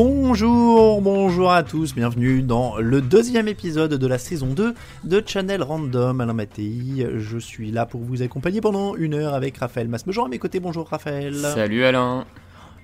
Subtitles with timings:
[0.00, 5.62] Bonjour, bonjour à tous, bienvenue dans le deuxième épisode de la saison 2 de Channel
[5.62, 6.20] Random.
[6.20, 10.28] Alain Mattei, je suis là pour vous accompagner pendant une heure avec Raphaël Masmejean à
[10.28, 10.60] mes côtés.
[10.60, 11.34] Bonjour Raphaël.
[11.36, 12.26] Salut Alain.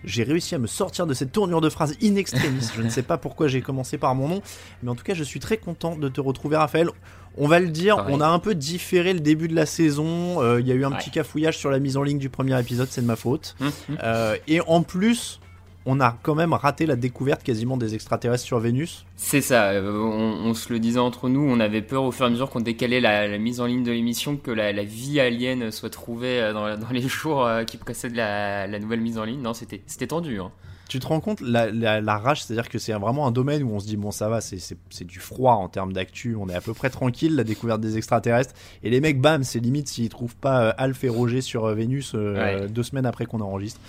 [0.05, 2.67] J'ai réussi à me sortir de cette tournure de phrase in extremis.
[2.75, 4.41] je ne sais pas pourquoi j'ai commencé par mon nom,
[4.83, 6.89] mais en tout cas, je suis très content de te retrouver, Raphaël.
[7.37, 8.15] On va le dire, Pareil.
[8.17, 10.41] on a un peu différé le début de la saison.
[10.43, 10.97] Euh, Il y a eu un Ouais.
[10.97, 13.55] petit cafouillage sur la mise en ligne du premier épisode, c'est de ma faute.
[13.61, 13.99] Hum, hum.
[14.03, 15.41] Euh, et en plus,
[15.87, 19.05] on a quand même raté la découverte quasiment des extraterrestres sur Vénus.
[19.17, 22.25] C'est ça, euh, on, on se le disait entre nous, on avait peur au fur
[22.25, 24.85] et à mesure qu'on décalait la, la mise en ligne de l'émission que la, la
[24.85, 29.01] vie alien soit trouvée euh, dans, dans les jours euh, qui précèdent la, la nouvelle
[29.01, 29.41] mise en ligne.
[29.43, 30.39] Non, c'était tendu.
[30.41, 30.51] Hein.
[30.89, 33.87] Tu te rends compte la, rage, c'est-à-dire que c'est vraiment un domaine où on se
[33.87, 36.91] dit bon ça va, c'est- du froid en termes d'actu, on est à peu près
[36.91, 38.53] tranquille, la découverte des extraterrestres.
[38.83, 42.35] Et les mecs, bam, c'est limite s'ils trouvent pas Alf et Roger sur Vénus euh,
[42.35, 42.69] Ouais.
[42.69, 43.81] deux semaines après qu'on enregistre.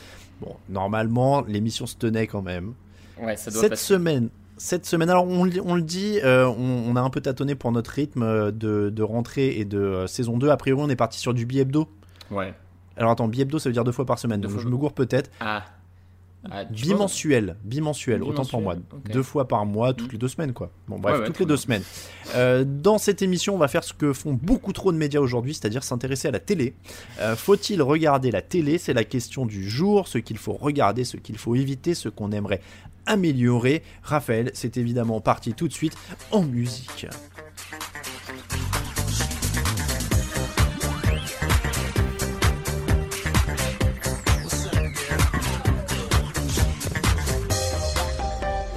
[0.43, 2.73] Bon, normalement, l'émission se tenait quand même.
[3.21, 3.85] Ouais, ça doit Cette passer.
[3.93, 7.21] semaine, cette semaine, alors on, le- on le dit, euh, on, on a un peu
[7.21, 10.49] tâtonné pour notre rythme euh, de, de rentrée et de euh, saison 2.
[10.49, 11.87] A priori, on est parti sur du bi-hebdo.
[12.31, 12.53] Ouais.
[12.97, 14.75] Alors attends, bi-hebdo, ça veut dire deux fois par semaine, Deux donc fois je me
[14.77, 15.31] gourre peut-être.
[15.39, 15.63] Ah.
[16.51, 18.75] Ah, Bimensuel, bimensuel, autant pour moi.
[19.11, 20.11] Deux fois par mois, toutes Mm.
[20.11, 20.71] les deux semaines, quoi.
[20.89, 21.83] Bon, bref, Ouais, ouais, toutes les deux semaines.
[22.35, 25.53] Euh, dans cette émission, on va faire ce que font beaucoup trop de médias aujourd'hui,
[25.53, 26.73] c'est-à-dire s'intéresser à la télé.
[27.19, 28.77] Euh, Faut-il regarder la télé?
[28.77, 32.31] C'est la question du jour, ce qu'il faut regarder, ce qu'il faut éviter, ce qu'on
[32.33, 32.61] aimerait
[33.05, 33.83] améliorer.
[34.01, 35.95] Raphaël, c'est évidemment parti tout de suite
[36.31, 37.07] en musique.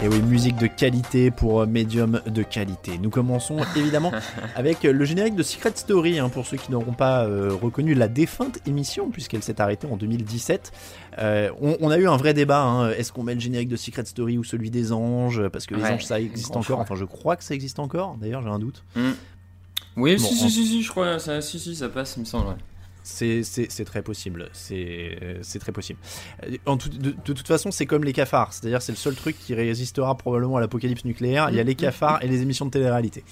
[0.02, 2.98] Et oui, musique de qualité pour euh, médium de qualité.
[2.98, 4.12] Nous commençons évidemment
[4.54, 7.94] avec euh, le générique de Secret Story, hein, pour ceux qui n'auront pas euh, reconnu
[7.94, 10.70] la défunte émission, puisqu'elle s'est arrêtée en 2017.
[11.18, 13.76] Euh, on, on a eu un vrai débat, hein, est-ce qu'on met le générique de
[13.76, 15.48] Secret Story ou celui des anges?
[15.48, 16.78] Parce que les Ouais, anges, ça existe encore, choix.
[16.80, 18.84] enfin je crois que ça existe encore, d'ailleurs j'ai un doute.
[19.96, 22.24] Oui, Bon, si, si, si, si, je crois, ça, si, si, ça passe, il me
[22.26, 22.48] semble.
[22.48, 22.54] ouais.
[23.08, 25.98] C'est très possible, c'est euh, très possible.
[26.42, 29.14] Euh, En tout- de, de toute façon, c'est comme les cafards, c'est-à-dire c'est le seul
[29.14, 31.48] truc qui résistera probablement à l'apocalypse nucléaire.
[31.50, 33.22] Il y a les cafards et les émissions de télé-réalité.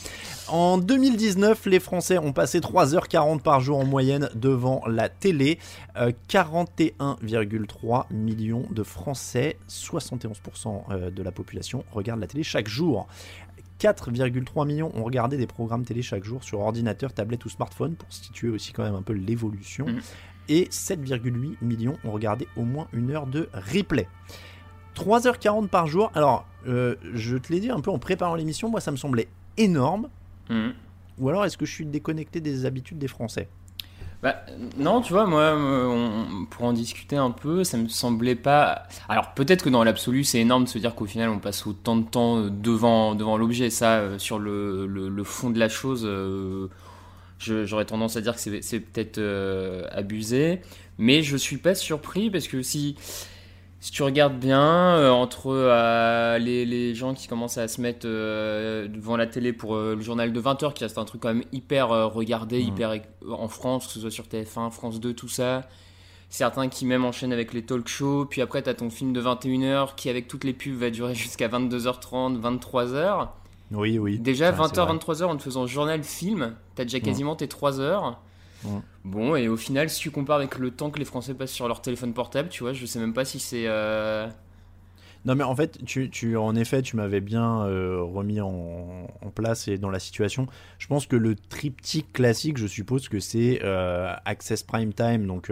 [0.46, 5.58] En 2019, les Français ont passé 3h40 par jour en moyenne devant la télé.
[5.96, 13.08] Euh, 41,3 millions de Français, 71% euh, de la population regardent la télé chaque jour.
[13.80, 18.12] 4,3 millions ont regardé des programmes télé chaque jour sur ordinateur, tablette ou smartphone, pour
[18.12, 19.86] situer aussi quand même un peu l'évolution.
[19.86, 20.00] Mhm.
[20.48, 24.06] Et 7,8 millions ont regardé au moins une heure de replay.
[24.94, 26.10] 3h40 par jour.
[26.14, 29.28] Alors, euh, je te l'ai dit un peu en préparant l'émission, moi ça me semblait
[29.56, 30.08] énorme.
[30.50, 30.74] Mhm.
[31.18, 33.48] Ou alors est-ce que je suis déconnecté des habitudes des Français?
[34.24, 34.42] Bah,
[34.78, 38.84] non, tu vois, moi, euh, on- pour en discuter un peu, ça me semblait pas.
[39.10, 41.94] Alors, peut-être que dans l'absolu, c'est énorme de se dire qu'au final, on passe autant
[41.94, 43.68] de temps devant, devant l'objet.
[43.68, 46.68] Ça, euh, sur le, fond de la chose, euh,
[47.38, 49.20] j'aurais tendance à dire que c'est peut-être
[49.92, 50.62] abusé.
[50.96, 52.96] Mais je suis pas surpris parce que si.
[53.84, 54.62] Si tu regardes bien,
[54.96, 59.52] euh, entre euh, les, les gens qui commencent à se mettre euh, devant la télé
[59.52, 62.68] pour le journal de 20h, qui reste un truc quand même hyper regardé, Mhm.
[62.68, 62.94] hyper
[63.30, 65.68] en France, que ce soit sur TF1, France 2, tout ça.
[66.30, 69.94] Certains qui même enchaînent avec les talk shows, puis après t'as ton film de 21h
[69.96, 73.28] qui avec toutes les pubs va durer jusqu'à 22h30, 23h.
[73.70, 74.18] Oui, oui.
[74.18, 74.94] Déjà Ça, c'est 20h, vrai.
[74.96, 77.04] 23h en te faisant journal film, t'as déjà Mhm.
[77.04, 78.18] quasiment tes 3 heures.
[79.04, 81.68] Bon, et au final, si tu compares avec le temps que les Français passent sur
[81.68, 83.64] leur téléphone portable, tu vois, je sais même pas si c'est...
[83.66, 84.26] euh,
[85.26, 89.30] Non, mais en fait, tu, tu, en effet, tu m'avais bien euh, remis en, en
[89.30, 90.46] place et dans la situation.
[90.78, 95.50] Je pense que le triptyque classique, je suppose que c'est euh, Access Prime Time, donc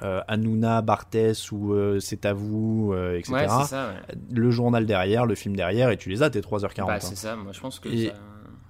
[0.00, 3.32] Hanouna, Barthès ou C'est à vous, etc.
[3.32, 3.88] Ouais, c'est ça.
[3.88, 4.14] Ouais.
[4.32, 6.86] Le journal derrière, le film derrière, et tu les as tes 3h40.
[6.86, 6.98] Bah, hein.
[7.00, 7.34] c'est ça.
[7.36, 8.14] Moi, je pense que Et- ça-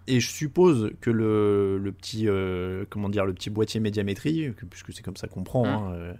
[0.08, 4.64] Et je suppose que le, le petit euh, comment dire le petit boîtier médiamétrie, que-
[4.64, 5.68] puisque c'est comme ça qu'on prend, Hum.
[5.68, 6.12] hein, euh,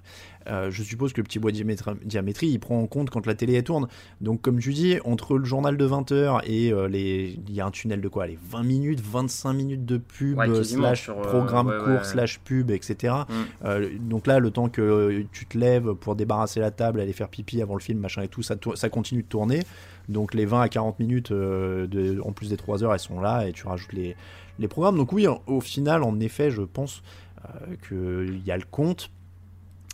[0.48, 3.34] euh, je suppose que le petit boîtier métra- diamétrie il prend en compte quand la
[3.34, 3.86] télé elle tourne.
[4.20, 7.70] Donc comme tu dis, entre le journal de 20h et les il y a un
[7.70, 11.78] tunnel de quoi, les 20 minutes, 25 minutes de pub Ouais, slash sur, programme ouais,
[11.78, 12.04] court ouais.
[12.04, 13.14] slash pub etc.
[13.28, 13.32] Mm.
[13.66, 17.28] Euh, donc là le temps que tu te lèves pour débarrasser la table, aller faire
[17.28, 18.56] pipi avant le film machin et tout, ça
[18.90, 19.60] continue de tourner.
[20.08, 23.20] Donc les 20 à 40 minutes euh, de, en plus des 3 heures elles sont
[23.20, 24.16] là et tu rajoutes les
[24.58, 24.96] les programmes.
[24.96, 27.02] Donc oui, au final, en effet, je pense
[27.44, 29.10] euh, qu'il y a le compte.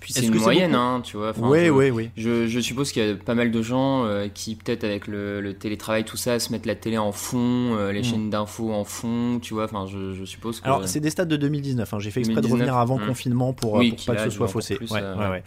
[0.03, 1.33] Puis c'est une que c'est moyenne, hein, tu vois.
[1.39, 2.11] Oui, oui, oui.
[2.17, 5.41] Je, je suppose qu'il y a pas mal de gens euh, qui, peut-être avec le,
[5.41, 7.39] le télétravail, tout ça, se mettent la télé en fond,
[7.77, 8.05] euh, les Mm.
[8.05, 9.65] chaînes d'infos en fond, tu vois.
[9.65, 10.67] Enfin, je, je suppose que.
[10.67, 11.95] Alors, c'est des stats de 2019.
[11.95, 11.99] hein.
[12.01, 13.07] J'ai fait exprès de 2019, revenir avant mm.
[13.07, 14.75] confinement pour, Oui, pour qu'il pas que ce soit faussé.
[14.75, 15.43] plus, Ouais, euh, ouais, ouais.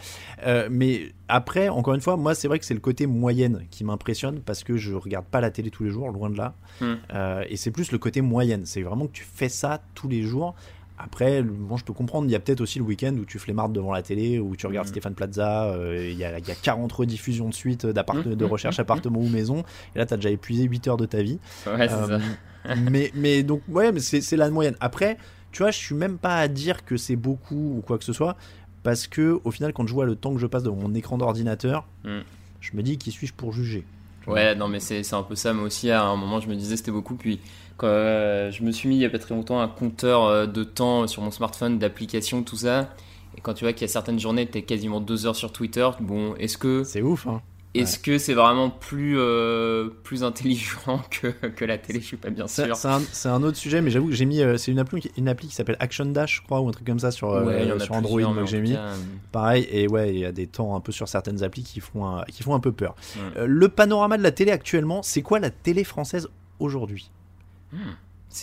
[0.46, 3.84] Euh, mais après, encore une fois, moi, c'est vrai que c'est le côté moyenne qui
[3.84, 6.54] m'impressionne parce que je regarde pas la télé tous les jours, loin de là.
[6.80, 6.84] Mm.
[7.14, 8.62] Euh, et c'est plus le côté moyenne.
[8.64, 10.54] C'est vraiment que tu fais ça tous les jours.
[10.98, 13.72] Après, bon, je peux comprendre, il y a peut-être aussi le week-end où tu flemmardes
[13.72, 14.90] devant la télé, où tu regardes Mm.
[14.90, 18.44] Stéphane Plaza, euh, il y, a, y a 40 rediffusions de suite d'appart- Mm, de
[18.46, 19.62] recherche mm, appartement ou maison,
[19.94, 21.38] et là, tu as déjà épuisé 8 heures de ta vie.
[21.66, 22.74] Ouais, c'est Euh, ça.
[22.76, 24.76] mais, mais donc, ouais, mais c'est la moyenne.
[24.80, 25.18] Après,
[25.52, 28.12] tu vois, je suis même pas à dire que c'est beaucoup ou quoi que ce
[28.14, 28.36] soit,
[28.82, 31.18] parce que au final, quand je vois le temps que je passe devant mon écran
[31.18, 33.84] d'ordinateur, je me dis qui suis-je pour juger?
[34.26, 35.52] Ouais, non, mais c'est c'est un peu ça.
[35.52, 37.14] Moi aussi, à un moment, je me disais c'était beaucoup.
[37.14, 37.38] Puis,
[37.76, 40.46] quand euh, je me suis mis il y a pas très longtemps un compteur euh,
[40.46, 42.90] de temps sur mon smartphone, d'applications, tout ça.
[43.36, 45.88] Et quand tu vois qu'il y a certaines journées, t'es quasiment deux heures sur Twitter.
[46.00, 47.42] Bon, est-ce que C'est ouf, hein
[47.82, 52.00] est-ce que c'est vraiment plus euh, plus intelligent que, que la télé?
[52.00, 52.74] Je suis pas bien sûr.
[52.76, 54.40] c'est un, autre sujet, mais j'avoue que j'ai mis.
[54.40, 56.86] euh, c'est une appli, une appli qui s'appelle Action Dash, je crois, ou un truc
[56.86, 58.72] comme ça sur, Ouais, sur Android que j'ai mis.
[58.72, 58.92] cas,
[59.32, 62.06] Pareil, et ouais, il y a des temps un peu sur certaines applis qui font
[62.06, 62.94] un, qui font un peu peur.
[63.16, 63.46] Ouais.
[63.46, 66.28] Le panorama de la télé actuellement, c'est quoi la télé française
[66.58, 67.10] aujourd'hui?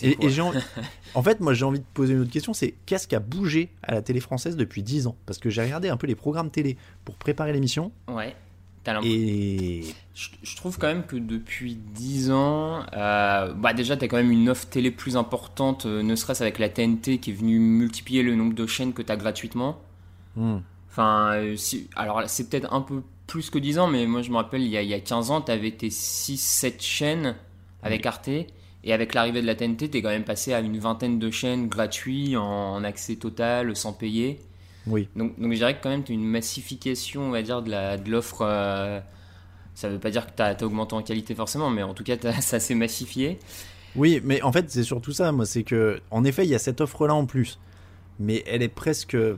[0.02, 0.58] Et, quoi et j'ai envie-
[1.14, 3.70] en fait, moi j'ai envie de poser une autre question, c'est qu'est-ce qui a bougé
[3.82, 5.16] à la télé française depuis 10 ans?
[5.26, 8.34] Parce que j'ai regardé un peu les programmes télé pour préparer l'émission, Ouais.
[9.06, 9.82] Et
[10.14, 14.18] Je, je trouve quand même que depuis 10 ans, euh, bah déjà, tu as quand
[14.18, 17.58] même une offre télé plus importante, euh, ne serait-ce avec la TNT qui est venue
[17.58, 19.80] multiplier le nombre de chaînes que tu as gratuitement.
[20.36, 20.58] Hmm.
[20.90, 24.30] Enfin, euh, si- alors c'est peut-être un peu plus que 10 ans, mais moi je
[24.30, 27.36] me rappelle, il y a, il y a 15 ans, tu avais tes 6-7 chaînes
[27.82, 28.28] avec Arte.
[28.86, 31.30] Et avec l'arrivée de la TNT, tu es quand même passé à une vingtaine de
[31.30, 34.38] chaînes gratuites, en, en accès total, sans payer.
[34.86, 35.08] oui.
[35.16, 37.70] Donc, donc je dirais que quand même, tu as une massification, on va dire, de
[37.70, 38.42] la- de l'offre.
[38.42, 39.00] euh,
[39.74, 42.16] ça veut pas dire que tu as, augmenté en qualité forcément, mais en tout cas,
[42.40, 43.38] ça s'est massifié.
[43.96, 46.58] Oui, mais en fait, c'est surtout ça, moi, c'est que, en effet, il y a
[46.58, 47.58] cette offre-là en plus,
[48.20, 49.16] mais elle est presque.
[49.16, 49.36] Je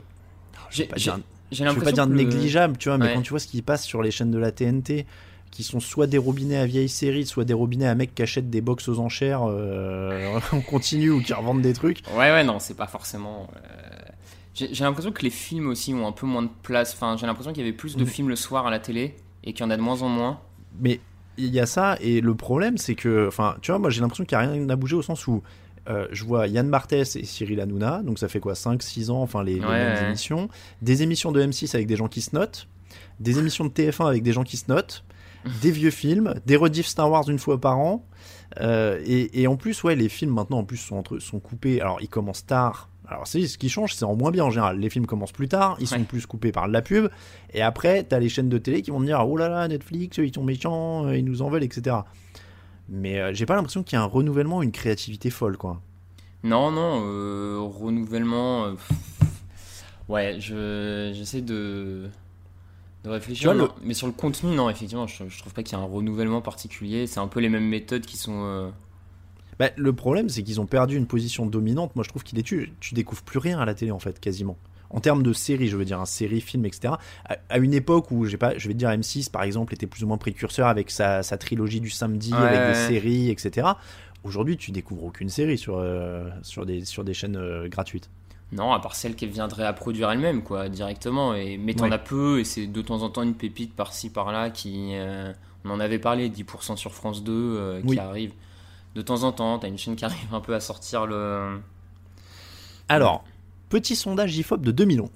[0.70, 1.12] J'ai j'ai
[1.52, 3.14] je vais pas l'impression dire le- négligeable, tu vois, mais Ouais.
[3.14, 5.06] quand tu vois ce qui passe sur les chaînes de la TNT,
[5.56, 8.50] qui sont soit des robinets à vieilles séries, soit des robinets à mecs qui achètent
[8.50, 12.00] des box aux enchères euh, en continu ou qui revendent des trucs.
[12.12, 13.49] Ouais, ouais, non, c'est pas forcément.
[13.56, 16.93] euh, J'ai l'impression que les films aussi ont un peu moins de place.
[16.94, 18.06] Enfin, j'ai l'impression qu'il y avait plus de Mm.
[18.06, 20.41] films le soir à la télé et qu'il y en a de moins en moins.
[20.79, 21.00] Mais
[21.38, 24.25] il y a ça, et le problème, c'est que, enfin, tu vois, moi j'ai l'impression
[24.26, 25.43] qu'il n'y a rien n'a bougé au sens où
[25.88, 29.43] euh, je vois Yann Barthès et Cyril Hanouna, donc ça fait quoi, 5-6 ans, enfin
[29.44, 30.06] les, les Ouais, mêmes ouais.
[30.08, 30.49] émissions,
[30.82, 32.67] des émissions de M6 avec des gens qui se notent,
[33.20, 35.05] des émissions de TF1 avec des gens qui se notent,
[35.62, 38.04] des vieux films, des rediffs Star Wars une fois par an,
[38.60, 41.81] euh, et, et en plus, ouais, les films maintenant en plus sont, entre, sont coupés,
[41.81, 42.88] alors ils commencent tard.
[43.08, 44.81] Alors c'est ce qui change, c'est en moins bien en général.
[44.81, 46.03] Les films commencent plus tard, ils sont Ouais.
[46.03, 47.08] plus coupés par de la pub,
[47.55, 50.17] et après t'as les chaînes de télé qui vont te dire oh là là Netflix
[50.19, 51.96] ils sont méchants, euh, ils nous en veulent, etc.
[52.88, 55.81] Mais euh, j'ai pas l'impression qu'il y a un renouvellement, une créativité folle quoi.
[56.43, 58.74] Non, non, euh, renouvellement.
[60.08, 62.08] ouais, je j'essaie de
[63.06, 63.51] de réfléchir.
[63.51, 65.81] Tu vois, non, Mais sur le contenu, non, effectivement, je, je trouve pas qu'il y
[65.81, 67.06] a un renouvellement particulier.
[67.06, 68.43] C'est un peu les mêmes méthodes qui sont.
[68.44, 68.69] euh,
[69.58, 71.96] Bah, le problème, c'est qu'ils ont perdu une position dominante.
[71.96, 74.20] Moi, je trouve qu'il est tu, tu découvres plus rien à la télé en fait,
[74.20, 74.56] quasiment.
[74.91, 76.94] En termes de séries, je veux dire, un série, film, etc.
[77.25, 79.86] À, à une époque où, j'ai pas, je vais te dire, M6 par exemple était
[79.89, 82.86] plus ou moins précurseur avec sa, sa trilogie du samedi, Ouais, avec des ouais.
[82.89, 83.67] séries, etc.
[84.22, 88.10] Aujourd'hui, tu découvres aucune série sur, euh, sur, des, sur des chaînes euh, gratuites.
[88.53, 91.34] Non, à part celle qu'elle viendrait à produire elle-même, quoi, directement.
[91.34, 91.93] Et, mais t'en Ouais.
[91.93, 94.91] as peu, et c'est de temps en temps une pépite par-ci, par-là qui.
[94.94, 95.32] euh,
[95.65, 97.98] on en avait parlé, 10% sur France 2 euh, qui Oui.
[97.98, 98.32] arrive.
[98.94, 101.58] De temps en temps, t'as une chaîne qui arrive un peu à sortir le.
[102.88, 103.24] Alors,
[103.69, 105.10] petit sondage IFOP de 2011.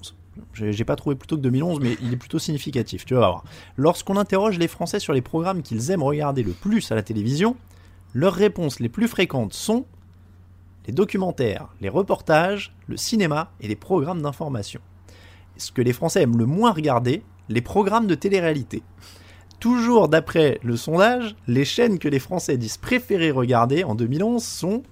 [0.55, 3.05] J'ai j'ai pas trouvé plutôt que 2011, mais il est plutôt significatif.
[3.05, 3.45] Tu vas voir.
[3.77, 7.57] Lorsqu'on interroge les Français sur les programmes qu'ils aiment regarder le plus à la télévision,
[8.15, 9.87] leurs réponses les plus fréquentes sont
[10.91, 14.81] les documentaires, les reportages, le cinéma et les programmes d'information.
[15.57, 18.83] ce que les Français aiment le moins regarder, les programmes de télé-réalité.
[19.61, 24.83] Toujours d'après le sondage, les chaînes que les Français disent préférer regarder en 2011 sont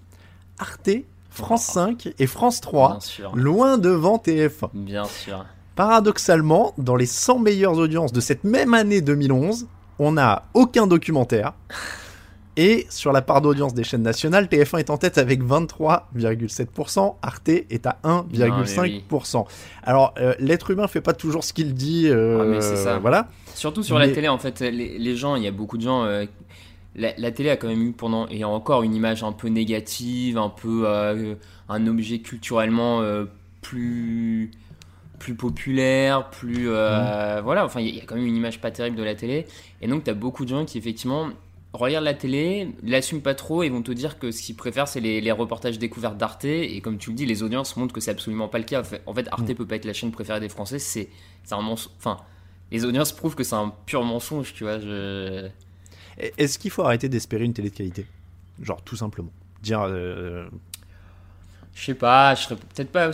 [0.60, 0.90] Arte,
[1.30, 3.32] France 5 et France 3, Bien sûr.
[3.34, 4.68] loin devant TF1.
[4.74, 5.46] Bien sûr.
[5.74, 9.66] Paradoxalement, dans les 100 meilleures audiences de cette même année 2011,
[9.98, 11.54] on n'a aucun documentaire.
[12.60, 17.48] Et sur la part d'audience des chaînes nationales, TF1 est en tête avec 23,7%, Arte
[17.48, 19.46] est à 1,5%.
[19.84, 22.08] Alors, euh, l'être humain fait pas toujours ce qu'il dit.
[22.08, 22.98] euh, Ah, mais c'est ça.
[22.98, 23.28] Voilà.
[23.54, 25.82] Surtout sur Mais- la télé, en fait, les, les gens, il y a beaucoup de
[25.82, 26.02] gens.
[26.04, 26.24] euh,
[26.96, 30.36] la, la télé a quand même eu pendant et encore une image un peu négative,
[30.36, 30.84] un peu
[31.68, 33.02] un objet culturellement
[33.62, 34.50] plus
[35.20, 37.64] plus populaire, plus euh, voilà.
[37.64, 39.46] Enfin, il y, y a quand même une image pas terrible de la télé.
[39.82, 41.28] Et donc, tu as beaucoup de gens qui effectivement
[41.72, 45.00] regardent la télé, l'assument pas trop et vont te dire que ce qu'ils préfèrent, c'est
[45.00, 46.44] les, les reportages découvertes d'Arte.
[46.46, 48.82] Et comme tu le dis, les audiences montrent que c'est absolument pas le cas.
[49.06, 49.54] En fait, Arte Mm.
[49.54, 50.78] peut pas être la chaîne préférée des Français.
[50.78, 51.08] C'est
[51.50, 51.92] un mensonge.
[51.98, 52.18] Enfin,
[52.70, 54.78] les audiences prouvent que c'est un pur mensonge, tu vois.
[54.78, 55.48] Je...
[56.36, 58.06] Est-ce qu'il faut arrêter d'espérer une télé de qualité?
[58.62, 59.30] Genre, tout simplement.
[59.62, 59.82] Dire.
[59.82, 60.48] euh,
[61.74, 63.10] Je sais pas, je serais peut-être pas.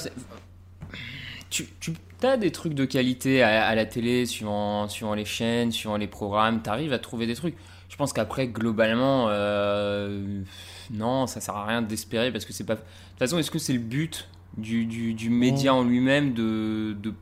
[1.50, 1.92] Tu, tu
[2.22, 6.06] as des trucs de qualité à, à la télé, suivant, suivant les chaînes, suivant les
[6.06, 7.54] programmes, t'arrives à trouver des trucs.
[7.88, 10.42] Je pense qu'après, globalement, euh,
[10.90, 12.74] non, ça sert à rien d'espérer parce que c'est pas.
[12.74, 16.96] De toute façon, est-ce que c'est le but du, du, du média en lui-même de.
[17.00, 17.12] de...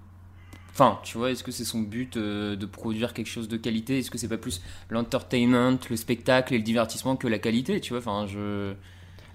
[0.70, 3.98] Enfin, tu vois, est-ce que c'est son but euh, de produire quelque chose de qualité?
[3.98, 7.92] Est-ce que c'est pas plus l'entertainment, le spectacle et le divertissement que la qualité, tu
[7.92, 7.98] vois?
[7.98, 8.72] Enfin, je.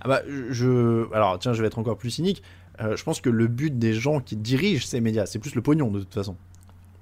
[0.01, 1.11] Ah bah, je.
[1.13, 2.41] Alors, tiens, je vais être encore plus cynique.
[2.81, 5.61] Euh, je pense que le but des gens qui dirigent ces médias, c'est plus le
[5.61, 6.35] pognon de toute façon.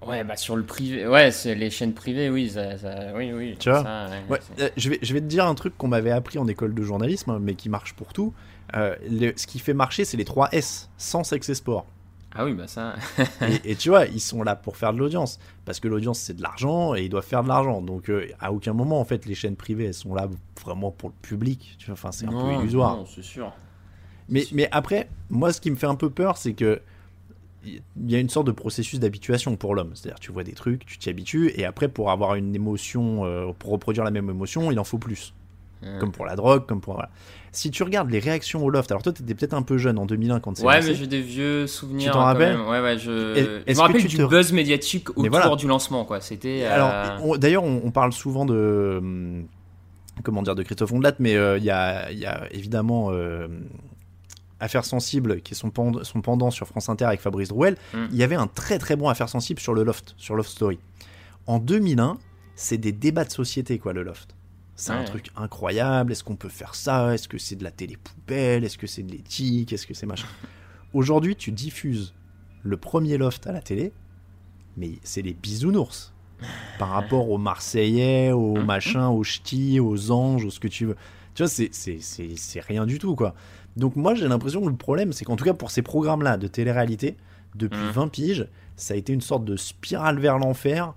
[0.08, 3.56] Ouais, bah sur le privé, ouais, c'est les chaînes privées, oui, ça, ça- oui, oui.
[3.60, 5.78] Tu vois ça, ouais, Ouais, c'est- euh, je, vais, je vais te dire un truc
[5.78, 8.34] qu'on m'avait appris en école de journalisme, hein, mais qui marche pour tout.
[8.76, 11.86] Euh, le- ce qui fait marcher, c'est les 3 S, sans sexe et sport.
[12.38, 12.96] Ah oui, bah ça.
[13.42, 15.40] et, et tu vois, ils sont là pour faire de l'audience.
[15.64, 17.82] Parce que l'audience, c'est de l'argent et ils doivent faire de l'argent.
[17.82, 20.28] Donc, euh, à aucun moment, en fait, les chaînes privées, elles sont là
[20.62, 21.76] vraiment pour le public.
[21.80, 22.98] Tu vois, enfin, c'est un Non, peu illusoire.
[22.98, 23.54] Non, c'est sûr.
[24.28, 26.82] Mais, mais après, moi, ce qui me fait un peu peur, c'est que
[27.66, 29.92] il y a une sorte de processus d'habituation pour l'homme.
[29.96, 33.52] C'est-à-dire, tu vois des trucs, tu t'y habitues, et après, pour avoir une émotion, euh,
[33.58, 35.34] pour reproduire la même émotion, il en faut plus.
[35.84, 35.98] Ouais.
[36.00, 36.94] Comme pour la drogue, comme pour.
[36.94, 37.10] Voilà.
[37.52, 40.06] Si tu regardes les réactions au loft, alors toi, t'étais peut-être un peu jeune en
[40.06, 42.12] 2001 quand c'est Ouais, mais j'ai des vieux souvenirs.
[42.12, 42.58] t'en quand rappelles.
[42.60, 43.12] Ouais, ouais, je.
[43.36, 45.56] Je me que rappelle tu du te- buzz médiatique autour voilà.
[45.56, 46.22] du lancement, quoi.
[46.22, 46.64] C'était.
[46.64, 48.96] euh, Alors, d'ailleurs, on, on parle souvent de.
[49.00, 49.46] hum,
[50.24, 53.10] Comment dire, de Christophe Ondelat, mais euh, il y, a, il y a évidemment.
[54.60, 58.06] Affaires sensibles, qui est son, pend- son pendant sur France Inter avec Fabrice Drouel, Mm.
[58.12, 60.80] il y avait un très très bon Affaires sensibles sur le Loft, sur Loft Story.
[61.48, 62.18] En 2001,
[62.56, 64.36] c'est des débats de société, quoi, le Loft.
[64.78, 66.12] C'est un truc incroyable.
[66.12, 67.14] Est-ce qu'on peut faire ça?
[67.14, 68.64] Est-ce que c'est de la télé poubelle?
[68.66, 69.72] Est-ce que c'est de l'éthique?
[69.72, 70.28] Est-ce que c'est machin?
[70.94, 72.14] Aujourd'hui, tu diffuses
[72.64, 73.94] le premier Loft à la télé,
[74.78, 76.14] mais c'est les bisounours
[76.80, 78.66] par rapport aux Marseillais, aux Mhm.
[78.66, 80.96] machins, aux ch'tis, aux anges, aux ce que tu veux.
[81.36, 83.34] Tu vois, c'est rien du tout, quoi.
[83.78, 86.48] Donc moi, j'ai l'impression que le problème, c'est qu'en tout cas pour ces programmes-là de
[86.48, 87.18] télé-réalité,
[87.56, 87.92] depuis Mhm.
[87.92, 90.94] 20 piges, ça a été une sorte de spirale vers l'enfer.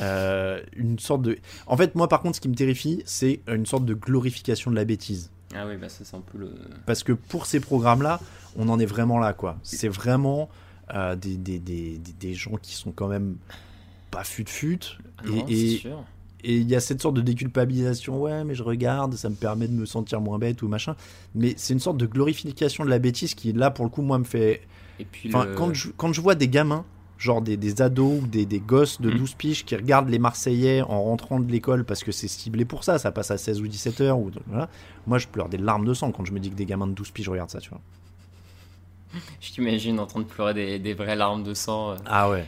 [0.00, 1.38] euh, une sorte de...
[1.66, 4.76] En fait, moi, par contre, ce qui me terrifie, c'est une sorte de glorification de
[4.76, 5.30] la bêtise.
[5.54, 6.52] Ah oui, bah ça, c'est un peu le.
[6.86, 8.20] Parce que pour ces programmes-là,
[8.56, 9.58] on en est vraiment là, quoi.
[9.64, 10.48] C'est vraiment
[10.94, 13.36] euh, des, des, des, des- gens qui sont quand même
[14.12, 14.78] pas fut-fut.
[15.24, 16.04] Non, et- c'est et, sûr.
[16.44, 19.68] Et il y a cette sorte de déculpabilisation, ouais, mais je regarde, ça me permet
[19.68, 20.96] de me sentir moins bête ou machin.
[21.34, 24.18] Mais c'est une sorte de glorification de la bêtise qui, là, pour le coup, moi,
[24.18, 24.62] me fait.
[24.98, 26.84] Et puis Enfin, le- quand, je, quand je vois des gamins,
[27.18, 29.18] genre des, des ados ou des, des gosses de Mhm.
[29.18, 32.82] 12 piges qui regardent les Marseillais en rentrant de l'école parce que c'est ciblé pour
[32.84, 34.68] ça, ça passe à 16 ou 17 heures, ou, voilà.
[35.06, 36.92] moi, je pleure des larmes de sang quand je me dis que des gamins de
[36.94, 37.80] 12 piges regardent ça, tu vois.
[39.40, 41.90] Je t'imagine en train de pleurer des, des vraies larmes de sang.
[41.92, 41.96] euh.
[42.06, 42.46] Ah ouais.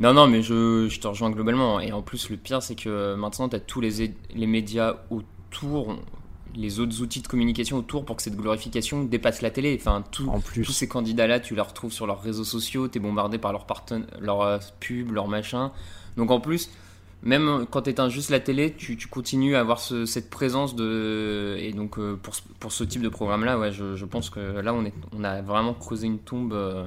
[0.00, 1.80] Non, non, mais je, je te rejoins globalement.
[1.80, 5.96] Et en plus, le pire, c'est que maintenant, tu as tous les, les médias autour,
[6.54, 9.76] les autres outils de communication autour pour que cette glorification dépasse la télé.
[9.80, 10.64] Enfin, tout, En plus.
[10.64, 13.66] tous ces candidats-là, tu les retrouves sur leurs réseaux sociaux, tu es bombardé par leurs
[14.20, 15.70] leurs euh, pubs, leurs machins.
[16.16, 16.70] Donc en plus,
[17.22, 20.74] même quand tu éteins juste la télé, tu, tu continues à avoir ce- cette présence
[20.74, 21.56] de.
[21.60, 24.40] Et donc euh, pour, ce- pour ce type de programme-là, ouais, je, je pense que
[24.40, 26.52] là, on, est, on a vraiment creusé une tombe.
[26.54, 26.84] euh,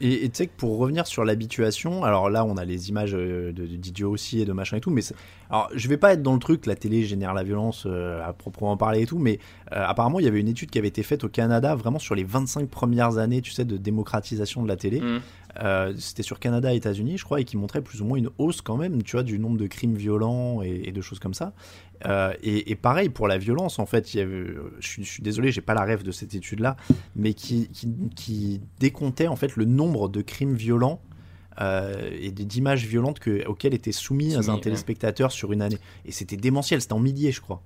[0.00, 3.52] Et tu sais que pour revenir sur l'habituation, alors là on a les images euh,
[3.52, 5.02] de, de aussi et de machin et tout, mais
[5.50, 8.32] alors je vais pas être dans le truc, la télé génère la violence euh, à
[8.32, 9.38] proprement parler et tout, mais
[9.72, 12.14] euh, apparemment il y avait une étude qui avait été faite au Canada vraiment sur
[12.14, 15.00] les 25 premières années, tu sais, de démocratisation de la télé.
[15.00, 15.20] hmm.
[15.62, 18.30] Euh, C'était sur Canada et États-Unis, je crois, et qui montrait plus ou moins une
[18.38, 21.34] hausse quand même, tu vois, du nombre de crimes violents et, et de choses comme
[21.34, 21.52] ça.
[22.06, 24.46] Euh, et, et pareil pour la violence, en fait, il y avait,
[24.80, 26.76] je, suis, je suis désolé, j'ai pas la rêve de cette étude-là,
[27.14, 31.00] mais qui, qui, qui décomptait en fait le nombre de crimes violents
[31.60, 34.60] euh, et d'images violentes que, auxquelles était soumis Soumis, un ouais.
[34.60, 35.78] téléspectateur sur une année.
[36.04, 37.62] Et c'était démentiel, c'était en milliers, je crois.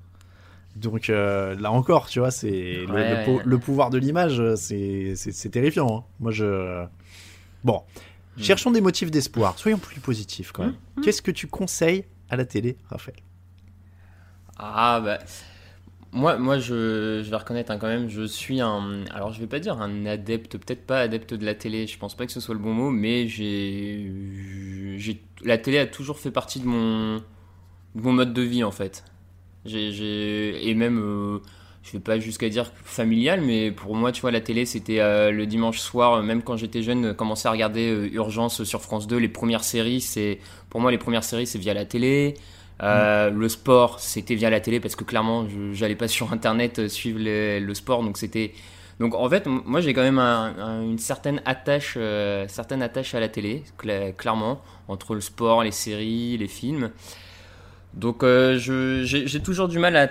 [0.76, 3.42] Donc euh, là encore, tu vois, c'est le, Ouais, le po- ouais.
[3.44, 5.14] le pouvoir de l'image, c'est
[5.50, 5.88] terrifiant.
[6.00, 6.04] hein.
[6.20, 6.84] Moi, je.
[7.64, 7.82] Bon,
[8.36, 8.42] Hmm.
[8.42, 9.58] cherchons des motifs d'espoir.
[9.58, 10.76] Soyons plus positifs quand même.
[11.02, 13.18] Qu'est-ce que tu conseilles à la télé, Raphaël?
[14.56, 15.18] Ah bah
[16.12, 19.46] moi, moi je, je vais reconnaître hein, quand même, je suis un, alors je vais
[19.46, 22.40] pas dire un adepte, peut-être pas adepte de la télé, je pense pas que ce
[22.40, 24.10] soit le bon mot, mais j'ai,
[24.96, 27.22] j'ai, la télé a toujours fait partie de mon, de
[28.02, 29.04] mon mode de vie en fait.
[29.66, 31.40] J'ai, j'ai, et même, euh,
[31.82, 35.30] je vais pas jusqu'à dire familial, mais pour moi, tu vois, la télé c'était euh,
[35.30, 38.82] le dimanche soir, euh, même quand j'étais jeune, euh, commencer à regarder euh, Urgence sur
[38.82, 40.38] France 2, les premières séries, c'est,
[40.70, 42.34] pour moi les premières séries c'est via la télé.
[42.82, 46.88] Euh, Le sport, c'était via la télé parce que clairement, je j'allais pas sur internet
[46.88, 48.52] suivre le, le sport, donc c'était.
[49.00, 51.96] Donc en fait, moi j'ai quand même un- un- une certaine attache,
[52.48, 56.90] certaine attache à la télé, cla- clairement, entre le sport, les séries, les films.
[57.94, 60.08] Donc j'ai toujours du mal à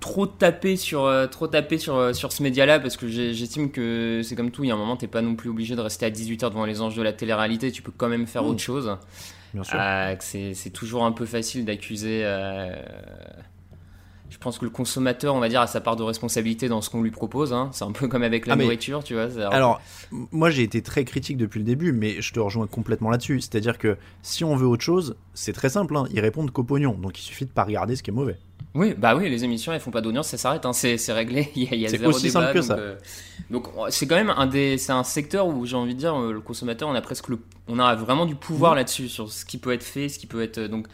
[0.00, 4.20] trop taper sur, euh, trop taper sur, euh, sur ce média-là parce que j'estime que
[4.22, 6.06] c'est comme tout, il y a un moment, t'es pas non plus obligé de rester
[6.06, 8.48] à 18h devant les anges de la télé-réalité, tu peux quand même faire Mmh.
[8.48, 8.96] autre chose.
[9.54, 9.78] Bien sûr.
[9.80, 12.20] Euh, c'est toujours un peu facile d'accuser.
[12.24, 12.76] euh,
[14.28, 16.90] je pense que le consommateur, on va dire, a sa part de responsabilité dans ce
[16.90, 17.52] qu'on lui propose.
[17.54, 17.70] hein.
[17.72, 19.28] C'est un peu comme avec la Ah, mais- nourriture, tu vois.
[19.50, 23.40] Alors, moi j'ai été très critique depuis le début, mais je te rejoins complètement là-dessus.
[23.40, 26.92] C'est-à-dire que si on veut autre chose, c'est très simple, hein, ils répondent qu'au pognon.
[26.94, 28.36] Donc il suffit de pas regarder ce qui est mauvais.
[28.76, 30.72] Oui, bah oui, les émissions, elles font pas d'audience, ça s'arrête, hein.
[30.72, 31.50] c'est c'est réglé.
[31.56, 32.74] Il y a, il y a C'est zéro aussi débat, simple que donc, ça.
[32.76, 32.96] euh,
[33.50, 36.32] donc c'est quand même un des, c'est un secteur où j'ai envie de dire, euh,
[36.32, 38.76] le consommateur, on a presque le, on a vraiment du pouvoir Mmh.
[38.76, 40.86] là-dessus sur ce qui peut être fait, ce qui peut être donc.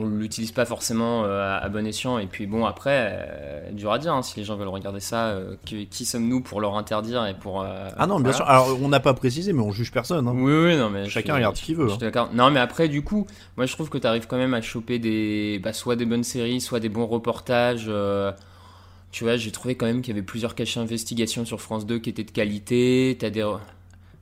[0.00, 3.98] On l'utilise pas forcément euh, à, bon escient et puis bon après euh, dur à
[3.98, 7.26] dire hein, si les gens veulent regarder ça euh, qui, qui sommes-nous pour leur interdire
[7.26, 8.36] et pour euh, Ah non, bien voilà.
[8.36, 8.48] sûr.
[8.48, 10.28] Alors on n'a pas précisé, mais on juge personne.
[10.28, 10.32] hein.
[10.36, 12.28] Oui, oui, non, mais Chacun regarde ce qu'il veut, hein.
[12.32, 13.26] Non, mais après, du coup,
[13.56, 16.22] moi je trouve que tu arrives quand même à choper des, bah, soit des bonnes
[16.22, 17.90] séries, soit des bons reportages.
[19.10, 21.98] tu vois, j'ai trouvé quand même qu'il y avait plusieurs caches d'investigation sur France 2
[21.98, 23.16] qui étaient de qualité.
[23.18, 23.44] T'as des.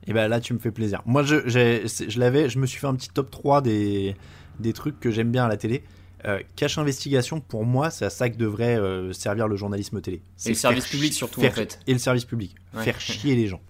[0.07, 1.01] Et ben là, tu me fais plaisir.
[1.05, 4.15] Moi, je, je l'avais, je me suis fait un petit top 3 des,
[4.59, 5.83] des trucs que j'aime bien à la télé.
[6.25, 10.21] Euh, cache investigation, pour moi, c'est à ça que devrait euh, servir le journalisme télé.
[10.35, 11.79] C'est le service public surtout, faire- en fait.
[11.87, 12.55] Et le service public.
[12.73, 12.83] Ouais.
[12.83, 13.61] Faire chier les gens.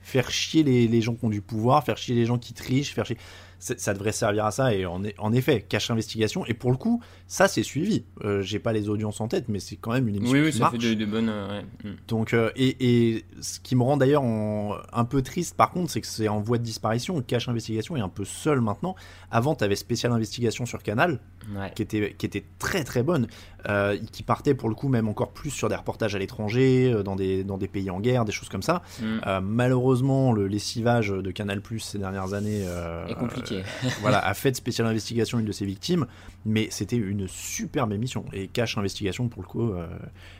[0.00, 2.94] Faire chier les, les gens qui ont du pouvoir, faire chier les gens qui trichent,
[2.94, 3.18] faire chier.
[3.58, 4.74] Ça devrait servir à ça.
[4.74, 6.46] Et en, en effet, cache investigation.
[6.46, 8.02] Et pour le coup, ça, c'est suivi.
[8.24, 10.50] Euh, j'ai pas les audiences en tête, mais c'est quand même une émission Oui, oui,
[10.50, 10.80] qui ça marche.
[10.82, 11.28] fait de, de bonnes.
[11.28, 11.92] ouais.
[12.08, 12.76] Donc, euh, et,
[13.14, 16.40] et ce qui me rend d'ailleurs un peu triste, par contre, c'est que c'est en
[16.40, 17.22] voie de disparition.
[17.22, 18.96] Cache Investigation est un peu seul maintenant.
[19.30, 21.20] Avant, tu avais Spécial Investigation sur Canal,
[21.56, 21.70] Ouais.
[21.74, 23.26] qui était, qui était très très bonne,
[23.68, 27.02] euh, qui partait pour le coup même encore plus sur des reportages à l'étranger, euh,
[27.02, 28.82] dans des, dans des pays en guerre, des choses comme ça.
[29.00, 29.40] Mm.
[29.42, 32.64] Malheureusement, le lessivage de Canal Plus ces dernières années
[33.08, 33.62] est compliqué.
[34.00, 36.06] voilà, a fait de Spécial Investigation une de ses victimes,
[36.44, 38.24] mais c'était une superbe émission.
[38.32, 39.72] Et Cache Investigation, pour le coup.
[39.72, 39.86] euh,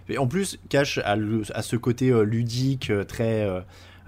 [0.08, 3.46] et en plus, Cache a, le- a ce côté euh, ludique, euh, très.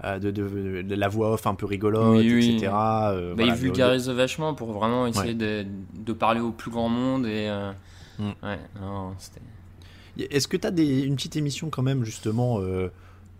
[0.03, 2.55] de, de- de la voix off un peu rigolote, Oui, oui.
[2.57, 2.71] etc.
[2.73, 5.65] euh, Bah, voilà, il vulgarise vachement pour vraiment essayer de,
[5.97, 7.47] de parler au plus grand monde et.
[7.47, 7.71] euh,
[8.19, 8.31] Mm.
[8.43, 8.59] Ouais,
[10.29, 10.71] Est-ce que tu as
[11.05, 12.89] une petite émission quand même, justement, euh,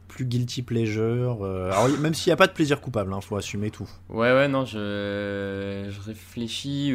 [0.08, 3.70] plus guilty pleasure alors, Même s'il n'y a pas de plaisir coupable, il faut assumer
[3.70, 3.88] tout.
[4.10, 6.92] Ouais, ouais, non, je, je réfléchis.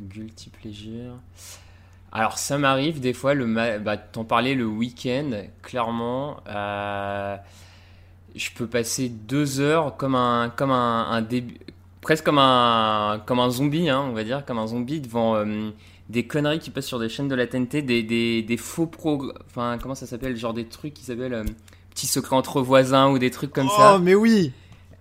[0.00, 1.14] Guilty pleasure.
[2.12, 3.46] Alors, ça m'arrive des fois, le
[3.78, 5.30] bah, t'en parlais le week-end,
[5.62, 6.38] clairement.
[6.48, 7.36] euh,
[8.34, 11.56] je peux passer deux heures comme un, comme un, un début.
[12.00, 15.70] Presque comme un, comme un zombie, hein, on va dire, comme un zombie devant euh,
[16.08, 19.32] des conneries qui passent sur des chaînes de la TNT, des, des, des faux pro.
[19.46, 21.44] Enfin, comment ça s'appelle Genre des trucs qui s'appellent euh,
[21.90, 23.98] Petits secrets entre voisins ou des trucs comme oh, ça.
[23.98, 24.52] mais oui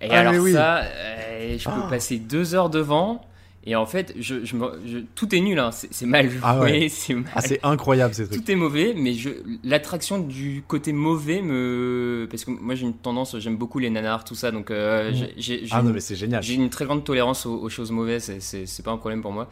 [0.01, 0.53] Et Ah, alors oui.
[0.53, 1.87] ça, euh, je peux Ah.
[1.89, 3.21] passer deux heures devant.
[3.67, 5.71] Et en fait, je, je me- je- tout est nul, hein.
[5.71, 6.87] c'est mal joué, Ah ouais.
[6.89, 8.43] c'est mal- Ah, c'est incroyable ces trucs.
[8.45, 9.13] tout est mauvais, mais
[9.63, 14.23] l'attraction du côté mauvais me parce que moi j'ai une tendance, j'aime beaucoup les nanars,
[14.23, 15.27] tout ça, donc euh, Mhm.
[15.37, 16.43] j'ai- Ah non, mais c'est génial.
[16.43, 19.49] j'ai une très grande tolérance aux, aux choses mauvaises, c'est- pas un problème pour moi.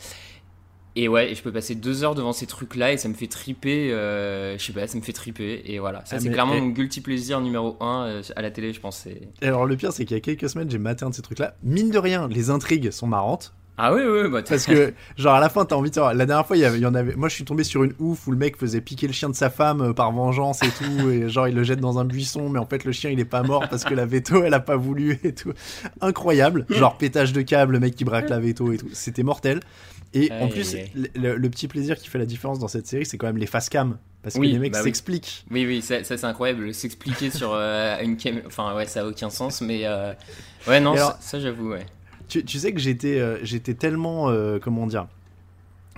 [0.96, 3.26] Et ouais, et je peux passer deux heures devant ces trucs-là et ça me fait
[3.26, 5.64] triper, euh, je sais pas, ça me fait triper.
[5.66, 8.52] Et voilà, ça Ah, c'est clairement et- mon guilty plaisir numéro un euh, à la
[8.52, 9.08] télé, je pense.
[9.08, 11.24] Et alors le pire c'est qu'il y a quelques semaines j'ai maté un de ces
[11.24, 11.56] trucs là.
[11.64, 13.56] Mine de rien, les intrigues sont marrantes.
[13.78, 16.14] Ah oui, oui, bah, Parce que genre à la fin t'as envie de savoir.
[16.14, 17.16] La dernière fois il y, en avait.
[17.16, 19.36] Moi je suis tombé sur une ouf où le mec faisait piquer le chien de
[19.36, 21.10] sa femme euh, par vengeance et tout.
[21.10, 23.26] Et genre il le jette dans un buisson mais en fait le chien il est
[23.26, 25.54] pas mort parce que la veto elle a pas voulu et tout.
[26.02, 26.66] Incroyable.
[26.70, 28.90] Genre pétage de câble, le mec qui braque la veto et tout.
[28.94, 29.60] C'était mortel.
[30.14, 32.86] Et en plus aïe, le, le- le petit plaisir qui fait la différence dans cette
[32.86, 33.98] série c'est quand même les face cam.
[34.22, 35.46] Parce que les mecs bah s'expliquent.
[35.52, 36.74] Oui, oui, ça, ça, c'est incroyable.
[36.74, 38.40] S'expliquer sur euh, une cam...
[38.48, 39.82] Enfin, ouais, ça a aucun sens, mais.
[39.84, 40.14] euh,
[40.66, 41.86] Ouais, non, ça, ça, j'avoue, ouais.
[42.34, 45.08] Tu, tu sais que j'étais euh, j'étais tellement, euh, comment dire,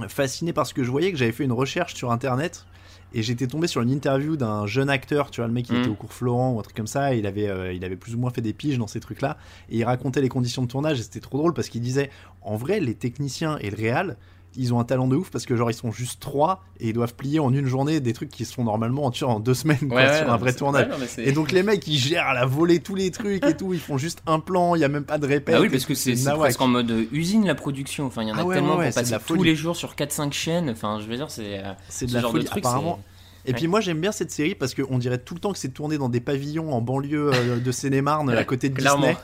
[0.09, 2.65] fasciné par ce que je voyais que j'avais fait une recherche sur internet
[3.13, 5.87] et j'étais tombé sur une interview d'un jeune acteur, tu vois, le mec qui était
[5.87, 8.13] au cours Florent ou un truc comme ça, et il avait, euh, il avait plus
[8.13, 9.37] ou moins fait des piges dans ces trucs-là,
[9.69, 12.09] et il racontait les conditions de tournage, et c'était trop drôle parce qu'il disait,
[12.41, 14.17] en vrai, les techniciens et le réal,
[14.57, 16.93] ils ont un talent de ouf parce que genre ils sont juste trois et ils
[16.93, 19.53] doivent plier en une journée des trucs qui se font normalement en, tu en deux
[19.53, 20.87] semaines quoi, Ouais, ouais, sur non, un vrai tournage.
[20.87, 23.55] ouais, non, Et donc les mecs ils gèrent à la volée tous les trucs et
[23.55, 25.55] tout, ils font juste un plan, il y a même pas de répète.
[25.57, 28.05] Ah oui, parce que c'est presque en mode euh, usine la production.
[28.05, 30.31] Enfin, il y en a Ah ouais, tellement passer la tous les jours sur 4-5
[30.31, 30.69] chaînes.
[30.69, 31.59] Enfin, je veux dire, c'est.
[31.63, 32.99] euh, C'est de ce la genre folie de truc, apparemment.
[33.47, 35.69] Et puis moi j'aime bien cette série parce qu'on dirait tout le temps que c'est
[35.69, 38.75] tourné dans des pavillons en banlieue euh, de Seine-et-Marne à côté de.
[38.75, 39.17] Disney.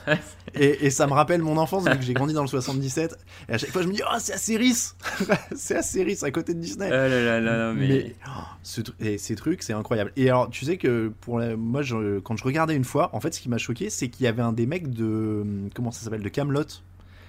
[0.54, 3.16] Et, et ça me rappelle mon enfance vu que j'ai grandi dans le 77.
[3.48, 4.92] Et à chaque fois je me dis oh c'est à Céris,
[5.56, 6.88] c'est à Céris à côté de Disney.
[6.92, 7.88] Ah là là là mais.
[7.88, 8.30] Mais oh,
[8.62, 10.12] ce et ces trucs, c'est incroyable.
[10.16, 13.20] Et alors, tu sais que pour la- moi, je- quand je regardais une fois, en
[13.20, 16.02] fait, ce qui m'a choqué, c'est qu'il y avait un des mecs de comment ça
[16.04, 16.62] s'appelle de Camelot.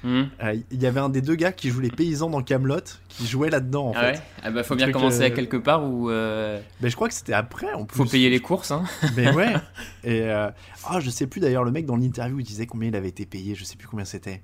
[0.03, 0.23] Hmm.
[0.71, 3.49] il y avait un des deux gars qui jouent les paysans dans Camelot, qui jouait
[3.49, 3.87] là-dedans.
[3.87, 4.11] En Ah fait.
[4.17, 6.95] ouais Ah bah faut bien truc, commencer euh, à quelque part où euh, Mais je
[6.95, 7.71] crois que c'était après.
[7.73, 7.97] En plus.
[7.97, 8.71] faut payer les courses.
[8.71, 8.83] Hein.
[9.15, 9.53] Mais ouais.
[10.03, 10.49] Et euh,
[10.85, 13.25] ah, je sais plus d'ailleurs, le mec dans l'interview, il disait combien il avait été
[13.25, 13.55] payé.
[13.55, 14.41] Je sais plus combien c'était.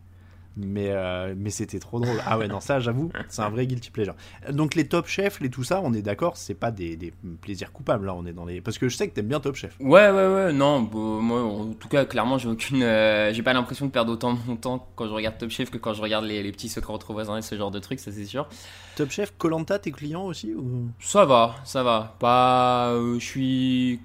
[0.62, 2.22] Mais, euh, mais c'était trop drôle.
[2.26, 4.16] Ah ouais, non, ça, j'avoue, c'est un vrai guilty pleasure.
[4.52, 7.72] Donc, les top chefs, les tout ça, on est d'accord, c'est pas des, des plaisirs
[7.72, 8.62] coupables, là, on est dans les.
[8.62, 9.76] Parce que je sais que t'aimes bien Top Chef.
[9.80, 13.86] Ouais ouais ouais non moi en tout cas clairement j'ai aucune euh, j'ai pas l'impression
[13.86, 16.44] de perdre autant mon temps quand je regarde Top Chef que quand je regarde les,
[16.44, 18.48] les petits secrets entre voisins et ce genre de trucs ça c'est sûr.
[18.96, 20.90] Top Chef, Colanta, tes clients aussi ou...
[21.00, 24.00] Ça va ça va pas euh, je suis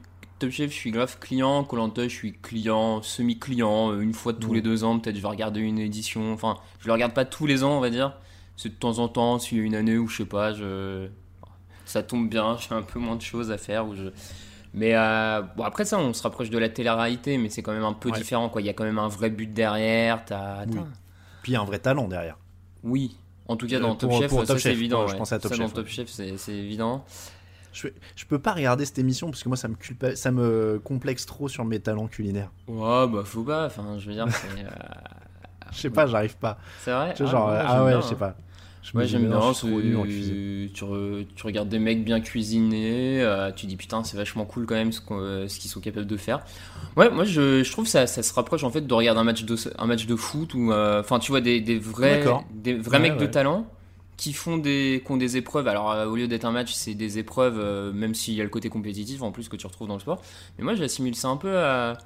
[0.45, 1.65] Top Chef je suis grave client.
[1.65, 5.29] Colanta je suis client semi client une fois tous les deux ans peut-être je vais
[5.29, 6.33] regarder une édition.
[6.33, 8.17] Enfin je le regarde pas tous les ans on va dire.
[8.57, 11.09] C'est de temps en temps s'il y a une année où je sais pas je
[11.87, 14.05] ça tombe bien j'ai un peu moins de choses à faire ou je
[14.73, 17.85] mais euh, bon après ça on se rapproche de la télé-réalité mais c'est quand même
[17.85, 18.19] un peu Ouais.
[18.19, 18.61] différent quoi.
[18.61, 20.79] Il y a quand même un vrai but derrière t'as Oui.
[21.43, 22.39] Puis il y a un vrai talent derrière.
[22.83, 23.17] oui.
[23.47, 25.53] En tout cas Euh, dans Top Chef ça c'est Chef, évident je pensais à Top
[25.53, 25.87] Ça, dans Chef, Top.
[25.87, 27.05] Chef c'est évident
[27.75, 30.17] Je, je peux pas regarder cette émission parce que moi, ça me, culpa...
[30.17, 32.53] ça me complexe trop sur mes talents culinaires.
[32.69, 34.71] ouais bah faut pas enfin je veux dire c'est euh,
[35.73, 36.59] Je sais pas, j'arrive pas.
[36.77, 37.15] c'est vrai?
[37.21, 38.17] Ah, genre, ah ouais, bien, je sais hein.
[38.17, 38.37] pas.
[38.83, 39.41] Je Ouais, j'aime bien.
[39.41, 40.39] je suis trop c'est- nul en cuisine.
[40.75, 44.67] Tu, re- tu regardes des mecs bien cuisinés, euh, tu dis putain, c'est vachement cool
[44.67, 46.45] quand même ce euh, qu'ils sont capables de faire.
[46.97, 49.45] Ouais, moi je, je trouve ça, ça se rapproche en fait de regarder un match
[49.45, 52.45] de, un match de foot ou enfin tu vois des, des vrais, D'accord.
[52.51, 53.67] des vrais Ouais, mecs de talent
[54.17, 55.67] qui font des, qui ont des épreuves.
[55.69, 58.45] Alors euh, au lieu d'être un match, c'est des épreuves, euh, même s'il y a
[58.45, 60.21] le côté compétitif en plus que tu retrouves dans le sport.
[60.59, 61.99] Mais moi j'assimile ça un peu à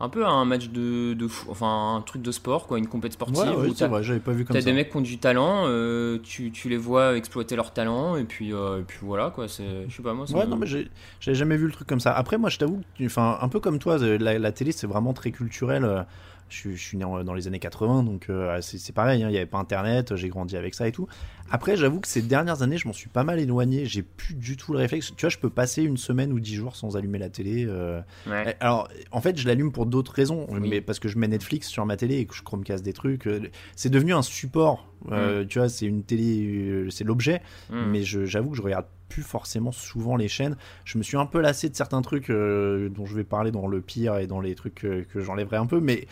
[0.00, 1.16] un peu à un match de,
[1.48, 4.18] enfin un truc de sport quoi, une compète sportive Ouais, ouais, c'est t'as- vrai, j'avais
[4.18, 4.64] pas vu comme T'as ça.
[4.64, 8.24] des mecs qui ont du talent, euh, tu, tu les vois exploiter leur talent, et
[8.24, 9.46] puis, et puis voilà, quoi.
[9.46, 10.88] C'est, je sais pas, moi, ça Ouais, me- non, mais j'ai
[11.34, 12.10] jamais vu le truc comme ça.
[12.12, 15.30] Après, moi, je t'avoue, enfin, un peu comme toi, la, la télé, c'est vraiment très
[15.30, 16.04] culturel.
[16.52, 19.28] Je, suis- je suis né en- dans les années 80, donc euh, c'est pareil, hein,
[19.28, 21.06] il n'y avait pas Internet, j'ai grandi avec ça et tout.
[21.50, 24.56] Après, j'avoue que ces dernières années, je m'en suis pas mal éloigné, j'ai plus du
[24.56, 25.12] tout le réflexe.
[25.16, 27.66] Tu vois, je peux passer une semaine ou dix jours sans allumer la télé.
[27.66, 28.44] euh, Ouais.
[28.48, 30.60] Eh, Alors, en fait, je l'allume pour d'autres raisons, Oui.
[30.68, 33.26] mais parce que je mets Netflix sur ma télé et que je chromecast des trucs.
[33.26, 33.40] euh,
[33.76, 34.86] C'est devenu un support.
[35.10, 37.84] euh, Tu vois, c'est une télé, c'est l'objet, Mm.
[37.90, 40.56] mais j'avoue que je regarde plus forcément souvent les chaînes.
[40.86, 43.66] Je me suis un peu lassé de certains trucs euh, dont je vais parler dans
[43.66, 46.06] le pire et dans les trucs euh, que j'enlèverai un peu, mais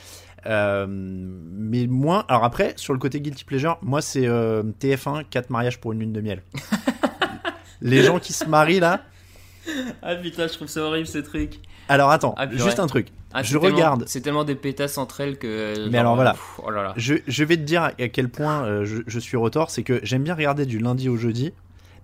[0.46, 2.24] euh, mais moins.
[2.29, 6.00] Alors après, sur le côté guilty pleasure, moi c'est euh, TF1 4 mariages pour une
[6.00, 6.42] lune de miel.
[7.81, 9.03] les gens qui se marient là.
[10.03, 11.57] Ah putain, je trouve ça horrible ces trucs.
[11.88, 13.09] Alors attends, Ah, juste un truc.
[13.33, 14.05] Ah, Je regarde.
[14.07, 15.88] C'est tellement des pétasses entre elles que.
[15.88, 16.33] Mais alors, voilà.
[16.33, 16.94] pff, oh là là.
[16.96, 20.00] Je, je vais te dire à quel point euh, je, je suis retort, c'est que
[20.03, 21.53] j'aime bien regarder du lundi au jeudi,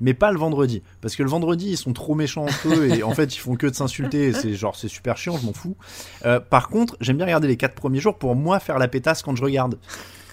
[0.01, 0.83] mais pas le vendredi.
[1.01, 3.57] Parce que le vendredi, ils sont trop méchants entre eux et en fait, ils font
[3.57, 5.77] que de s'insulter c'est genre, c'est super chiant, je m'en fous.
[6.25, 9.23] Euh, par contre, j'aime bien regarder les quatre premiers jours pour moi faire la pétasse
[9.23, 9.79] quand je regarde.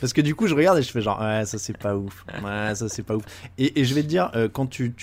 [0.04, 2.26] Parce que du coup, je regarde et je fais genre, ouais, ça c'est pas ouf.
[2.44, 3.24] Ouais, ça c'est pas ouf.
[3.58, 4.94] Et, je vais te dire, euh, quand tu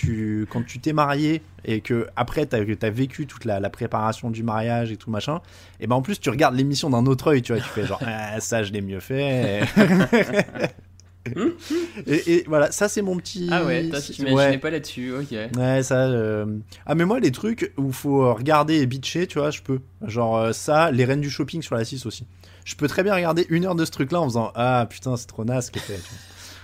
[0.47, 4.43] quand tu t'es marié et que après t'as as vécu toute la, la préparation du
[4.43, 5.41] mariage et tout machin,
[5.79, 7.99] et ben en plus tu regardes l'émission d'un autre œil, tu vois, tu fais genre,
[8.05, 9.63] ah, ça je l'ai mieux fait.
[12.07, 13.47] et, et voilà, ça c'est mon petit.
[13.51, 14.57] Ah ouais, tu t'imaginais ouais.
[14.57, 15.37] pas là-dessus, ok.
[15.57, 16.05] Ouais, ça.
[16.07, 16.45] euh,
[16.85, 19.79] Ah, mais moi, les trucs où faut euh, regarder et bitcher, tu vois, je peux.
[20.05, 22.25] Genre, euh, ça, les reines du shopping sur la 6 aussi.
[22.65, 25.27] Je peux très bien regarder une heure de ce truc-là en faisant Ah putain, c'est
[25.27, 25.95] trop naze ce vois.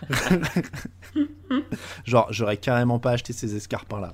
[2.06, 4.14] Genre, j'aurais carrément pas acheté ces escarpins-là.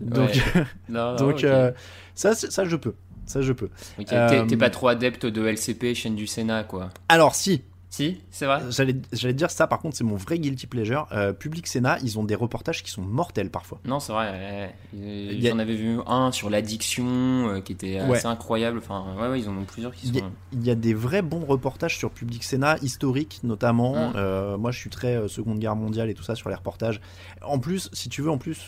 [0.00, 0.30] Donc,
[0.88, 1.72] Non, non, donc euh,
[2.14, 2.94] ça, ça, je peux.
[3.26, 3.68] Ça, je peux.
[3.98, 6.90] Ok, T'es euh, t'es pas trop adepte de LCP, chaîne du Sénat, quoi.
[7.08, 7.62] Alors, si.
[7.92, 8.60] Si, c'est vrai.
[8.70, 11.08] J'allais j'allais dire ça, par contre, c'est mon vrai guilty pleasure.
[11.10, 13.80] Euh, Public Sénat, ils ont des reportages qui sont mortels parfois.
[13.84, 14.74] Non, c'est vrai.
[14.94, 18.18] Il y a- J'en avais vu un sur l'addiction euh, qui était Ouais.
[18.18, 18.78] assez incroyable.
[18.78, 20.30] Enfin, ouais, ouais, ils en ont plusieurs qui sont.
[20.52, 24.10] il y a des vrais bons reportages sur Public Sénat, historiques notamment.
[24.10, 24.12] Mm.
[24.14, 27.00] Euh, moi, je suis très euh, Seconde Guerre mondiale et tout ça sur les reportages.
[27.42, 28.60] En plus, si tu veux, en plus,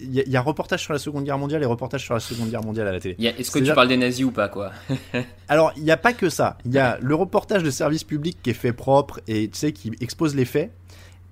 [0.00, 2.14] il y, a- il y a reportage sur la Seconde Guerre mondiale et reportage sur
[2.14, 3.16] la Seconde Guerre mondiale à la télé.
[3.18, 4.72] Est-ce que tu déjà- parles des nazis ou pas, quoi?
[5.48, 6.58] Alors, il n'y a pas que ça.
[6.64, 9.72] Il y a le reportage de service public qui est fait propre et tu sais,
[9.72, 10.70] qui expose les faits.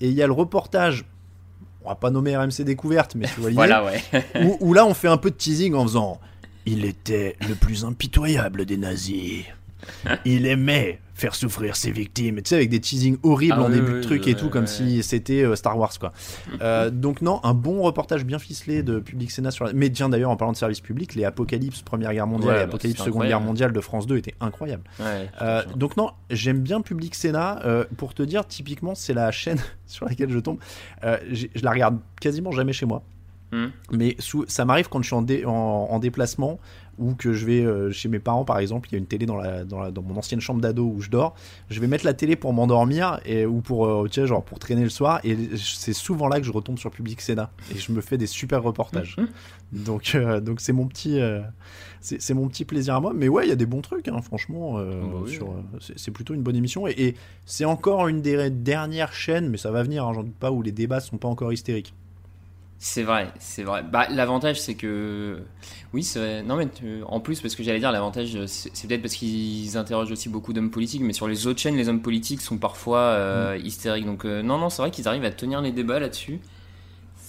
[0.01, 1.05] Et il y a le reportage,
[1.85, 4.03] on va pas nommer RMC Découverte, mais tu vois l'idée, Voilà, ouais.
[4.45, 6.21] où, où là on fait un peu de teasing en faisant
[6.67, 9.45] Il était le plus impitoyable des nazis.
[10.25, 12.37] Il aimait faire souffrir ses victimes.
[12.43, 14.67] Tu sais, avec des teasings horribles Ah en oui, début de truc et tout, comme
[14.67, 16.13] si c'était euh, Star Wars, quoi.
[16.61, 19.73] Euh, donc, non, un bon reportage bien ficelé de Public Sénat sur la...
[19.73, 22.65] Mais tiens, d'ailleurs, en parlant de service public, les Apocalypse Première Guerre mondiale Ouais, et
[22.65, 23.45] bah, Apocalypse Seconde Guerre incroyable.
[23.47, 24.85] mondiale de France 2 étaient incroyables.
[25.01, 27.63] Ouais, Euh, donc non, j'aime bien Public Sénat.
[27.97, 30.59] pour te dire, typiquement, c'est la chaîne sur laquelle je tombe.
[31.03, 33.03] Je la regarde quasiment jamais chez moi.
[33.55, 33.67] Hmm.
[33.91, 35.51] Mais sous- ça m'arrive quand je suis en, dé- en-
[35.91, 36.59] en déplacement
[36.99, 38.89] ou que je vais euh, chez mes parents, par exemple.
[38.91, 41.01] Il y a une télé dans, la, dans, la- dans mon ancienne chambre d'ado où
[41.01, 41.35] je dors.
[41.71, 44.59] Je vais mettre la télé pour m'endormir et ou pour euh, tu sais, genre pour
[44.59, 45.21] traîner le soir.
[45.25, 48.27] Et c'est souvent là que je retombe sur Public Sénat et je me fais des
[48.27, 49.17] super reportages.
[49.73, 51.19] Donc euh, donc c'est mon petit
[52.01, 53.13] c'est mon petit plaisir à moi.
[53.15, 54.79] Mais ouais, il y a des bons trucs, hein, franchement.
[54.79, 55.39] euh, Bah oui.
[55.81, 57.15] c'est c'est plutôt une bonne émission et, et
[57.47, 60.63] c'est encore une des dernières chaînes, mais ça va venir, hein, j'en doute pas, où
[60.63, 61.95] les débats sont pas encore hystériques.
[62.85, 63.85] C'est vrai, c'est vrai.
[63.85, 65.39] Bah, l'avantage, c'est que.
[65.93, 66.43] Oui, c'est vrai.
[66.43, 69.77] Non, mais tu- en plus, parce que j'allais dire, l'avantage, c'est c'est peut-être parce qu'ils
[69.77, 72.99] interrogent aussi beaucoup d'hommes politiques, mais sur les autres chaînes, les hommes politiques sont parfois
[72.99, 73.65] euh, Mm.
[73.67, 74.05] hystériques.
[74.07, 76.41] Donc, euh, non, non, c'est vrai qu'ils arrivent à tenir les débats là-dessus.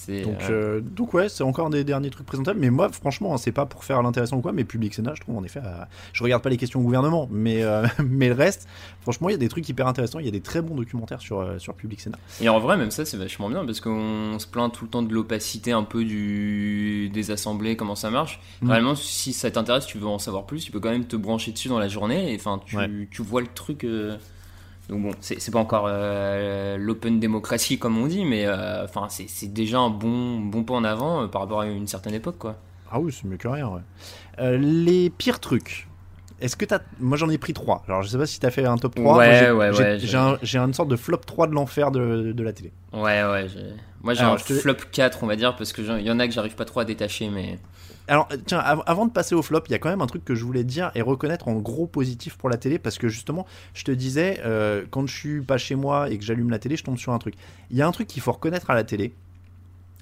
[0.05, 0.21] C'est.
[0.21, 2.59] Donc, euh, euh, donc ouais, c'est encore des derniers trucs présentables.
[2.59, 5.21] Mais moi, franchement, hein, c'est pas pour faire l'intéressant ou quoi, mais Public Sénat, je
[5.21, 5.61] trouve en effet.
[5.63, 8.67] euh, je regarde pas les questions au gouvernement, mais, euh, mais le reste,
[9.01, 10.19] franchement, il y a des trucs hyper intéressants.
[10.19, 12.17] Il y a des très bons documentaires sur, euh, sur Public Sénat.
[12.41, 15.01] Et en vrai, même ça, c'est vachement bien parce qu'on se plaint tout le temps
[15.03, 17.09] de l'opacité un peu du...
[17.13, 18.39] des assemblées, comment ça marche.
[18.61, 18.69] Mm.
[18.69, 21.51] Réellement, si ça t'intéresse, tu veux en savoir plus, tu peux quand même te brancher
[21.51, 22.89] dessus dans la journée et enfin, tu, Ouais.
[23.11, 23.85] tu vois le truc.
[24.89, 29.07] Euh, Donc bon, c'est pas encore euh, l'open démocratie comme on dit, mais euh, enfin,
[29.09, 32.13] c'est c'est déjà un bon, bon pas en avant euh, par rapport à une certaine
[32.13, 32.57] époque, quoi.
[32.91, 33.81] Ah oui, c'est mieux que rien, ouais.
[34.39, 35.87] Euh, les pires trucs.
[36.41, 36.79] Est-ce que t'as.
[36.99, 37.83] Moi j'en ai pris 3.
[37.87, 39.17] Alors je sais pas si t'as fait un top 3.
[39.17, 42.43] Ouais, Moi, ouais, ouais, J'ai un- une sorte de flop 3 de l'enfer de, de
[42.43, 42.71] la télé.
[42.91, 43.47] Ouais, ouais.
[44.01, 46.19] Moi, j'ai un te- flop 4, on va dire, parce que j'en- il y en
[46.19, 47.57] a que j'arrive pas trop à détacher, mais.
[48.07, 50.25] Alors, tiens, av- avant de passer au flop, il y a quand même un truc
[50.25, 53.45] que je voulais dire et reconnaître en gros positif pour la télé parce que justement,
[53.73, 56.75] je te disais, euh, quand je suis pas chez moi et que j'allume la télé,
[56.75, 57.35] je tombe sur un truc.
[57.71, 59.13] Il y a un truc qu'il faut reconnaître à la télé,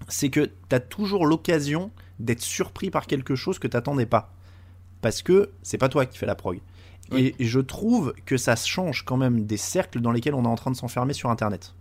[0.07, 4.33] c'est que tu as toujours l'occasion d'être surpris par quelque chose que t'attendais pas.
[5.01, 6.59] Parce que c'est pas toi qui fais la prog.
[7.11, 7.35] Oui.
[7.39, 10.55] Et je trouve que ça change quand même des cercles dans lesquels on est en
[10.55, 11.73] train de s'enfermer sur Internet.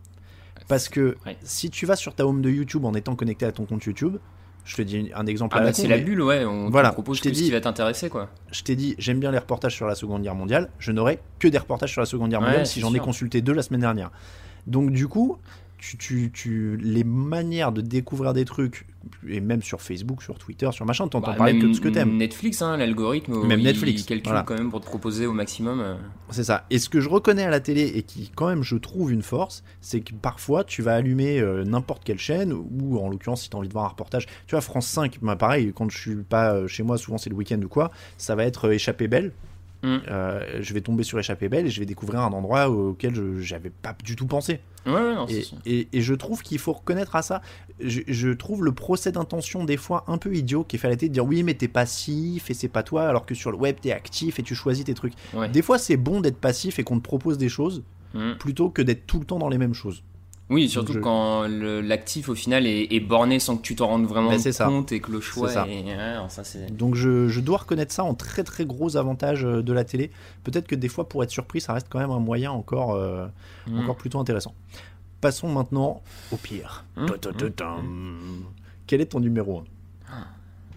[0.68, 1.36] Parce que Ouais.
[1.42, 4.16] si tu vas sur ta home de YouTube en étant connecté à ton compte YouTube,
[4.64, 6.44] je te dis un exemple Ah à la bah c'est la bulle, ouais.
[6.44, 8.28] On Voilà, te propose je t'ai tout ce dit- qui va t'intéresser, quoi.
[8.52, 10.68] je t'ai dit, j'aime bien les reportages sur la Seconde Guerre mondiale.
[10.78, 13.40] Je n'aurai que des reportages sur la Seconde Guerre mondiale c'est si j'en ai consulté
[13.42, 14.10] deux la semaine dernière.
[14.66, 15.38] Donc du coup,
[15.80, 18.86] tu, tu, tu, les manières de découvrir des trucs,
[19.26, 21.88] et même sur Facebook, sur Twitter, sur machin, t'entends Bah, parler que de ce que
[21.88, 22.18] t'aimes.
[22.18, 24.42] Netflix, hein, l'algorithme, Même il Netflix, calcule voilà.
[24.42, 25.80] quand même pour te proposer au maximum.
[25.80, 25.94] euh.
[26.28, 26.66] C'est ça.
[26.70, 29.22] Et ce que je reconnais à la télé et qui quand même je trouve une
[29.22, 33.48] force, c'est que parfois tu vas allumer euh, n'importe quelle chaîne ou en l'occurrence si
[33.50, 35.98] tu as envie de voir un reportage, tu vois France 5, bah, pareil, quand je
[35.98, 38.72] suis pas euh, chez moi, souvent c'est le week-end ou quoi, ça va être euh,
[38.72, 39.32] Échappée belle.
[39.82, 39.96] Mm.
[40.08, 43.40] Euh, je vais tomber sur Échappée belle et je vais découvrir un endroit auquel je
[43.40, 44.60] j'avais pas du tout pensé.
[44.86, 45.58] Ouais, non, Et, sûr.
[45.66, 47.40] et- et je trouve qu'il faut reconnaître à ça.
[47.80, 50.96] Je, je trouve le procès d'intention des fois un peu idiot qui fait à la
[50.96, 53.56] télé de dire oui mais t'es passif et c'est pas toi alors que sur le
[53.58, 55.14] web t'es actif et tu choisis tes trucs.
[55.34, 55.48] Ouais.
[55.48, 58.32] Des fois c'est bon d'être passif et qu'on te propose des choses Mm.
[58.40, 60.02] plutôt que d'être tout le temps dans les mêmes choses.
[60.50, 64.04] Oui, surtout je- quand l'actif au final est, est borné sans que tu t'en rendes
[64.06, 64.66] vraiment Ben, ça.
[64.66, 65.66] compte et que le choix ça.
[65.68, 65.84] est.
[65.84, 66.76] ouais, non, ça, c'est.
[66.76, 70.10] Donc je, je dois reconnaître ça en très très gros avantage euh, de la télé.
[70.44, 73.26] Peut-être que des fois pour être surpris ça reste quand même un moyen encore, euh,
[73.68, 73.80] Mm.
[73.80, 74.54] encore plutôt intéressant.
[75.20, 76.84] Passons maintenant au pire.
[76.96, 77.06] Mm.
[77.06, 78.44] Ta-ta-ta-tam.
[78.86, 79.64] Quel est ton numéro 1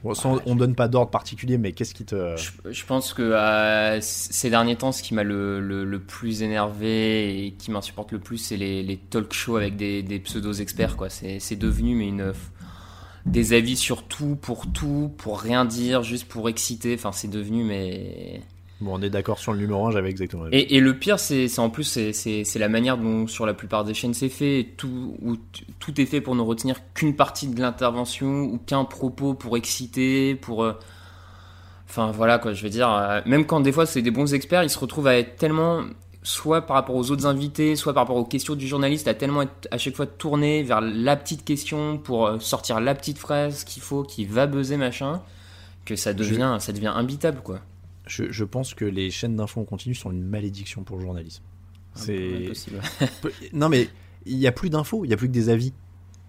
[0.04, 2.36] Bon, sans- on donne pas d'ordre particulier, mais qu'est-ce qui te.
[2.36, 6.44] Je, je pense que euh, ces derniers temps, ce qui m'a le, le- le plus
[6.44, 10.60] énervé et qui m'insupporte le plus, c'est les, les talk shows avec des, des pseudos
[10.60, 10.98] experts.
[10.98, 11.10] quoi.
[11.10, 12.34] C'est c'est devenu mais une,
[13.26, 16.96] des avis sur tout, pour tout, pour rien dire, juste pour exciter.
[16.96, 18.42] Enfin, c'est devenu mais.
[18.84, 20.46] Bon, on est d'accord sur le numéro 1, j'avais exactement.
[20.52, 23.94] Et, et le pire, c'est en plus, c'est- la manière dont sur la plupart des
[23.94, 25.36] chaînes c'est fait, tout, où
[25.80, 30.36] tout est fait pour ne retenir qu'une partie de l'intervention ou qu'un propos pour exciter,
[30.36, 30.64] pour.
[30.64, 30.74] euh,
[31.90, 34.64] Enfin voilà quoi, je veux dire, euh, même quand des fois c'est des bons experts,
[34.64, 35.82] ils se retrouvent à être tellement
[36.24, 39.44] soit par rapport aux autres invités, soit par rapport aux questions du journaliste, à tellement
[39.44, 43.64] être à chaque fois tourné vers la petite question pour euh, sortir la petite phrase
[43.64, 45.22] qu'il faut, qui va buzzer machin,
[45.86, 47.60] que ça devient, ça devient imbitable quoi.
[48.08, 51.44] Je, je pense que les chaînes d'infos en continu sont une malédiction pour le journalisme.
[51.96, 52.82] C'est Impossible.
[53.54, 53.88] non mais
[54.26, 55.74] il y a plus d'infos, il y a plus que des avis.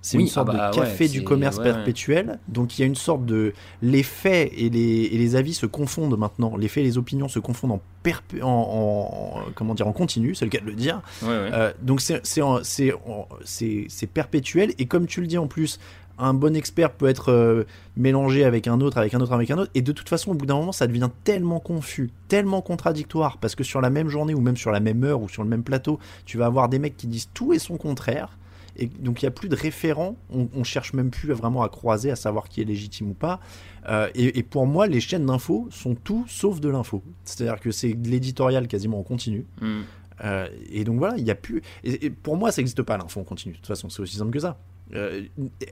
[0.03, 1.73] C'est Oui, une sorte ah bah de café ouais, du commerce ouais, ouais.
[1.73, 2.39] perpétuel.
[2.49, 5.65] Donc il y a une sorte de les faits et les, et les avis se
[5.65, 6.59] confondent maintenant.
[6.59, 10.35] Les faits et les opinions se confondent en, perpé- en, en- comment dire en continu,
[10.35, 11.01] c'est le cas de le dire.
[11.23, 15.79] Euh, donc c'est perpétuel et comme tu le dis en plus,
[16.18, 17.64] un bon expert peut être euh,
[17.96, 20.35] mélangé avec un autre, avec un autre, avec un autre et de toute façon au
[20.35, 24.35] bout d'un moment ça devient tellement confus, tellement contradictoire parce que sur la même journée
[24.35, 26.79] ou même sur la même heure ou sur le même plateau, tu vas avoir des
[26.79, 28.38] mecs qui disent tout et son contraire.
[28.77, 31.68] Et donc il n'y a plus de référents, on, on cherche même plus vraiment à
[31.68, 33.40] croiser, à savoir qui est légitime ou pas.
[33.88, 37.03] Euh, et, et pour moi, les chaînes d'infos sont tout sauf de l'info.
[37.24, 39.46] C'est-à-dire que c'est de l'éditorial quasiment en continu.
[39.61, 39.83] Hmm.
[40.24, 41.62] Euh, et donc voilà, il y a plus.
[41.85, 43.53] Et, et pour moi, ça n'existe pas l'info en continu.
[43.53, 44.59] De toute façon, c'est aussi simple que ça.
[44.95, 45.23] Euh,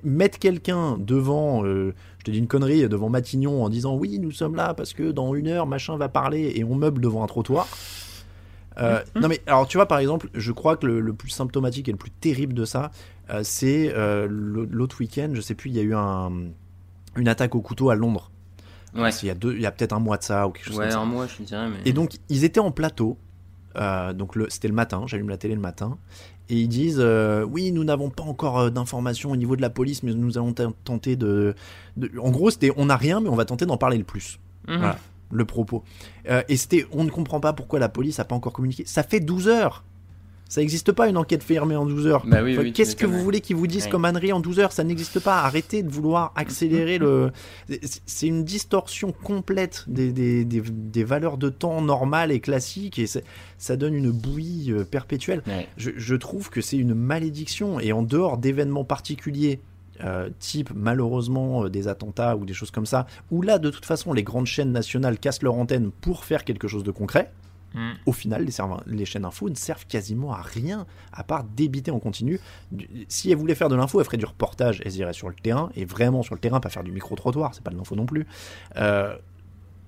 [0.03, 4.33] mettre quelqu'un devant, euh, je te dis une connerie, devant Matignon en disant oui, nous
[4.33, 7.27] sommes là parce que dans une heure, machin va parler et on meuble devant un
[7.29, 7.69] trottoir.
[8.79, 11.89] Euh, Non mais alors tu vois par exemple, je crois que le, le plus symptomatique
[11.89, 12.91] et le plus terrible de ça,
[13.43, 13.93] c'est
[14.29, 16.33] l'au- l'autre week-end, je sais plus, il y a eu un,
[17.17, 18.31] une attaque au couteau à Londres.
[18.97, 20.67] Ouais, Il y a deux, il y a peut-être un mois de ça ou quelque
[20.67, 20.99] chose ouais, comme ça.
[21.01, 21.77] un mois je dirais, mais.
[21.85, 23.17] Et donc, ils étaient en plateau.
[24.15, 25.05] donc, c'était le matin.
[25.07, 25.97] J'allume la télé le matin.
[26.53, 29.71] Et ils disent euh, Oui, nous n'avons pas encore euh, d'informations au niveau de la
[29.71, 30.53] police, mais nous allons
[30.85, 31.55] tenter de.
[31.97, 34.39] de- En gros, c'était On n'a rien, mais on va tenter d'en parler le plus.
[34.69, 34.77] Mhm.
[34.79, 34.99] Voilà,
[35.33, 35.83] le propos.
[36.29, 38.85] Euh, et c'était On ne comprend pas pourquoi la police n'a pas encore communiqué.
[38.87, 39.83] Ça fait 12 heures
[40.53, 42.27] ça n'existe pas une enquête fermée en 12 heures.
[42.27, 43.91] Bah oui, Enfin, oui, tu Qu'est-ce que vous voulez qu'ils vous disent Ouais.
[43.91, 44.73] comme ânerie en 12 heures?
[44.73, 45.41] Ça n'existe pas.
[45.45, 47.31] Arrêtez de vouloir accélérer le.
[48.07, 53.07] C'est- une distorsion complète des, des, des, des valeurs de temps normales et classiques et
[53.59, 55.43] ça donne une bouillie euh, perpétuelle.
[55.47, 55.67] Ouais.
[55.79, 59.59] Je, je trouve que c'est une malédiction et en dehors d'événements particuliers.
[60.05, 63.85] euh, type malheureusement euh, des attentats ou des choses comme ça, où là de toute
[63.87, 67.31] façon les grandes chaînes nationales cassent leur antenne pour faire quelque chose de concret,
[68.07, 71.91] Au final, les, serveurs- les chaînes info ne servent quasiment à rien à part débiter
[71.91, 72.39] en continu.
[73.09, 75.71] Si elles voulaient faire de l'info, elles feraient du reportage, elles iraient sur le terrain,
[75.75, 78.27] et vraiment sur le terrain, pas faire du micro-trottoir, c'est pas de l'info non plus.
[78.77, 79.17] Euh,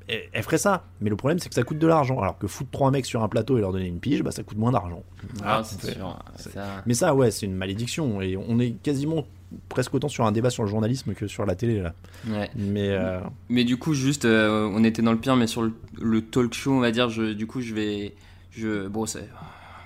[0.06, 2.20] elles elles feraient ça, mais le problème c'est que ça coûte de l'argent.
[2.20, 4.42] Alors que foutre trois mecs sur un plateau et leur donner une pige, bah, ça
[4.42, 5.02] coûte moins d'argent.
[5.22, 6.18] Ah, Voilà, c'est c'est- sûr.
[6.36, 9.24] c'est- ça- Mais ça, ouais, c'est une malédiction, et on est quasiment
[9.68, 11.92] presque autant sur un débat sur le journalisme que sur la télé là.
[12.28, 12.50] Ouais.
[12.56, 15.72] Mais euh, Mais du coup, juste, euh, on était dans le pire, mais sur le,
[16.00, 18.14] le talk show, on va dire, je, du coup, je vais.
[18.50, 19.28] Je, bon, c'est.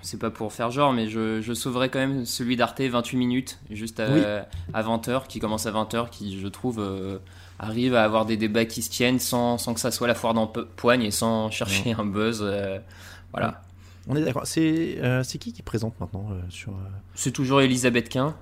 [0.00, 3.58] C'est pas pour faire genre, mais je, je sauverai quand même celui d'Arte 28 minutes,
[3.68, 4.20] juste à, Oui.
[4.72, 7.18] à 20h, qui commence à 20h, qui, je trouve, euh,
[7.58, 10.34] arrive à avoir des débats qui se tiennent sans, sans que ça soit la foire
[10.34, 12.40] d'empoigne et sans chercher un buzz.
[12.42, 12.78] euh,
[13.32, 13.60] voilà.
[14.08, 14.46] on est d'accord.
[14.46, 16.70] C'est euh, c'est qui qui présente maintenant euh, sur.
[16.70, 16.76] euh,
[17.16, 18.36] C'est toujours Elisabeth Quint.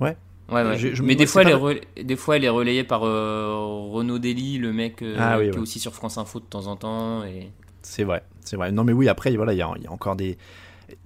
[0.00, 0.16] Ouais.
[0.52, 0.76] Ouais, ouais.
[0.76, 3.04] Je- je- mais des, fois, elle pas est relais- des fois, elle est relayée par
[3.04, 3.54] euh,
[3.90, 5.56] Renaud Dely, le mec euh, Ah oui, qui ouais.
[5.56, 7.24] est aussi sur France Info de temps en temps.
[7.24, 7.50] Et...
[7.82, 8.70] C'est vrai, c'est vrai.
[8.72, 10.36] Non, mais oui, après, voilà, il y, a- il y a encore des.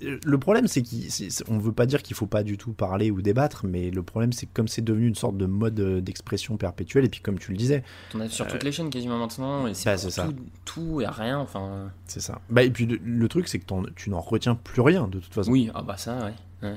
[0.02, 3.22] Le problème, c'est qu'on ne veut pas dire qu'il faut pas du tout parler ou
[3.22, 6.56] débattre, mais le problème, c'est que comme c'est devenu une sorte de mode euh, d'expression
[6.56, 9.64] perpétuelle, et puis comme tu le disais, On a sur toutes les chaînes quasiment maintenant,
[9.68, 10.28] et c'est bah, ça.
[10.64, 11.92] tout, et rien, enfin...
[12.08, 12.40] c'est ça.
[12.50, 15.32] Bah, et puis le, le truc, c'est que tu n'en retiens plus rien, de toute
[15.32, 15.52] façon.
[15.52, 16.16] Oui, ah bah ça,
[16.62, 16.68] ouais.
[16.68, 16.76] ouais.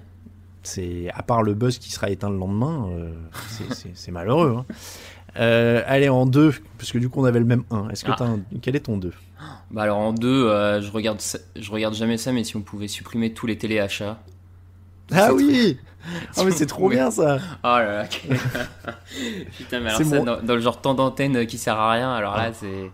[0.63, 3.13] C'est à part le buzz qui sera éteint le lendemain, euh,
[3.93, 4.57] c'est- malheureux.
[4.59, 4.65] hein.
[5.37, 7.89] Euh, allez, en deux, parce que du coup, on avait le même 1.
[7.89, 8.23] Est-ce que Ah.
[8.23, 8.39] un...
[8.61, 9.13] Quel est ton 2
[9.71, 11.21] Bah alors en deux, euh, je, regarde
[11.55, 14.19] je regarde jamais ça, mais si on pouvait supprimer tous les téléachats...
[15.11, 15.77] Ah oui
[16.35, 18.05] Ah, mais c'est trop bien ça Oh là là
[19.57, 22.11] Putain, mais alors ça, mon- dans, dans le genre temps d'antenne qui sert à rien,
[22.11, 22.91] alors là, c'est...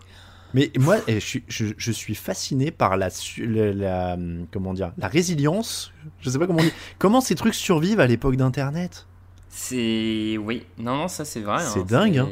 [0.54, 4.72] Mais moi, eh, je suis, je, je suis fasciné par la, le- la, hum, comment
[4.74, 5.92] dire, la résilience.
[6.20, 6.72] Je sais pas comment on dit.
[6.98, 9.06] Comment ces trucs survivent à l'époque d'Internet?
[9.48, 10.36] C'est...
[10.38, 11.62] Oui, non, non, ça c'est vrai.
[11.62, 12.28] C'est hein, dingue, hein.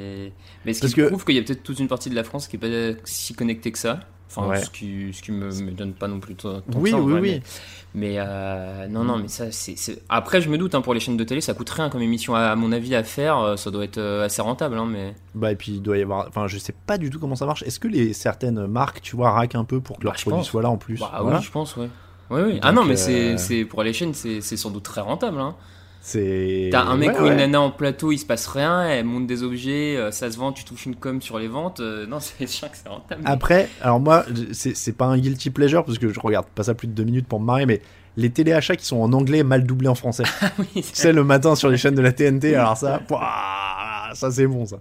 [0.64, 2.24] Mais ce Parce qui que- prouve qu'il y a peut-être toute une partie de la
[2.24, 4.00] France qui est pas si connectée que ça.
[4.30, 4.60] Enfin, Ouais.
[4.60, 7.04] ce qui, ce qui me, me donne pas non plus tant Oui, que ça, en
[7.04, 7.42] oui, vrai, oui.
[7.94, 9.76] Mais, mais, euh, non, non, mais ça, c'est...
[10.08, 12.34] Après, je me doute, hein, pour les chaînes de télé, ça coûte rien comme émission,
[12.34, 13.38] à, à mon avis, à faire.
[13.38, 15.14] euh, Ça doit être euh, assez rentable, hein, mais...
[15.36, 16.26] Bah et puis il doit y avoir.
[16.28, 17.62] Enfin, je sais pas du tout comment ça marche.
[17.62, 20.44] Est-ce que les certaines marques, tu vois, raquent un peu pour que Bah, leurs produits
[20.44, 20.98] soient là en plus?
[20.98, 21.38] Bah Voilà.
[21.38, 21.88] oui, je pense, ouais.
[22.30, 22.58] Oui, oui.
[22.62, 25.38] ah non, mais euh, c'est, pour les chaînes, c'est, c'est sans doute très rentable.
[25.38, 25.54] Hein.
[26.06, 26.68] C'est.
[26.70, 29.26] T'as un mec Ouais, ou une nana en plateau, il se passe rien, elle monte
[29.26, 31.80] des objets, euh, ça se vend, tu touches une com sur les ventes.
[31.80, 33.22] euh, non, c'est sûr que c'est rentable.
[33.24, 36.74] Après, alors moi, c'est c'est pas un guilty pleasure parce que je regarde pas ça
[36.74, 37.80] plus de deux minutes pour me marrer, mais
[38.18, 40.24] les téléachats qui sont en anglais mal doublés en français.
[40.58, 43.22] oui, tu sais, le matin sur les chaînes de la TNT, alors ça, pouah,
[44.14, 44.76] ça c'est bon ça.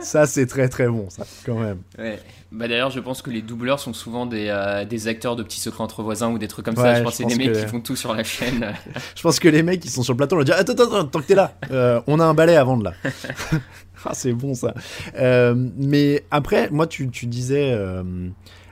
[0.00, 1.78] Ça c'est très très bon ça, quand même.
[1.98, 2.18] Ouais.
[2.52, 5.60] Bah d'ailleurs, je pense que les doubleurs sont souvent des, euh, des acteurs de petits
[5.60, 6.92] secrets entre voisins ou des trucs comme Ouais, ça.
[6.94, 8.72] Je je pense que c'est des mecs que- qui font tout sur la chaîne.
[9.16, 11.06] Je pense que les mecs qui sont sur le plateau vont dire attends attends, attends
[11.06, 12.92] tant que t'es là, euh, on a un balai à vendre là.
[14.04, 14.74] ah c'est bon ça.
[15.18, 17.76] Euh, mais après moi tu, tu disais,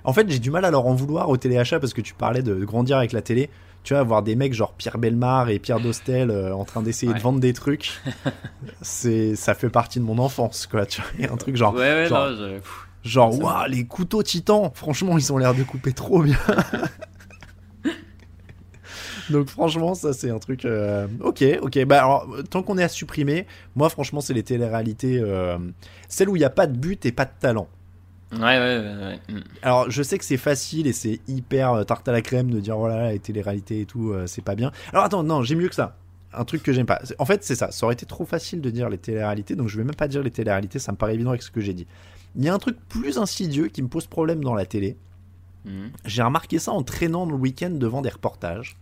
[0.04, 2.42] en fait j'ai du mal à leur en vouloir au téléachat parce que tu parlais
[2.42, 3.50] de grandir avec la télé.
[3.84, 7.12] Tu vois, voir des mecs genre Pierre Belmar et Pierre Dostel euh, en train d'essayer
[7.12, 8.00] de vendre des trucs,
[8.82, 10.86] c'est ça fait partie de mon enfance quoi.
[10.86, 12.36] Tu vois, il y a un truc genre ouais, ouais, genre, non,
[13.04, 13.08] je-.
[13.10, 16.38] Genre, waouh, les couteaux titans, franchement, ils ont l'air de couper trop bien.
[19.30, 20.64] Donc, franchement, ça, c'est un truc.
[20.64, 21.84] euh, Ok, ok.
[21.86, 25.18] Bah, alors, tant qu'on est à supprimer, moi, franchement, c'est les téléréalités.
[25.18, 25.56] euh,
[26.08, 27.68] Celles où il n'y a pas de but et pas de talent.
[28.32, 28.96] Ouais, ouais, ouais.
[29.04, 29.20] ouais.
[29.34, 29.40] Mm.
[29.62, 32.60] Alors, je sais que c'est facile et c'est hyper euh, tarte à la crème de
[32.60, 34.72] dire, voilà, les téléréalités et tout, euh, c'est pas bien.
[34.92, 35.96] Alors, attends, non, j'ai mieux que ça.
[36.32, 37.00] Un truc que j'aime pas.
[37.18, 37.70] En fait, c'est ça.
[37.70, 40.22] Ça aurait été trop facile de dire les téléréalités, donc je vais même pas dire
[40.22, 41.86] les téléréalités, ça me paraît évident avec ce que j'ai dit.
[42.34, 44.96] Il y a un truc plus insidieux qui me pose problème dans la télé.
[45.64, 45.86] Mm.
[46.04, 48.76] J'ai remarqué ça en traînant le week-end devant des reportages.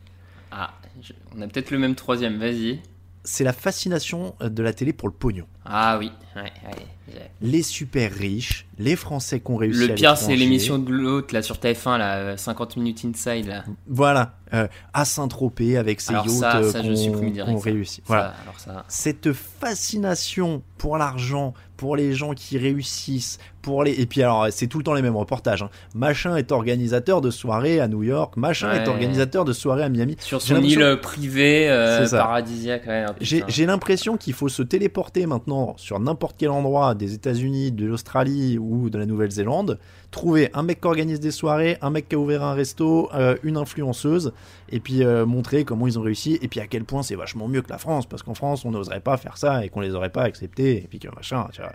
[0.51, 0.73] Ah,
[1.03, 2.81] je- on a peut-être le même troisième, vas-y.
[3.25, 5.47] C'est la fascination euh, de la télé pour le pognon.
[5.65, 7.31] Ah oui, ouais, ouais.
[7.41, 11.43] Les super riches, les Français qui ont réussi Le pire, c'est l'émission de l'autre, là,
[11.43, 13.65] sur TF1, là, euh, 50 minutes inside, là.
[13.87, 17.99] Voilà, euh, à Saint-Tropez avec ses Alors yachts ça, euh, ça, je qu'on- réussit.
[17.99, 18.35] Ça, Voilà.
[18.67, 18.85] alors.
[18.89, 24.67] Cette fascination pour l'argent, pour les gens qui réussissent, pour les et puis alors c'est
[24.67, 25.63] tout le temps les mêmes reportages.
[25.63, 25.71] hein.
[25.95, 28.83] Machin est organisateur de soirée à New York, machin Ouais.
[28.83, 30.17] est organisateur de soirée à Miami.
[30.21, 33.07] Sur son île privée, euh, paradisiaque, ouais.
[33.21, 38.59] j'ai l'impression qu'il faut se téléporter maintenant sur n'importe quel endroit des États-Unis, de l'Australie
[38.59, 39.79] ou de la Nouvelle-Zélande,
[40.11, 43.37] trouver un mec qui organise des soirées, un mec qui a ouvert un resto, euh,
[43.43, 44.33] une influenceuse,
[44.71, 47.49] et puis euh, montrer comment ils ont réussi, et puis à quel point c'est vachement
[47.49, 49.95] mieux que la France, parce qu'en France on n'oserait pas faire ça et qu'on les
[49.95, 51.73] aurait pas acceptés, et puis que machin, tu vois.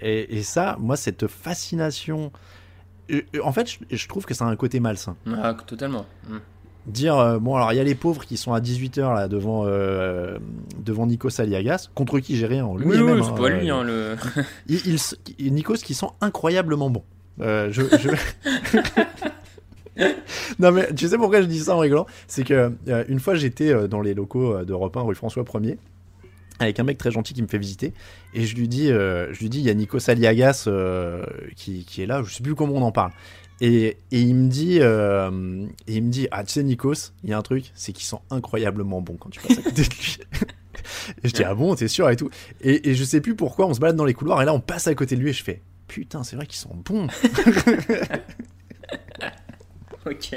[0.00, 2.32] Et, et ça, moi, cette fascination.
[3.42, 6.06] En fait, je, je trouve que ça a un côté malsain Ah, totalement.
[6.28, 6.36] Mm.
[6.86, 9.64] dire euh, bon alors il y a les pauvres qui sont à 18h là devant
[9.66, 10.38] euh,
[10.78, 13.74] devant Nikos Aliagas contre qui j'ai rien lui Oui, oui, hein, c'est pas lui, euh,
[13.74, 14.16] hein, le.
[15.38, 17.04] il- Nikos qui sont incroyablement bons
[17.40, 18.10] Euh, je, je-
[20.58, 22.06] non mais tu sais pourquoi je dis ça en rigolant?
[22.28, 25.76] C'est que euh, une fois j'étais euh, dans les locaux d'Europe 1 rue François 1er
[26.64, 27.92] avec un mec très gentil qui me fait visiter.
[28.34, 31.24] Et je lui dis euh, je lui dis il y a Nikos Aliagas euh,
[31.56, 33.12] qui, qui est là je sais plus comment on en parle.
[33.62, 37.30] Et, et il me dit euh, et il me dit ah tu sais Nikos il
[37.30, 39.88] y a un truc c'est qu'ils sont incroyablement bons quand tu passes à côté de
[39.88, 40.18] lui.
[41.22, 42.30] Et je dis ah bon t'es sûr et tout.
[42.62, 44.60] Et, et je sais plus pourquoi on se balade dans les couloirs et là on
[44.60, 47.08] passe à côté de lui et je fais putain c'est vrai qu'ils sont bons
[50.10, 50.36] ok.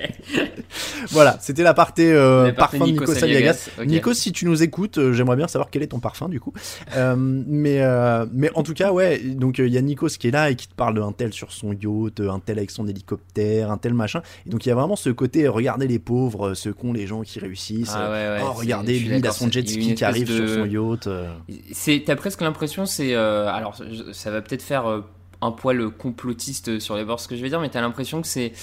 [1.12, 3.70] voilà c'était la partie euh, parfum de Nikos Nikos Aliagas
[4.14, 6.54] si tu nous écoutes euh, j'aimerais bien savoir quel est ton parfum du coup.
[6.96, 10.28] Euh, mais euh, mais en tout cas ouais donc euh, il y a Nikos qui
[10.28, 12.88] est là et qui te parle d'un tel sur son yacht un tel avec son
[12.88, 14.22] hélicoptère un tel machin.
[14.46, 17.22] Et donc il y a vraiment ce côté regardez les pauvres ceux qu'ont les gens
[17.22, 20.28] qui réussissent Ah ouais, ouais, oh regardez lui il a son jet ski qui arrive
[20.34, 21.32] sur son yacht euh.
[21.72, 25.02] C'est, t'as presque l'impression, c'est, euh, alors, je- ça va peut-être faire euh,
[25.42, 28.28] un poil complotiste sur les bords ce que je vais dire, mais t'as l'impression que
[28.28, 28.54] c'est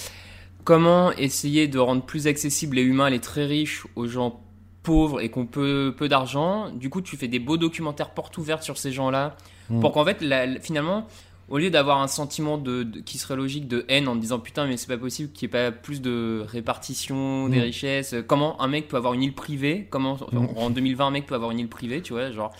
[0.63, 4.41] comment essayer de rendre plus accessible les humains, les très riches, aux gens
[4.83, 6.69] pauvres et qui ont peu, d'argent.
[6.71, 9.35] Du coup, tu fais des beaux documentaires porte ouverte sur ces gens-là,
[9.69, 9.79] Mm.
[9.79, 11.07] pour qu'en fait, la- finalement,
[11.49, 14.39] au lieu d'avoir un sentiment de, de- qui serait logique de haine en te disant
[14.39, 17.63] putain mais c'est pas possible qu'il n'y ait pas plus de répartition des Mm.
[17.63, 19.87] richesses comment un mec peut avoir une île privée?
[19.89, 20.47] Comment Mm.
[20.57, 22.53] en 2020 un mec peut avoir une île privée tu vois genre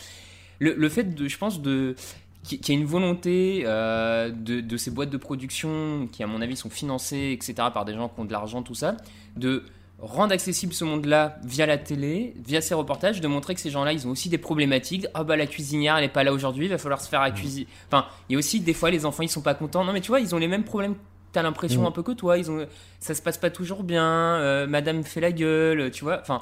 [0.60, 1.96] le, le fait de je pense de
[2.44, 6.42] qu'il y a une volonté euh, de, de ces boîtes de production qui à mon
[6.42, 8.98] avis sont financées etc par des gens qui ont de l'argent tout ça
[9.36, 9.64] de
[10.00, 13.94] rendre accessible ce monde-là via la télé, via ces reportages, de montrer que ces gens-là,
[13.94, 15.06] ils ont aussi des problématiques.
[15.14, 17.30] Ah bah la cuisinière, elle est pas là aujourd'hui, il va falloir se faire à
[17.30, 17.68] cuisiner.
[17.88, 19.84] Enfin, il y a aussi des fois les enfants, ils sont pas contents.
[19.86, 20.96] Non mais tu vois, ils ont les mêmes problèmes.
[21.34, 22.66] T'as l'impression un peu que toi, ils ont,
[23.00, 24.04] ça se passe pas toujours bien.
[24.04, 26.20] euh, Madame fait la gueule, tu vois.
[26.20, 26.42] Enfin,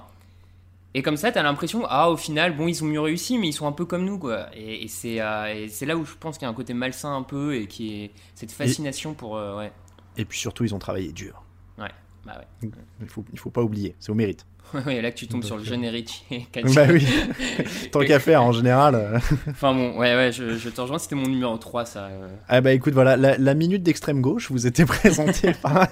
[0.93, 3.53] et comme ça, t'as l'impression, ah au final, bon, ils ont mieux réussi, mais ils
[3.53, 4.47] sont un peu comme nous, quoi.
[4.55, 7.23] Et, et c'est, euh, là où je pense qu'il y a un côté malsain un
[7.23, 9.71] peu et qui est cette fascination pour, euh, ouais,
[10.19, 11.43] et puis surtout ils ont travaillé dur
[11.77, 11.89] ouais,
[12.25, 12.69] bah ouais.
[13.01, 14.45] il faut il faut pas oublier c'est au mérite
[14.85, 16.47] Ouais, là que tu tombes sur le jeune héritier.
[16.75, 17.05] bah oui
[17.91, 19.17] tant qu'à faire en général euh.
[19.49, 22.05] Enfin bon, ouais, ouais, je, je te rejoins, c'était mon numéro 3, ça.
[22.05, 22.27] euh.
[22.47, 25.87] Ah bah écoute, voilà, la, la minute d'extrême gauche vous était présentée par...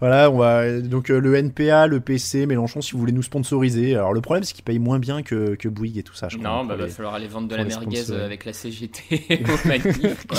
[0.00, 0.80] voilà, on va...
[0.80, 3.94] Donc euh, le NPA, le PC, Mélenchon, si vous voulez nous sponsoriser.
[3.94, 6.38] Alors le problème, c'est qu'ils payent moins bien que, que Bouygues et tout ça, je
[6.38, 6.48] crois.
[6.48, 8.24] Non, pour bah va les- falloir aller vendre de la merguez sponsors.
[8.24, 10.38] avec la CGT au manif, quoi.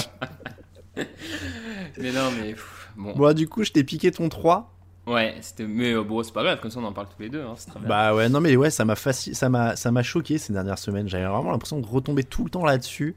[2.00, 3.14] mais non, mais pff, bon.
[3.16, 4.74] Bon, du coup, je t'ai piqué ton 3.
[5.08, 5.66] Ouais, c'était.
[5.66, 7.56] Mais euh, bon, c'est pas grave, comme ça on en parle tous les deux, hein.
[7.88, 9.34] Bah ouais, non mais ouais, ça m'a faci...
[9.34, 11.10] ça m'a ça m'a choqué ces dernières semaines.
[11.10, 13.16] J'avais vraiment l'impression de retomber tout le temps là-dessus.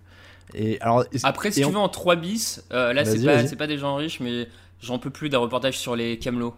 [0.55, 3.47] Et alors, Après, si et tu on- veux en 3 bis, euh, là c'est pas,
[3.47, 4.49] c'est pas des gens riches, mais
[4.81, 6.55] j'en peux plus des reportages sur les camelots.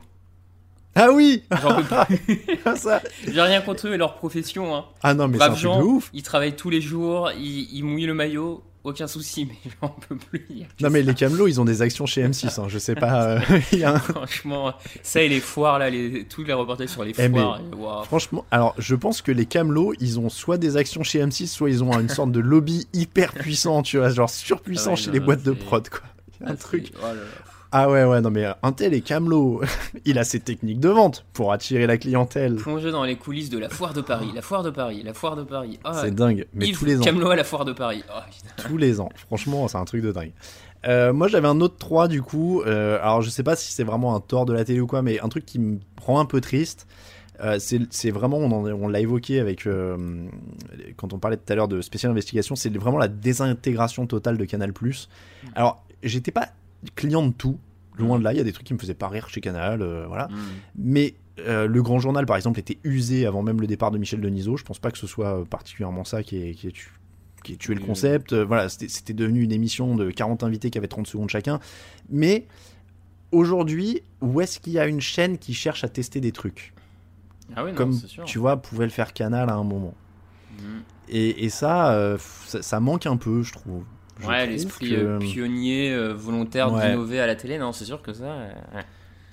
[0.95, 2.59] Ah oui J'en peux plus.
[2.77, 3.03] Ça.
[3.27, 4.75] J'ai rien contre eux et leur profession.
[4.75, 4.85] Hein.
[5.03, 7.83] Ah non, mais c'est un gens, de ouf ils travaillent tous les jours, ils, ils
[7.85, 10.47] mouillent le maillot, aucun souci, mais j'en peux plus.
[10.51, 11.07] il y a que Non mais ça.
[11.09, 13.25] les camelots, ils ont des actions chez M6, hein, je sais pas...
[13.25, 13.41] euh,
[13.85, 14.73] un- Franchement,
[15.03, 17.61] ça et les foires là, les, tous les reportages sur les Eh, foires.
[18.07, 21.71] Franchement, alors je pense que les camelots, ils ont soit des actions chez M6, soit
[21.71, 25.07] ils ont une sorte de lobby hyper puissant, tu vois, genre surpuissant Ah ouais, chez
[25.09, 26.01] non, les non, boîtes de prod, quoi.
[26.41, 26.93] Il y a un Ah, truc...
[26.99, 27.21] oh là là.
[27.73, 29.61] Ah ouais, ouais, non mais un tel est camelot,
[30.05, 32.57] il a ses techniques de vente pour attirer la clientèle.
[32.57, 35.37] Plongé dans les coulisses de la foire de Paris, la foire de Paris, la foire
[35.37, 35.79] de Paris.
[35.85, 37.05] Ah, C'est dingue, mais Yves tous les ans.
[37.05, 38.03] Camelot à la foire de Paris.
[38.09, 38.21] Oh,
[38.69, 39.09] tous les ans.
[39.27, 40.33] Franchement, c'est un truc de dingue.
[40.87, 42.63] Euh, moi, j'avais un autre 3 du coup.
[42.63, 45.03] Euh, alors, je sais pas si c'est vraiment un tort de la télé ou quoi,
[45.03, 46.87] mais un truc qui me rend un peu triste.
[47.43, 49.97] euh, c'est vraiment, on, on l'a évoqué avec euh,
[50.97, 54.45] quand on parlait tout à l'heure de spécial investigation, c'est vraiment la désintégration totale de
[54.45, 54.73] Canal+.
[55.57, 56.49] Alors, j'étais pas
[56.91, 57.59] client de tout,
[57.99, 58.33] loin de là.
[58.33, 60.29] Il y a des trucs qui me faisaient pas rire chez Canal, euh, voilà.
[60.29, 60.37] Mm.
[60.77, 64.21] Mais euh, le Grand Journal, par exemple, était usé avant même le départ de Michel
[64.21, 64.57] Denisot.
[64.57, 66.55] Je pense pas que ce soit euh, particulièrement ça qui ait
[67.59, 68.35] tué le concept.
[68.35, 71.61] Voilà, c'était devenu une émission de 40 invités qui avaient 30 secondes chacun.
[72.11, 72.47] Mais
[73.33, 76.73] aujourd'hui, où est-ce qu'il y a une chaîne qui cherche à tester des trucs?
[77.55, 78.25] Ah oui, non, Comme, sûr.
[78.25, 79.95] tu vois, pouvait le faire Canal à un moment.
[80.59, 80.63] Mm.
[81.09, 83.85] Et, et ça, euh, ça, ça manque un peu, je trouve.
[84.27, 86.81] Ouais, l'esprit que- euh, pionnier, euh, volontaire Ouais.
[86.91, 88.25] d'innover à la télé, non, c'est sûr que ça.
[88.25, 88.83] euh, ouais.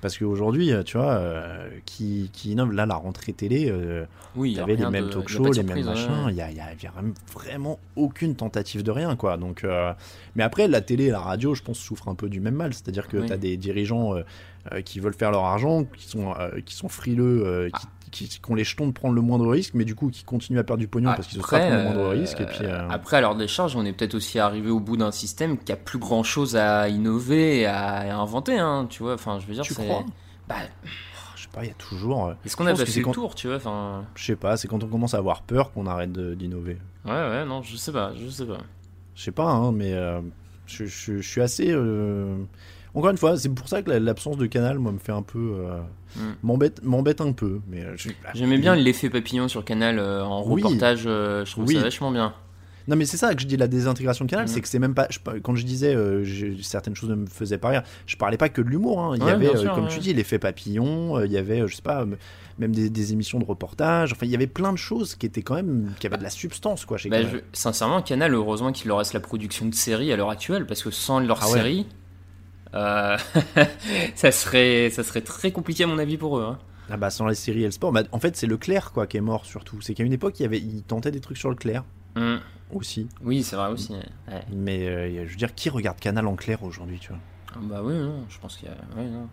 [0.01, 4.03] Parce qu'aujourd'hui, tu vois, euh, qui, qui innove, là, la rentrée télé, euh,
[4.35, 6.25] Oui, Il y avait les mêmes de- talk shows, les mêmes machins.
[6.29, 6.91] Il y a, il y a- il y a
[7.33, 9.37] vraiment- aucune tentative de rien, quoi.
[9.37, 9.93] Donc, euh,
[10.35, 12.73] mais après, la télé et la radio, je pense, souffrent un peu du même mal.
[12.73, 13.27] C'est-à-dire que Oui.
[13.27, 14.15] tu as des dirigeants
[14.85, 16.33] qui veulent faire leur argent, qui sont,
[16.65, 17.79] qui sont frileux, euh, Ah.
[18.13, 20.63] Qui, ont les jetons de prendre le moindre risque, mais du coup, qui continuent à
[20.63, 22.39] perdre du pognon parce qu'ils osent pas Après, prendre le moindre euh, risque.
[22.39, 24.95] Et puis, euh, Après, à l'heure des charges, on est peut-être aussi arrivé au bout
[24.97, 29.15] d'un système qui a plus grand chose à innover et à, inventer, hein, tu vois.
[29.15, 30.05] Enfin, je veux dire, tu c'est- crois?
[30.47, 30.55] Bah,
[31.35, 32.27] Je sais pas, il y a toujours.
[32.27, 34.67] euh, est-ce qu'on a passé le quand- tour, tu vois Enfin, Je sais pas, c'est
[34.67, 36.77] quand on commence à avoir peur qu'on arrête d'innover.
[37.05, 38.57] ouais, ouais, non, je sais pas, je sais pas.
[39.15, 40.21] Je sais pas, hein, mais euh,
[40.65, 41.71] je, je- je suis assez.
[41.71, 42.37] euh,
[42.95, 45.23] Encore une fois, c'est pour ça que la- l'absence de canal, moi, me fait un
[45.23, 45.55] peu.
[45.57, 45.79] euh,
[46.15, 46.19] Mm.
[46.43, 47.59] m'embête, m'embête un peu.
[47.67, 47.95] Mais euh,
[48.35, 50.61] J'aimais bien l'effet papillon sur Canal euh, en Oui.
[50.61, 51.75] reportage, je trouve Oui.
[51.75, 52.33] ça vachement bien.
[52.87, 54.49] Non, mais c'est ça que je dis la désintégration de canal, Mm.
[54.49, 55.07] c'est que c'est même pas.
[55.09, 56.23] je- quand je disais euh,
[56.61, 58.99] certaines choses ne me faisaient pas rire, je parlais pas que de l'humour.
[59.01, 59.13] hein.
[59.15, 59.89] Il y avait, euh, comme ouais.
[59.89, 61.17] tu dis, l'effet papillon.
[61.17, 62.05] euh, il y avait, je sais pas,
[62.59, 64.11] même des, des émissions de reportage.
[64.11, 66.29] Enfin, il y avait plein de choses qui étaient quand même, qui avaient de la
[66.29, 66.97] substance, quoi.
[66.97, 67.31] Chez Bah, Canal.
[67.53, 70.83] je- sincèrement, Canal, heureusement qu'il leur reste la production de séries à l'heure actuelle, parce
[70.83, 71.87] que sans leur Ah série,
[74.15, 76.43] ça, serait, ça serait très compliqué à mon avis pour eux.
[76.43, 76.59] hein.
[76.89, 79.17] Ah bah sans les séries et le sport, bah, en fait c'est Leclerc quoi qui
[79.17, 79.79] est mort surtout.
[79.81, 81.83] C'est qu'à une époque il y avait, il tentait des trucs sur Leclerc
[82.15, 82.35] Mm.
[82.71, 83.07] aussi.
[83.23, 83.93] Oui, c'est vrai aussi.
[83.93, 84.41] ouais.
[84.51, 87.17] Mais euh, je veux dire, qui regarde Canal en clair aujourd'hui, tu vois?
[87.55, 88.75] Ah Bah oui, non, je pense qu'il y a.
[88.99, 89.27] ouais, non.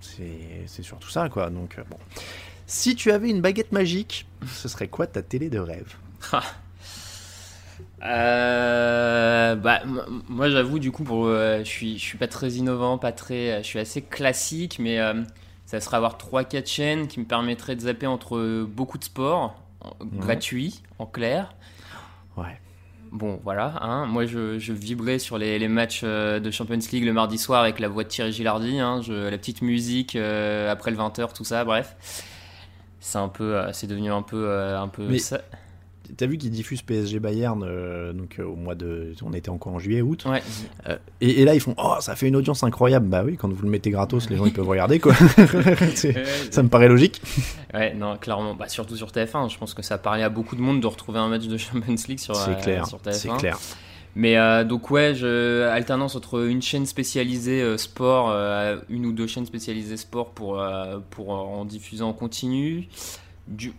[0.00, 1.50] C'est c'est surtout ça, quoi.
[1.50, 1.96] Donc, euh, bon.
[2.66, 5.94] Si tu avais une baguette magique, ce serait quoi ta télé de rêve?
[8.04, 9.80] Euh, bah,
[10.28, 13.62] moi j'avoue du coup pour euh, je suis je suis pas très innovant pas très
[13.62, 15.14] je suis assez classique mais euh,
[15.66, 19.54] ça serait avoir 3 4 chaînes qui me permettraient de zapper entre beaucoup de sports
[20.02, 21.54] gratuits en clair
[22.36, 22.58] Ouais.
[23.12, 24.06] bon voilà hein.
[24.06, 27.62] moi je, je vibrais sur les, les matchs euh, de Champions League le mardi soir
[27.62, 31.32] avec la voix de Thierry Gilardi hein, je- la petite musique euh, après le 20h
[31.32, 31.94] tout ça bref
[33.00, 35.40] c'est un peu euh, c'est devenu un peu euh, un peu Mais- ça.
[36.16, 39.74] T'as vu qu'ils diffusent PSG Bayern euh, donc euh, au mois de, on était encore
[39.74, 40.24] en juillet août.
[40.26, 40.42] ouais
[40.88, 43.06] Euh, et, et là ils font, oh ça fait une audience incroyable.
[43.06, 45.14] Bah oui, quand vous le mettez gratos, les gens ils peuvent regarder quoi.
[46.50, 47.22] Ça me paraît logique.
[47.72, 48.54] Ouais, non, clairement.
[48.54, 49.50] Bah, surtout sur TF1.
[49.50, 51.96] Je pense que ça parlait à beaucoup de monde de retrouver un match de Champions
[52.08, 53.12] League sur, clair, sur TF1.
[53.12, 53.58] c'est clair.
[54.16, 59.12] Mais euh, donc, ouais, je, alternance entre une chaîne spécialisée euh, sport, euh, une ou
[59.12, 60.62] deux chaînes spécialisées sport pour,
[61.10, 62.88] pour en diffuser en continu.
[63.48, 63.72] Du,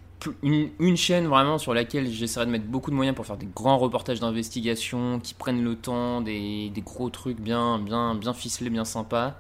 [0.44, 3.48] une, une chaîne vraiment sur laquelle j'essaierai de mettre beaucoup de moyens pour faire des
[3.48, 8.70] grands reportages d'investigation qui prennent le temps, des, des gros trucs bien, bien, bien ficelés,
[8.70, 9.38] bien sympas,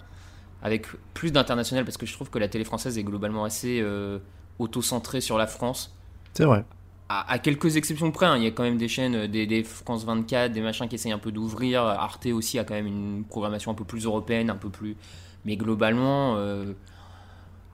[0.61, 4.19] avec plus d'international parce que je trouve que la télé française est globalement assez euh,
[4.59, 5.95] auto-centrée sur la France.
[6.33, 6.65] C'est vrai.
[7.09, 9.45] À, à quelques exceptions près, hein, il y a quand même des chaînes, euh, des,
[9.47, 11.83] des France 24, des machins qui essayent un peu d'ouvrir.
[11.83, 14.97] Arte aussi a quand même une programmation un peu plus européenne, un peu plus.
[15.45, 16.36] Mais globalement.
[16.38, 16.73] euh,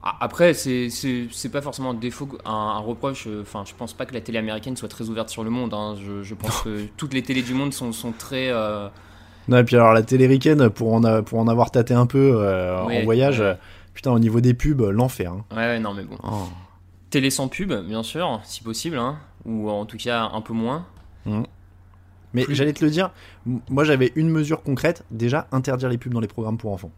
[0.02, 0.88] Après, c'est
[1.52, 3.26] pas forcément un défaut, un, un reproche.
[3.28, 5.72] euh, Enfin, je pense pas que la télé américaine soit très ouverte sur le monde.
[5.74, 5.94] hein.
[6.04, 8.48] Je, je pense que toutes les télés du monde sont, sont très.
[8.50, 8.88] euh,
[9.48, 12.06] Non, et puis alors la télé ricaine, pour en, a- pour en avoir tâté un
[12.06, 13.56] peu euh, Ouais, en voyage, ouais.
[13.94, 15.32] putain au niveau des pubs, l'enfer.
[15.32, 15.44] hein.
[15.56, 16.16] Ouais, non, mais bon.
[16.24, 16.48] Oh.
[17.10, 20.84] Télé sans pub, bien sûr, si possible, hein, ou en tout cas un peu moins.
[21.26, 21.44] Mhm.
[22.34, 23.10] Mais Plus- j'allais te le dire,
[23.68, 26.90] moi j'avais une mesure concrète, déjà interdire les pubs dans les programmes pour enfants.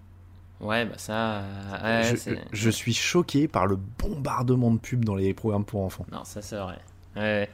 [0.60, 1.42] Ouais, bah ça.
[1.82, 6.06] euh, ouais, je, suis choqué par le bombardement de pubs dans les programmes pour enfants.
[6.12, 6.78] Non, ça c'est vrai.
[7.16, 7.48] Ouais.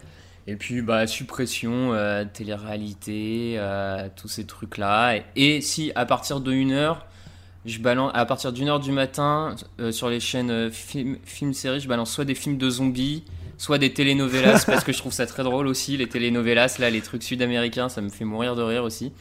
[0.46, 5.16] Et puis, bah, suppression, euh, télé-réalité, euh, tous ces trucs-là.
[5.16, 6.96] Et, et si à partir de 1h,
[7.66, 11.80] je balance, à partir d'une heure du matin, euh, sur les chaînes film, film séries,
[11.80, 13.24] je balance soit des films de zombies,
[13.58, 17.02] soit des telenovelas, parce que je trouve ça très drôle aussi, les telenovelas, là, les
[17.02, 19.12] trucs sud-américains, ça me fait mourir de rire aussi.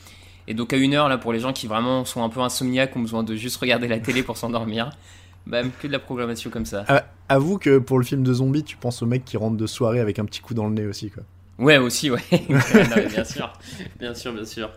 [0.50, 2.95] Et donc à une heure, là, pour les gens qui vraiment sont un peu insomniaques,
[2.97, 4.89] ont besoin de juste regarder la télé pour s'endormir,
[5.47, 6.84] bah, que de la programmation comme ça.
[6.88, 9.68] Ah, avoue que pour le film de zombies, tu penses au mec qui rentre de
[9.68, 11.24] soirée avec un petit coup dans le nez aussi, quoi.
[11.60, 12.22] Ouais, aussi, ouais.
[12.50, 13.52] Non, bien sûr,
[14.00, 14.72] bien sûr, bien sûr.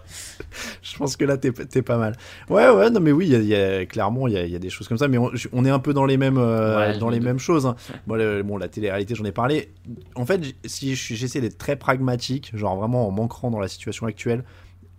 [0.83, 2.17] Je pense que là, t'es t'es pas mal.
[2.51, 4.57] Ouais, ouais, non, mais oui, y a- y a, clairement, il y a, il y
[4.57, 6.99] a des choses comme ça, mais on, est un peu dans les mêmes, euh, Ouais,
[6.99, 7.67] dans les mêmes choses.
[7.67, 7.77] hein.
[8.09, 9.71] Bon, le- bon, la télé-réalité, j'en ai parlé.
[10.17, 14.43] En fait, si j'essaie d'être très pragmatique, genre vraiment en manquant dans la situation actuelle,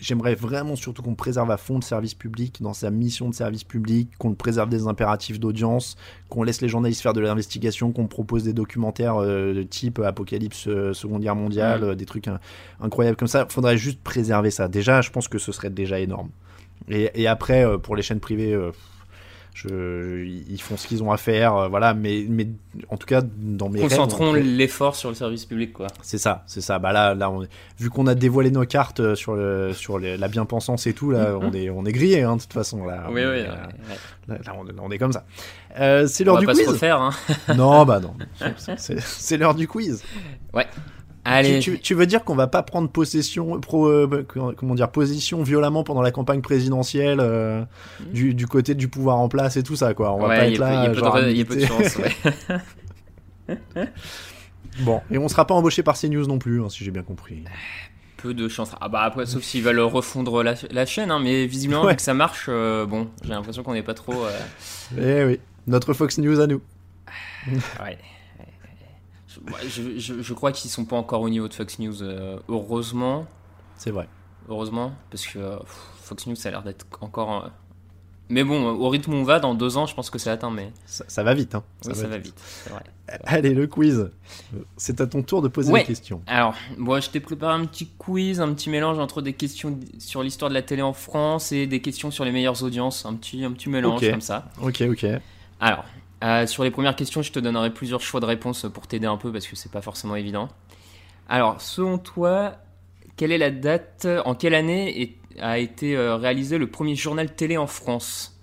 [0.04, 3.64] j'aimerais vraiment surtout qu'on préserve à fond le service public dans sa mission de service
[3.64, 5.95] public, qu'on le préserve des impératifs d'audience,
[6.30, 10.68] qu'on laisse les journalistes faire de l'investigation, qu'on propose des documentaires euh, de type Apocalypse
[10.68, 12.39] euh, Seconde Guerre mondiale, euh, des trucs hein,
[12.82, 13.45] incroyables comme ça.
[13.49, 14.68] Faudrait juste préserver ça.
[14.68, 16.30] Déjà, je pense que ce serait déjà énorme.
[16.89, 18.72] Et, et après, euh, pour les chaînes privées, euh,
[19.54, 21.93] je, ils font ce qu'ils ont à faire, euh, voilà.
[21.93, 22.47] Mais, mais
[22.89, 25.88] en tout cas, dans mes Concentrons on- l'effort sur le service public, quoi.
[26.01, 26.80] c'est ça, c'est ça.
[26.80, 27.45] Bah là, là, on-
[27.80, 31.12] vu qu'on a dévoilé nos cartes euh, sur le, sur les- la bien-pensance et tout,
[31.12, 32.86] là, on est, on est grillé, hein, de toute façon.
[32.86, 33.22] Là, Oui, on, oui.
[33.24, 34.39] ouais, euh, ouais.
[34.45, 35.26] là, on, est- on est comme ça.
[35.80, 36.70] Euh, c'est On l'heure va du pas se quiz.
[36.70, 37.12] refaire, hein.
[37.56, 38.14] Non, bah non.
[38.78, 40.04] C'est- l'heure du quiz.
[41.26, 41.59] Allez.
[41.59, 44.26] Tu, tu- tu veux dire qu'on va pas prendre possession, pro, euh,
[44.57, 47.63] comment dire, position violemment pendant la campagne présidentielle euh,
[48.11, 50.13] du, du côté du pouvoir en place et tout ça, quoi.
[50.13, 50.84] On va Ouais, pas être là, il
[51.38, 52.11] y a peu de chance, ouais.
[54.80, 57.43] Bon, et on sera pas embauché par CNews non plus, hein, si j'ai bien compris.
[58.17, 58.71] peu de chance.
[58.82, 61.95] Ah bah après, sauf s'ils veulent refondre la, la chaîne, hein, mais visiblement, Ouais.
[61.95, 64.26] que ça marche, euh, bon, j'ai l'impression qu'on n'est pas trop.
[64.97, 66.61] Eh oui, notre Fox News à nous.
[67.47, 67.97] ouais.
[69.68, 73.26] Je, crois qu'ils sont pas encore au niveau de Fox News, euh, heureusement.
[73.78, 74.08] C'est vrai.
[74.50, 75.58] Heureusement, parce que euh,
[76.02, 77.46] Fox News, ça a l'air d'être encore.
[77.46, 77.50] euh,
[78.30, 80.50] Mais bon, au rythme où on va, dans deux ans, je pense que c'est atteint,
[80.52, 81.64] mais Ça, ça va vite, hein.
[81.86, 82.36] oui, ça va vite.
[82.64, 82.84] c'est vrai.
[83.26, 84.10] Allez, le quiz.
[84.78, 85.82] C'est à ton tour de poser Ouais.
[85.82, 86.22] des questions.
[86.28, 90.24] Alors, moi, je t'ai préparé un petit quiz, un petit mélange entre des questions sur
[90.24, 93.06] l'histoire de la télé en France et des questions sur les meilleures audiences.
[93.06, 94.46] Un petit, un petit mélange comme ça.
[94.62, 95.06] Ok, ok.
[95.60, 95.84] Alors,
[96.24, 99.17] euh, sur les premières questions, je te donnerai plusieurs choix de réponses pour t'aider un
[99.17, 100.47] peu parce que c'est pas forcément évident.
[101.30, 102.55] Alors, selon toi,
[103.17, 107.34] quelle est la date, en quelle année est- a été euh, réalisé le premier journal
[107.36, 108.39] télé en France?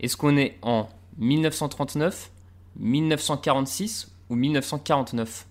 [0.00, 2.30] Est-ce qu'on est en 1939,
[2.76, 5.46] 1946 ou 1949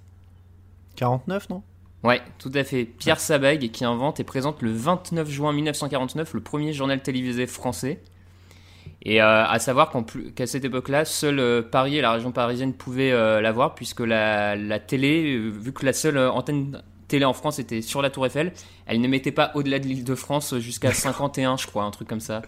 [0.96, 1.64] 49, non?
[2.04, 2.86] Ouais, tout à fait.
[2.86, 8.02] Pierre Sabag qui invente et présente le 29 juin 1949 le premier journal télévisé français.
[9.04, 12.32] Et euh, à savoir qu'en plus- qu'à cette époque-là, seul euh, Paris et la région
[12.32, 17.34] parisienne pouvaient euh, l'avoir, puisque la, la télé, vu que la seule antenne télé en
[17.34, 18.52] France était sur la Tour Eiffel,
[18.86, 22.08] elle ne mettait pas au-delà de l'île de France jusqu'à 51, je crois, un truc
[22.10, 22.42] comme ça.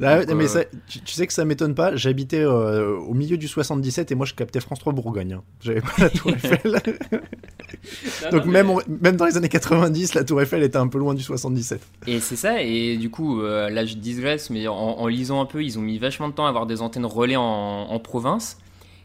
[0.00, 1.94] Là, Donc, mais euh, ça- tu, tu sais que ça m'étonne pas.
[1.94, 5.34] J'habitais euh, au milieu du 77 et moi je captais France 3 Bourgogne.
[5.34, 5.42] hein.
[5.60, 6.80] J'avais pas la Tour Eiffel.
[8.32, 8.70] Donc même,
[9.00, 11.80] même dans les années 90, la Tour Eiffel était un peu loin du 77.
[12.06, 15.46] Et c'est ça, et du coup, euh, là je digresse, mais en, en lisant un
[15.46, 18.58] peu, ils ont mis vachement de temps à avoir des antennes relais en, en province,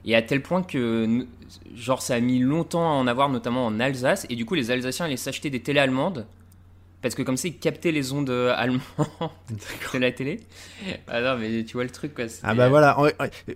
[0.05, 1.25] et à tel point que,
[1.75, 4.71] genre, ça a mis longtemps à en avoir, notamment en Alsace, et du coup, les
[4.71, 6.25] Alsaciens allaient s'acheter des télés allemandes,
[7.05, 8.81] parce que comme ils captaient les ondes euh, allemandes
[9.93, 10.39] de la télé.
[11.07, 12.25] Ah non, mais tu vois le truc, quoi.
[12.41, 12.97] Ah bah voilà,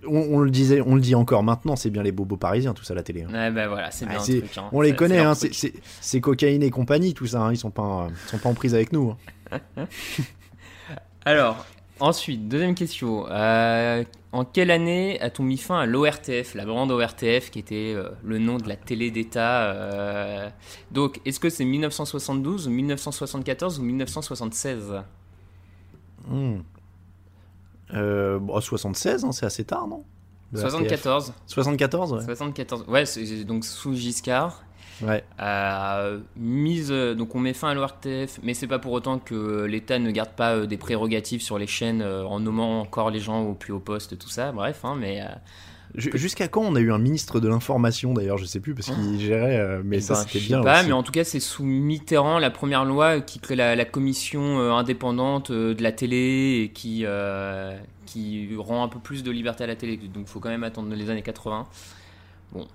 [0.07, 2.93] on, le disait, on le dit encore maintenant, c'est bien les bobos parisiens tout ça
[2.93, 3.23] la télé.
[3.23, 3.33] hein.
[3.33, 4.57] Ouais, bah voilà, c'est Ah, bien un c'est- truc.
[4.59, 4.69] hein.
[4.71, 7.39] on les Ça, connaît, hein, c'est- c'est c'est cocaïne et compagnie tout ça.
[7.41, 9.15] hein, ils sont pas, euh, ils sont pas en prise avec nous.
[11.25, 11.65] Alors,
[11.99, 13.25] ensuite, deuxième question.
[13.29, 18.09] Euh, en quelle année a-t-on mis fin à l'ORTF, la grande ORTF, qui était euh,
[18.23, 20.49] le nom de la télé d'État euh,
[20.91, 25.01] Donc, est-ce que c'est 1972, 1974 ou 1976
[26.27, 26.57] Hmm.
[27.93, 30.03] Euh, bon, 76, hein, c'est assez tard, non?
[30.51, 30.71] Le RTF.
[30.71, 31.33] 74.
[31.47, 32.23] 74, ouais.
[32.23, 32.85] 74.
[32.87, 34.63] Ouais, donc sous Giscard.
[35.01, 35.23] Ouais.
[35.39, 39.63] Euh, mise, euh, donc on met fin à l'ORTF, mais c'est pas pour autant que
[39.65, 43.41] l'État ne garde pas euh, des prérogatives sur les chaînes en nommant encore les gens
[43.43, 44.51] au plus haut poste, tout ça.
[44.51, 45.21] Bref, hein, mais
[45.95, 48.91] Ju- Jusqu'à quand on a eu un ministre de l'information d'ailleurs, je sais plus parce
[48.91, 50.61] qu'il gérait, euh, mais Eh ça ben, c'était je sais bien.
[50.61, 50.87] pas, aussi.
[50.87, 54.59] mais en tout cas, c'est sous Mitterrand la première loi qui crée la, la commission
[54.59, 57.75] euh, indépendante euh, de la télé et qui, euh,
[58.05, 59.97] qui rend un peu plus de liberté à la télé.
[59.97, 61.65] Donc, faut quand même attendre les années 80.
[62.51, 62.67] Bon.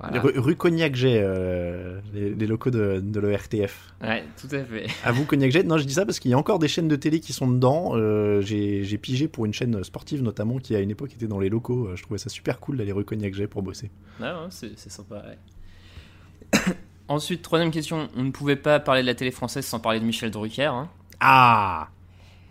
[0.00, 0.20] Voilà.
[0.20, 3.92] Rue, Cognac-Jet, euh, les, les locaux de, de l'ORTF.
[4.00, 4.86] Ouais, tout à fait.
[5.04, 6.94] À vous, Cognac-Jet Non, je dis ça parce qu'il y a encore des chaînes de
[6.94, 7.92] télé qui sont dedans.
[7.94, 11.48] Euh, J'ai pigé pour une chaîne sportive notamment qui à une époque était dans les
[11.48, 11.88] locaux.
[11.88, 13.90] Euh, Je trouvais ça super cool d'aller rue Cognac-Jet pour bosser.
[14.20, 15.22] Ouais, c'est sympa.
[15.26, 16.60] ouais.
[17.08, 18.08] Ensuite, troisième question.
[18.16, 20.64] On ne pouvait pas parler de la télé française sans parler de Michel Drucker.
[20.66, 20.88] hein.
[21.20, 21.88] Ah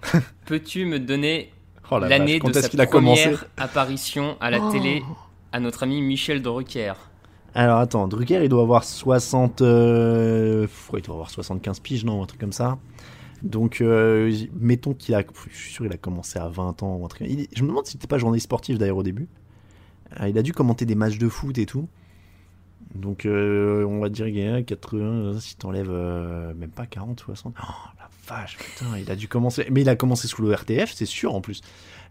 [0.45, 1.51] Peux-tu me donner
[1.89, 5.01] Oh la l'année de sa a première apparition à la télé
[5.53, 6.93] à notre ami Michel Drucker?
[7.57, 9.61] Alors attends, Drucker il doit avoir 60.
[9.61, 12.77] euh, ouais, il doit avoir 75 piges, non Un truc comme ça.
[13.41, 15.23] Donc, euh, mettons qu'il a.
[15.49, 17.27] Je suis sûr qu'il a commencé à 20 ans ou un truc.
[17.29, 19.27] il- je me demande s'il n'était pas journaliste sportif d'ailleurs au début.
[20.21, 21.87] Euh, il a dû commenter des matchs de foot et tout.
[22.95, 26.85] Donc, euh, on va dire qu'il y a 80, euh, si t'enlèves euh, même pas
[26.85, 27.53] 40, 60.
[27.61, 27.65] Oh
[27.99, 29.67] la vache, putain, il a dû commencer.
[29.71, 31.61] Mais il a commencé sous le RTF, c'est sûr en plus.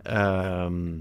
[0.09, 0.97] Euh,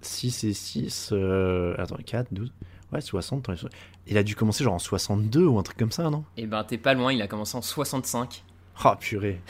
[0.00, 1.10] 6 et 6.
[1.12, 2.52] euh, attends, 4, 12.
[2.92, 3.48] Ouais, 60.
[3.48, 3.68] attends,
[4.06, 6.24] Il a dû commencer genre en 62 ou un truc comme ça, non?
[6.36, 8.44] Eh ben, t'es pas loin, il a commencé en 65.
[8.84, 9.40] Oh purée.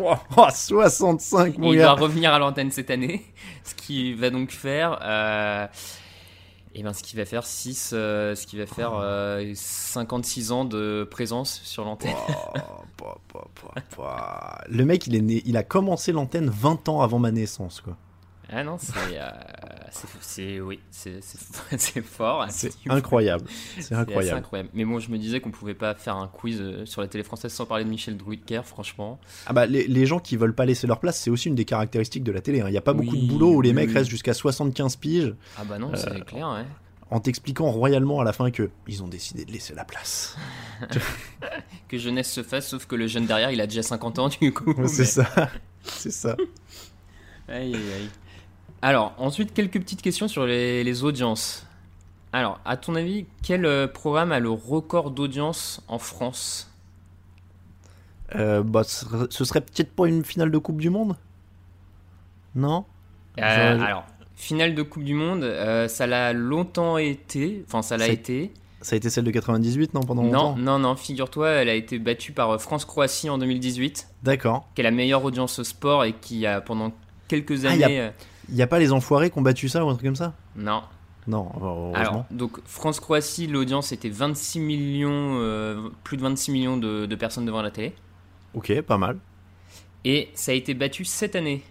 [0.00, 3.24] oh, oh, 65, Et mon il va revenir à l'antenne cette année,
[3.64, 5.66] ce qui va donc faire, euh,
[6.74, 11.06] eh ben, ce qui va faire 6, ce qui va faire euh, 56 ans de
[11.10, 12.14] présence sur l'antenne.
[14.68, 17.96] Le mec, il est né, il a commencé l'antenne 20 ans avant ma naissance, quoi.
[18.52, 18.92] Ah non, c'est,
[20.58, 21.20] euh, oui, c'est,
[22.02, 22.44] fort.
[22.50, 23.44] C'est incroyable.
[23.78, 24.38] C'est incroyable.
[24.38, 24.70] incroyable.
[24.74, 27.22] Mais bon, je me disais qu'on pouvait pas faire un quiz euh, sur la télé
[27.22, 29.20] française sans parler de Michel Drucker, franchement.
[29.46, 31.64] Ah bah, les, les gens qui veulent pas laisser leur place, c'est aussi une des
[31.64, 32.60] caractéristiques de la télé.
[32.60, 32.66] hein.
[32.68, 33.94] Il n'y a pas beaucoup de boulot où les oui, mecs oui.
[33.94, 36.64] restent jusqu'à 75 piges Ah bah non, c'est clair, ouais.
[37.10, 40.36] en t'expliquant royalement à la fin que ils ont décidé de laisser la place.
[41.88, 44.52] Que jeunesse se fasse, sauf que le jeune derrière, il a déjà 50 ans, du
[44.52, 44.72] coup.
[44.86, 45.50] c'est mais- ça.
[45.82, 46.36] C'est ça.
[47.48, 48.08] Aïe, aïe, aïe.
[48.82, 51.66] Alors, ensuite, quelques petites questions sur les, les audiences.
[52.32, 56.70] Alors, à ton avis, quel euh, programme a le record d'audience en France?
[58.36, 61.16] Euh, bah, ce serait- peut-être pas une finale de Coupe du Monde?
[62.54, 62.84] Non?
[63.38, 64.04] Euh, Alors,
[64.36, 67.64] finale de Coupe du Monde, euh, ça l'a longtemps été.
[67.66, 68.52] Enfin, ça l'a été.
[68.82, 70.56] Ça a été celle de 98, non Pendant Non, longtemps?
[70.56, 74.66] non, non, figure-toi, elle a été battue par France-Croatie en 2018, D'accord.
[74.74, 76.92] qui est la meilleure audience sport et qui a pendant
[77.28, 78.10] quelques Ah, années.
[78.50, 80.34] Il y a pas les enfoirés qui ont battu ça ou un truc comme ça?
[80.56, 80.82] Non.
[81.26, 81.92] Non, heureusement.
[81.94, 87.44] Alors, donc France-Croatie, l'audience était 26 millions, euh, plus de 26 millions de, de personnes
[87.44, 87.94] devant la télé.
[88.54, 89.18] ok, pas mal.
[90.04, 91.62] Et ça a été battu cette année.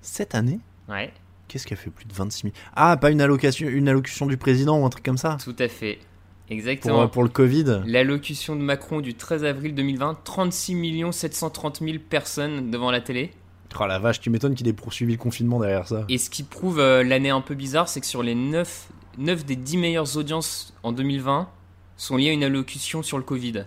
[0.00, 0.58] Cette année?
[0.88, 1.12] Ouais,
[1.48, 4.38] Qu'est-ce qui a fait plus de 26 000 Ah, pas une allocation, une allocution du
[4.38, 5.36] président ou un truc comme ça?
[5.44, 5.96] Tout à fait.
[5.96, 7.02] pour, Exactement.
[7.02, 7.82] euh, pour le Covid?
[7.84, 13.32] L'allocution de Macron du 13 avril 2020, 36 730 000 personnes devant la télé.
[13.80, 16.04] Oh la vache, tu m'étonnes qu'il ait poursuivi le confinement derrière ça.
[16.08, 19.44] Et ce qui prouve euh, l'année un peu bizarre, c'est que sur les 9, 9
[19.44, 21.48] des 10 meilleures audiences en 2020
[21.96, 23.64] sont liées à une allocution sur le Covid.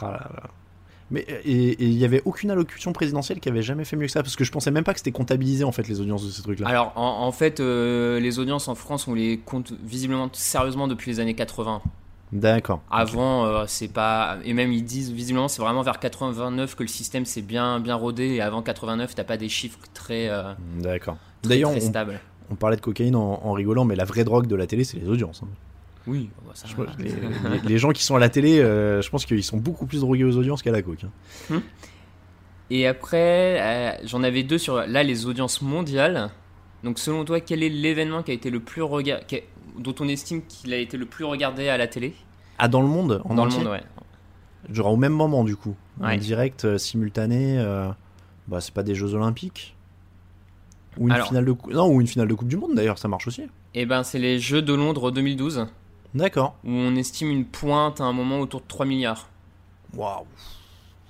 [0.00, 0.50] Ah là là.
[1.10, 4.12] Mais euh, et il y avait aucune allocution présidentielle qui avait jamais fait mieux que
[4.12, 6.30] ça parce que je pensais même pas que c'était comptabilisé en fait les audiences de
[6.30, 6.68] ces trucs là.
[6.68, 11.10] Alors en, en fait, euh, les audiences en France, on les compte visiblement sérieusement depuis
[11.10, 11.80] les années 80.
[12.32, 12.82] D'accord.
[12.90, 14.36] Avant, euh, c'est pas.
[14.44, 17.94] Et même ils disent visiblement, c'est vraiment vers 89 que le système s'est bien, bien
[17.94, 18.24] rodé.
[18.34, 21.16] Et avant 89, t'as pas des chiffres très, euh, D'accord.
[21.42, 21.92] D'ailleurs, on,
[22.50, 24.98] on parlait de cocaïne en, en rigolant, mais la vraie drogue de la télé, c'est
[24.98, 25.42] les audiences.
[25.42, 25.48] hein.
[26.06, 29.10] Oui, bah, ça Je les, les- les gens qui sont à la télé, euh, je
[29.10, 31.04] pense qu'ils sont beaucoup plus drogués aux audiences qu'à la coke.
[31.50, 31.60] hein.
[32.70, 36.30] Et après, j'en avais deux sur là les audiences mondiales.
[36.84, 39.44] Donc selon toi, quel est l'événement qui a été le plus regardé,
[39.78, 42.14] dont on estime qu'il a été le plus regardé à la télé
[42.58, 43.82] Ah, dans le monde en dans le entier monde, ouais.
[44.70, 45.74] Genre au même moment, du coup.
[46.00, 46.16] En Ouais.
[46.16, 47.58] direct, euh, simultané.
[47.58, 47.88] euh,
[48.48, 49.74] bah, c'est pas des Jeux Olympiques
[50.96, 51.28] ou une, Alors.
[51.28, 53.42] finale de cou- non, ou une finale de Coupe du Monde d'ailleurs, ça marche aussi.
[53.74, 55.66] Et ben c'est les Jeux de Londres 2012
[56.14, 56.56] D'accord.
[56.64, 59.28] où on estime une pointe à un moment autour de 3 milliards.
[59.94, 60.24] Waouh.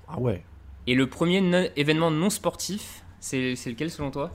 [0.08, 0.42] Ah ouais.
[0.86, 4.30] Et le premier non- événement non sportif, c'est c'est lequel selon toi?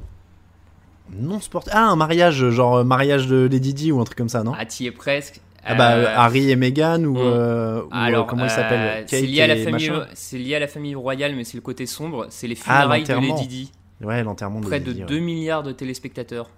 [1.12, 1.64] Non sport.
[1.72, 4.54] Ah, un mariage, genre euh, mariage de Lady Di ou un truc comme ça, non?
[4.58, 5.40] Ah, t'y es presque.
[5.66, 9.06] Ah bah Euh, Harry et Meghan ou, on- euh, ou, Alors, comment il s'appelle?
[9.08, 9.92] C'est lié à la famille.
[10.14, 12.28] C'est lié à la famille royale, mais c'est le côté sombre.
[12.30, 13.36] C'est les Ah, funérailles de l'enterrement.
[13.42, 13.72] Lady Di.
[14.06, 15.06] Ouais, l'enterrement de Près Lady de ouais.
[15.06, 16.50] 2 milliards de téléspectateurs.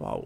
[0.00, 0.24] Waouh.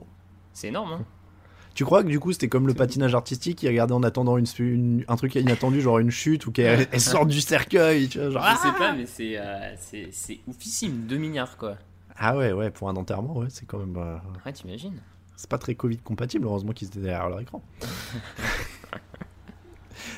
[0.52, 1.04] C'est énorme, hein
[1.74, 4.46] Tu crois que du coup c'était comme le patinage artistique, il regardait en attendant une,
[4.58, 8.30] une- un truc inattendu, genre une chute ou qu'elle elle sort du cercueil, tu vois,
[8.30, 11.76] genre, Je ah, sais pas, mais c'est euh, c'est- c'est oufissime, 2 milliards quoi.
[12.18, 13.96] Ah ouais, ouais, pour un enterrement, ouais, c'est quand même.
[13.96, 14.98] euh, Ouais, t'imagines
[15.40, 17.62] c'est pas très Covid compatible, heureusement qu'ils étaient derrière leur écran.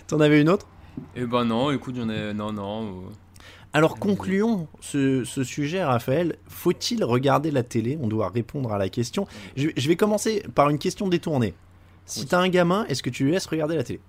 [0.06, 0.66] T'en avais une autre?
[1.14, 2.32] Eh ben non, écoute, j'en ai.
[2.32, 2.86] Non, non.
[2.86, 3.10] euh,
[3.74, 6.36] Alors concluons ce, ce sujet, Raphaël.
[6.48, 7.98] Faut-il regarder la télé?
[8.00, 9.26] On doit répondre à la question.
[9.56, 11.52] Je, je vais commencer par une question détournée.
[12.06, 12.26] Si Oui.
[12.26, 14.00] t'as un gamin, est-ce que tu lui laisses regarder la télé?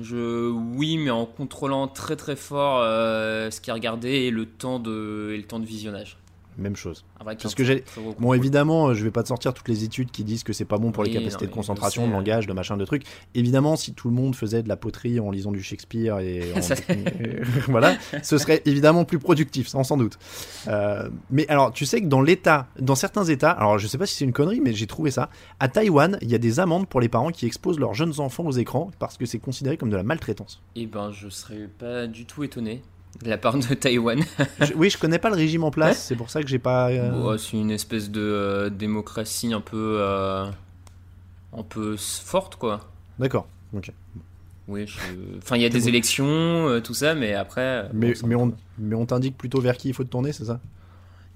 [0.00, 4.46] Je, oui, mais en contrôlant très très fort euh, ce qu'il a regardé et le
[4.46, 6.16] temps de, et le temps de visionnage.
[6.58, 7.04] Même chose.
[7.24, 9.82] Parce que j'ai- très gros Bon, évidemment, euh, je vais pas te sortir toutes les
[9.84, 12.12] études qui disent que c'est pas bon pour les capacités non, de concentration, de sais,
[12.12, 13.04] langage, de machin, de trucs.
[13.34, 16.62] Évidemment, si tout le monde faisait de la poterie en lisant du Shakespeare et en-
[16.62, 16.74] Ça-
[17.68, 20.18] voilà, ce serait évidemment plus productif, s'en doute.
[20.68, 24.06] Euh, mais alors, tu sais que dans l'État, dans certains États, alors je sais pas
[24.06, 25.30] si c'est une connerie, mais j'ai trouvé ça.
[25.60, 28.44] À Taïwan, il y a des amendes pour les parents qui exposent leurs jeunes enfants
[28.44, 30.62] aux écrans parce que c'est considéré comme de la maltraitance.
[30.76, 32.82] Eh ben, je serais pas du tout étonné
[33.22, 34.20] de la part de Taïwan.
[34.60, 36.88] Je- oui, je connais pas le régime en place, c'est pour ça que j'ai pas.
[36.90, 40.46] euh, Bon, c'est une espèce de euh, démocratie un peu, euh,
[41.56, 42.80] un peu forte, quoi.
[43.18, 43.46] D'accord.
[43.76, 43.90] Ok.
[44.66, 44.98] Oui, je-
[45.38, 47.88] enfin, il y a des élections, tout ça, mais après.
[47.92, 50.46] Mais, bon, mais on, mais on t'indique plutôt vers qui il faut te tourner, c'est
[50.46, 50.60] ça?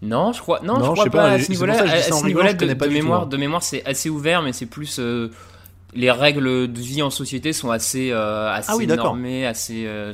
[0.01, 1.74] Non, je crois, non, Non, je je crois sais pas, pas, à ce niveau-là.
[1.74, 3.26] je À ce je de, tout, mémoire, hein.
[3.26, 5.31] de mémoire, c'est assez ouvert, mais c'est plus euh,
[5.93, 9.07] les règles de vie en société sont assez, euh, assez Ah oui, d'accord.
[9.07, 10.12] normées, assez euh,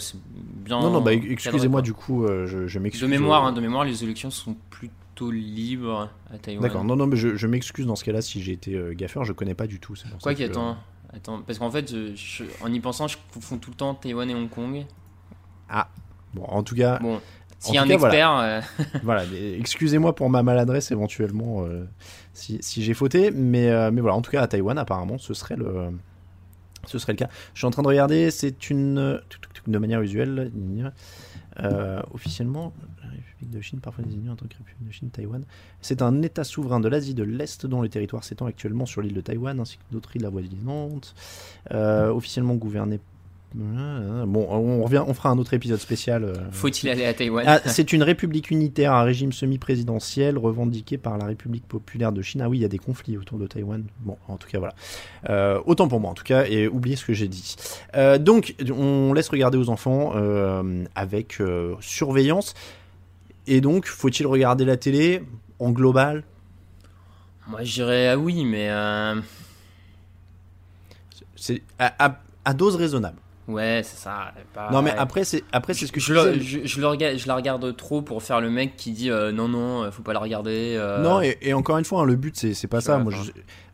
[0.64, 0.80] bien.
[0.80, 3.02] Non, non, bah excusez-moi, du coup, euh, je, je m'excuse.
[3.02, 6.62] De mémoire, euh, hein, de mémoire, les élections sont plutôt libres à Taïwan.
[6.62, 9.24] D'accord, non, non, mais je, je m'excuse dans ce cas-là si j'ai été euh, gaffeur,
[9.24, 9.94] je connais pas du tout.
[10.10, 10.76] pour Quoi qu'il attends,
[11.14, 14.34] attends, parce qu'en fait, je- en y pensant, je confonds tout le temps Taïwan et
[14.34, 14.84] Hong Kong.
[15.72, 15.80] euh,
[16.34, 17.20] Bon, en tout cas, Bon,
[17.60, 18.60] s'il y a un cas, expert, euh,
[19.04, 19.22] voilà,
[19.58, 21.64] excusez-moi pour ma maladresse éventuellement
[22.32, 25.56] si, si j'ai fauté, mais, mais voilà, en tout cas à Taïwan, apparemment, ce serait
[25.56, 25.90] le,
[26.86, 27.28] ce serait le cas.
[27.54, 29.18] Je suis en train de regarder, c'est une, euh,
[29.66, 30.50] de manière usuelle,
[31.60, 32.72] euh, officiellement,
[33.02, 35.44] la République de Chine, parfois désignée en tant que République de Chine, Taïwan,
[35.80, 39.14] c'est un État souverain de l'Asie de l'Est dont le territoire s'étend actuellement sur l'île
[39.14, 41.14] de Taïwan ainsi que d'autres îles avoisinantes,
[41.72, 43.00] euh, officiellement gouverné.
[43.56, 46.24] Bon, on revient, on fera un autre épisode spécial.
[46.24, 47.44] euh, faut-il aller à Taïwan?
[47.46, 52.40] Ah, c'est une république unitaire à régime semi-présidentiel revendiquée par la République populaire de Chine.
[52.42, 53.84] Ah oui, il y a des conflits autour de Taïwan.
[54.00, 54.74] Bon, en tout cas, voilà.
[55.30, 57.54] Euh, autant pour moi, en tout cas, et oubliez ce que j'ai dit.
[57.94, 61.40] Euh, donc, on laisse regarder aux enfants euh, avec
[61.80, 62.54] surveillance.
[63.46, 65.22] Et donc, faut-il regarder la télé
[65.60, 66.24] en global?
[67.46, 68.68] Moi, je dirais ah oui, mais
[71.36, 73.18] C'est à, à- à dose raisonnable.
[73.48, 74.32] Ouais, c'est ça.
[74.72, 77.16] Non, mais après, c'est après c'est ce que je, je, le, je, je le regarde,
[77.16, 80.12] je la regarde trop pour faire le mec qui dit euh, non, non, faut pas
[80.12, 80.74] la regarder.
[80.76, 82.98] euh, Non, et, et encore une fois, hein, le but, c'est c'est pas ça.
[82.98, 83.12] Moi,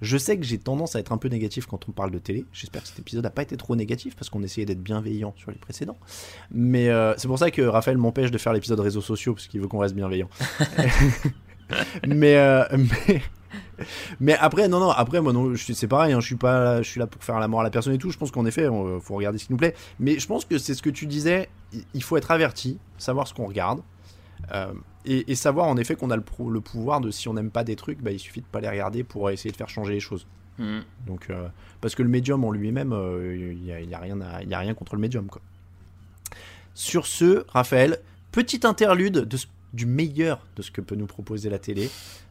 [0.00, 2.44] je, sais que j'ai tendance à être un peu négatif quand on parle de télé.
[2.52, 5.50] J'espère que cet épisode n'a pas été trop négatif parce qu'on essayait d'être bienveillant sur
[5.50, 5.98] les précédents.
[6.50, 9.60] Mais euh, c'est pour ça que Raphaël m'empêche de faire l'épisode réseaux sociaux parce qu'il
[9.60, 10.28] veut qu'on reste bienveillant.
[12.06, 12.64] mais, euh,
[13.08, 13.22] mais,
[14.20, 16.12] mais après, non, non, après, moi, non, c'est pareil.
[16.12, 17.98] hein, je suis pas, je suis là pour faire la mort à la personne et
[17.98, 18.10] tout.
[18.10, 19.74] Je pense qu'en effet, il faut regarder ce qui nous plaît.
[19.98, 21.48] Mais je pense que c'est ce que tu disais.
[21.94, 23.80] il- faut être averti, savoir ce qu'on regarde.
[24.52, 24.72] Euh,
[25.04, 27.50] et, et savoir en effet qu'on a le, pro- le pouvoir de si on n'aime
[27.50, 29.92] pas des trucs, bah, il suffit de pas les regarder pour essayer de faire changer
[29.92, 30.26] les choses.
[30.58, 30.80] hmm.
[31.06, 31.48] Donc, euh,
[31.80, 34.48] parce que le médium en lui-même, euh, il n'y a, y a rien à- il
[34.48, 35.26] y a rien contre le médium.
[35.26, 35.40] Quoi.
[36.74, 37.98] Sur ce, Raphaël,
[38.32, 41.90] petite interlude de ce- du meilleur de ce que peut nous proposer la télé.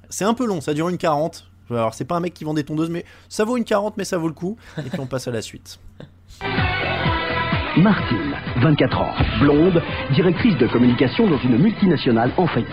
[0.09, 1.45] C'est un peu long, ça dure une 40.
[1.69, 4.03] Alors, c'est pas un mec qui vend des tondeuses, mais ça vaut une 40, mais
[4.03, 4.57] ça vaut le coup.
[4.77, 5.79] Et puis on passe à la suite.
[7.77, 9.81] Martine, 24 ans, blonde,
[10.13, 12.67] directrice de communication dans une multinationale en faillite.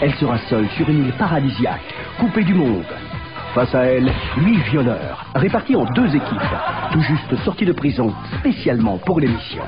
[0.00, 2.86] Elle sera seule sur une île paradisiaque, coupée du monde.
[3.54, 6.40] Face à elle, huit violeurs, répartis en deux équipes,
[6.92, 9.62] tout juste sortis de prison spécialement pour l'émission.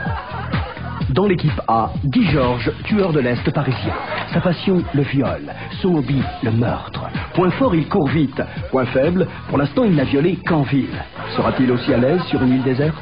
[1.10, 3.92] Dans l'équipe A, Guy Georges, tueur de l'Est parisien.
[4.32, 5.42] Sa passion, le viol.
[5.82, 7.04] Son hobby, le meurtre.
[7.34, 8.40] Point fort, il court vite.
[8.70, 11.02] Point faible, pour l'instant, il n'a violé qu'en ville.
[11.36, 12.96] Sera-t-il aussi à l'aise sur une île déserte?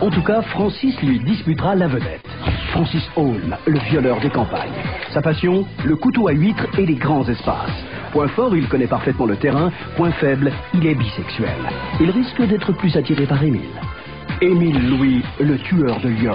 [0.00, 2.28] En tout cas, Francis lui disputera la vedette.
[2.72, 4.70] Francis Holm, le violeur des campagnes.
[5.10, 7.84] Sa passion, le couteau à huître et les grands espaces.
[8.12, 9.72] Point fort, il connaît parfaitement le terrain.
[9.96, 11.56] Point faible, il est bisexuel.
[12.00, 13.80] Il risque d'être plus attiré par Émile.
[14.42, 16.32] Émile Louis, le tueur de Lyon.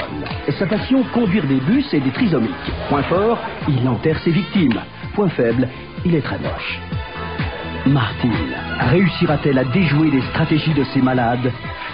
[0.60, 2.52] Sa passion, conduire des bus et des trisomiques.
[2.88, 4.80] Point fort, il enterre ses victimes.
[5.16, 5.68] Point faible,
[6.06, 6.80] il est très moche.
[7.88, 8.32] Martine,
[8.92, 11.52] réussira-t-elle à déjouer les stratégies de ces malades?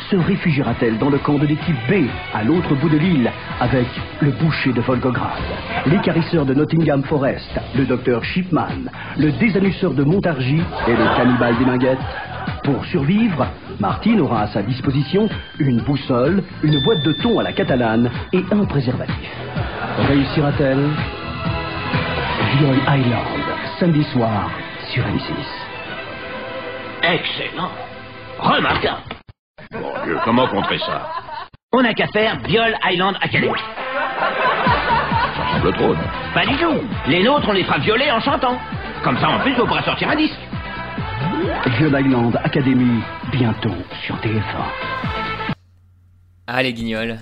[0.10, 3.32] Se réfugiera-t-elle dans le camp de l'équipe B, à l'autre bout de l'île,
[3.62, 3.88] avec
[4.20, 5.40] le boucher de Volgograd,
[5.86, 11.66] l'écarisseur de Nottingham Forest, le docteur Shipman, le désannusseur de Montargis et le cannibale des
[11.66, 12.00] Minguettes?
[12.64, 13.48] Pour survivre,
[13.80, 15.28] Martine aura à sa disposition
[15.60, 19.32] une boussole, une boîte de thon à la catalane et un préservatif.
[20.08, 20.90] Réussira-t-elle?
[22.58, 23.26] Viol Island,
[23.80, 24.52] samedi soir
[24.90, 25.34] sur M6.
[27.02, 27.72] Excellent.
[28.38, 29.02] Remarquable.
[29.74, 31.08] Mon Dieu, comment contrer ça?
[31.74, 33.60] On n'a qu'à faire Viol Island Academy.
[34.20, 36.02] Ça semble trop, non?
[36.34, 36.82] Pas du tout.
[37.08, 38.60] Les nôtres, on les fera violer en chantant.
[39.04, 40.38] Comme ça, en plus, on pourra sortir un disque.
[41.42, 43.72] Viol Island Academy, bientôt
[44.06, 44.68] sur TF1.
[46.46, 47.18] Ah, les guignols.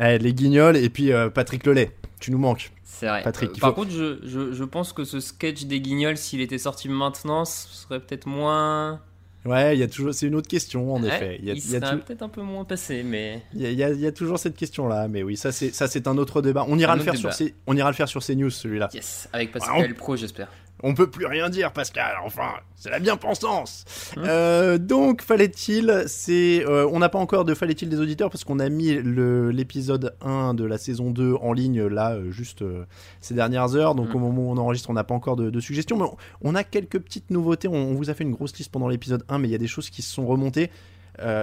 [0.00, 1.90] Eh, les guignols et puis euh, Patrick Lelay.
[2.20, 2.70] Tu nous manques.
[2.84, 3.22] C'est vrai.
[3.22, 6.40] Patrick, Euh, par faut- contre, je, je, je pense que ce sketch des guignols, s'il
[6.40, 9.00] était sorti maintenant, ce serait peut-être moins.
[9.44, 10.14] Ouais, il y a toujours.
[10.14, 11.36] C'est une autre question en Ouais, effet.
[11.40, 13.42] Il y a, il il y a serait tou- peut-être un peu moins passé, mais.
[13.54, 15.50] il y a- il y a- il y a toujours cette question-là, mais oui, ça
[15.52, 16.64] c'est ça c'est un autre débat.
[16.68, 17.36] On ira Un le autre faire sur débat.
[17.36, 18.88] ces, on ira le faire sur ces news celui-là.
[18.94, 20.48] Yes, avec Ah, Pascal Pro, j'espère.
[20.86, 22.14] On peut plus rien dire, Pascal.
[22.24, 23.86] Enfin, c'est la bien-pensance.
[24.18, 28.44] Hein Euh, donc, fallait-il, c'est, euh, on n'a pas encore de fallait-il des auditeurs parce
[28.44, 32.84] qu'on a mis l'épisode 1 de la saison 2 en ligne là, euh, juste euh,
[33.22, 33.94] ces dernières heures.
[33.94, 34.16] Donc, Mm.
[34.16, 36.54] au moment où on enregistre, on n'a pas encore de, de suggestions, mais on, on
[36.54, 37.66] a quelques petites nouveautés.
[37.66, 39.58] On, on vous a fait une grosse liste pendant l'épisode 1, mais il y a
[39.58, 40.70] des choses qui se sont remontées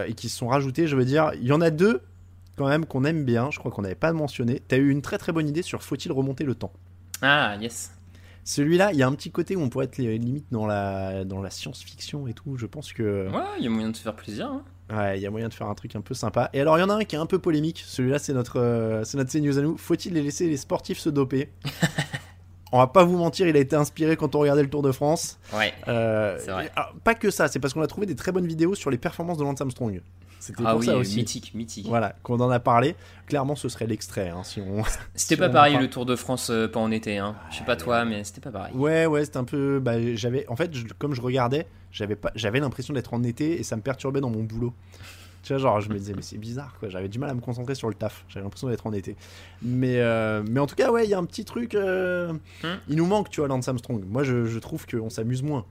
[0.08, 0.86] et qui se sont rajoutées.
[0.86, 2.02] Je veux dire, il y en a deux
[2.58, 3.50] quand même qu'on aime bien.
[3.52, 4.62] Je crois qu'on n'avait pas mentionné.
[4.68, 6.74] T'as eu une très très bonne idée sur faut-il remonter le temps?
[7.22, 7.92] Ah, yes.
[8.44, 11.24] Celui-là, il y a un petit côté où on pourrait être li- limite dans la,
[11.26, 12.58] dans la science-fiction et tout.
[12.58, 13.30] Je pense que.
[13.30, 14.48] Ouais, il y a moyen de se faire plaisir.
[14.48, 14.64] hein.
[14.94, 16.50] Ouais, il y a moyen de faire un truc un peu sympa.
[16.54, 17.82] Et alors, il y en a un qui est un peu polémique.
[17.86, 19.78] Celui-là, c'est notre, euh, c'est notre CNews à nous.
[19.78, 21.50] Faut-il les laisser les sportifs se doper?
[22.74, 24.94] On va pas vous mentir, il a été inspiré quand on regardait le Tour de
[24.94, 25.38] France.
[25.54, 25.74] Ouais.
[25.89, 26.72] Euh, C'est vrai.
[26.78, 28.98] ah, pas que ça, c'est parce qu'on a trouvé des très bonnes vidéos sur les
[28.98, 30.02] performances de Lance Armstrong.
[30.42, 31.18] C'était Ah pour oui, ça aussi.
[31.18, 31.88] mythique, mythique.
[31.88, 32.96] Voilà, qu'on en a parlé.
[33.28, 34.30] Clairement, ce serait l'extrait.
[34.30, 34.84] hein, si on...
[35.14, 37.20] C'était Si pas on pareil parle- le Tour de France euh, pas en été.
[37.20, 37.36] Hein.
[37.52, 38.74] Je sais pas toi, mais c'était pas pareil.
[38.76, 39.80] Ouais, ouais, c'était un peu.
[39.80, 43.60] Bah, j'avais, en fait, je- comme je regardais, j'avais pas, j'avais l'impression d'être en été
[43.60, 44.74] et ça me perturbait dans mon boulot.
[45.44, 46.89] Tu vois, genre, je me disais, mais c'est bizarre, quoi.
[46.89, 48.26] J'avais du mal à me concentrer sur le taf.
[48.28, 49.16] J'avais l'impression d'être en été.
[49.64, 51.74] Mais, euh, mais en tout cas, ouais, il y a un petit truc.
[51.76, 52.34] euh,
[52.64, 52.78] Hmm.
[52.88, 54.04] Il nous manque, tu vois, Lance Armstrong.
[54.08, 55.66] Moi, je, je trouve qu'on s'amuse moins.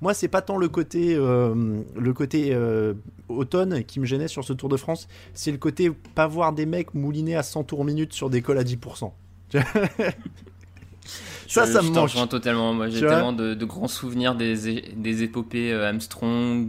[0.00, 2.94] Moi, c'est pas tant le côté, euh, le côté euh,
[3.28, 5.08] automne qui me gênait sur ce Tour de France.
[5.34, 8.58] C'est le côté pas voir des mecs mouliner à 100 tours minute sur des cols
[8.58, 9.12] à 10%.
[11.48, 12.28] ça, Je- ça je me manque.
[12.28, 12.72] totalement.
[12.74, 16.66] Moi, j'ai tellement de, de grands souvenirs des, des épopées euh, Armstrong,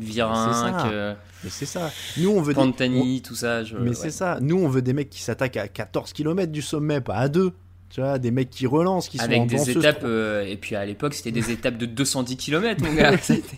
[0.82, 0.88] ça.
[0.92, 1.92] euh, Mais c'est ça.
[2.18, 3.64] Nous, on veut des- Pantani, tout ça.
[3.64, 3.96] je- on- Mais ouais.
[3.96, 4.40] c'est ça.
[4.42, 7.52] Nous, on veut des mecs qui s'attaquent à 14 km du sommet, pas à 2.
[7.94, 10.56] Tu vois, des mecs qui relancent, qui sont en Avec des danseuse étapes, euh, et
[10.56, 13.12] puis à l'époque, c'était des étapes de 210 km, mon gars.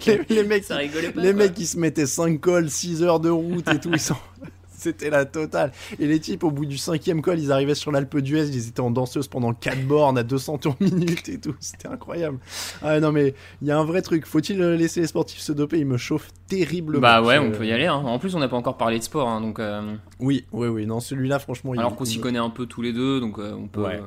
[0.08, 1.22] les, les mecs, ça rigolait pas.
[1.22, 1.44] les quoi.
[1.44, 4.16] mecs qui se mettaient 5 cols, 6 heures de route et tout, ils sont...
[4.76, 5.72] C'était la totale.
[5.98, 8.82] Et les types, au bout du cinquième col, ils arrivaient sur l'Alpe d'Huez, ils étaient
[8.82, 11.56] en danseuse pendant 4 bornes à 200 tours minute et tout.
[11.62, 12.40] C'était incroyable.
[12.82, 14.26] Ah non, mais il y a un vrai truc.
[14.26, 15.80] Faut-il laisser les sportifs se doper?
[15.80, 17.00] Il me chauffe terriblement.
[17.00, 17.86] Bah ouais, on peut y aller.
[17.86, 17.94] hein.
[17.94, 19.60] En plus, on n'a pas encore parlé de sport, hein, donc.
[19.60, 20.86] euh, Oui, oui, oui.
[20.86, 23.54] Non, celui-là, franchement, il- alors qu'on s'y connaît un peu tous les deux, donc euh,
[23.54, 24.02] on peut, Ouais,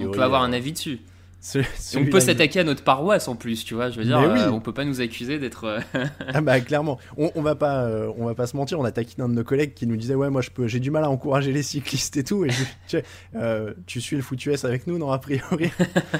[0.00, 1.00] on peut avoir euh, un avis dessus.
[1.42, 1.58] Ce-
[1.96, 3.88] on peut s'attaquer à notre paroisse en plus, tu vois.
[3.88, 4.40] Je veux dire, oui.
[4.40, 5.64] euh, on peut pas nous accuser d'être.
[5.64, 5.80] euh,
[6.34, 8.78] Ah bah clairement, on, on va pas, euh, on va pas se mentir.
[8.78, 10.80] On a taquiné un de nos collègues qui nous disait ouais moi je peux, j'ai
[10.80, 12.44] du mal à encourager les cyclistes et tout.
[12.44, 13.04] Et je, tu, sais,
[13.36, 15.70] euh, tu suis le foutu S avec nous non a priori?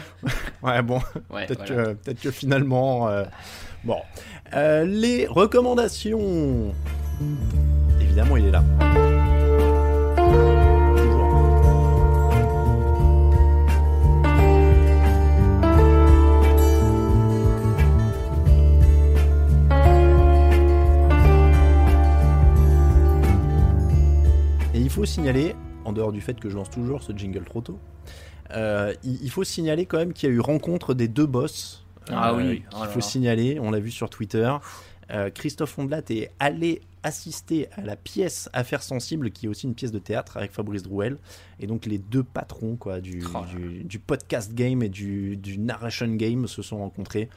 [0.63, 1.01] ouais bon,
[1.31, 1.95] Ouais, peut-être voilà.
[1.97, 3.11] que, que finalement,
[3.85, 3.99] bon,
[4.55, 6.73] les recommandations.
[8.01, 8.65] Évidemment il est là.
[25.01, 25.55] Faut signaler,
[25.87, 27.79] en dehors du fait que je lance toujours ce jingle trop tôt,
[28.51, 31.87] euh, il, il faut signaler quand même qu'il y a eu rencontre des deux boss.
[32.11, 34.55] Ah euh, oui, qu'il oh faut signaler, on l'a vu sur Twitter.
[35.11, 39.75] Euh, Christophe Ondelat est allé assister à la pièce Affaires sensibles, qui est aussi une
[39.75, 41.17] pièce de théâtre avec Fabrice Drouel.
[41.61, 45.39] Et donc les deux patrons quoi, du, Oh là du, du podcast game et du,
[45.39, 47.31] du narration game se sont rencontrés.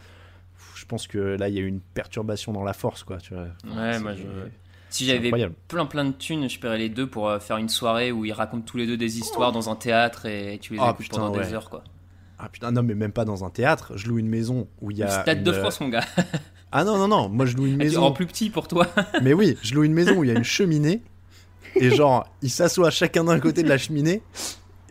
[0.75, 3.03] Je pense que là, il y a eu une perturbation dans la force.
[3.03, 3.47] Quoi, tu vois.
[3.73, 4.23] Ouais, moi je.
[4.93, 5.31] Si j'avais
[5.67, 8.31] plein plein de thunes, je paierais les deux pour euh, faire une soirée où ils
[8.31, 11.17] racontent tous les deux des histoires dans un théâtre et tu les Oh, écoutes putain,
[11.17, 11.45] pendant ouais.
[11.45, 11.83] des heures quoi.
[12.37, 13.93] Ah putain, non, mais même pas dans un théâtre.
[13.95, 15.21] Je loue une maison où il y Le a.
[15.21, 16.03] Stade de une- France, mon gars.
[16.71, 18.03] Ah non, non, non, moi je loue une maison.
[18.03, 18.87] En plus petit pour toi.
[19.23, 21.01] Mais oui, je loue une maison où il y a une cheminée.
[21.75, 24.21] Et genre, ils s'assoient chacun d'un côté de la cheminée.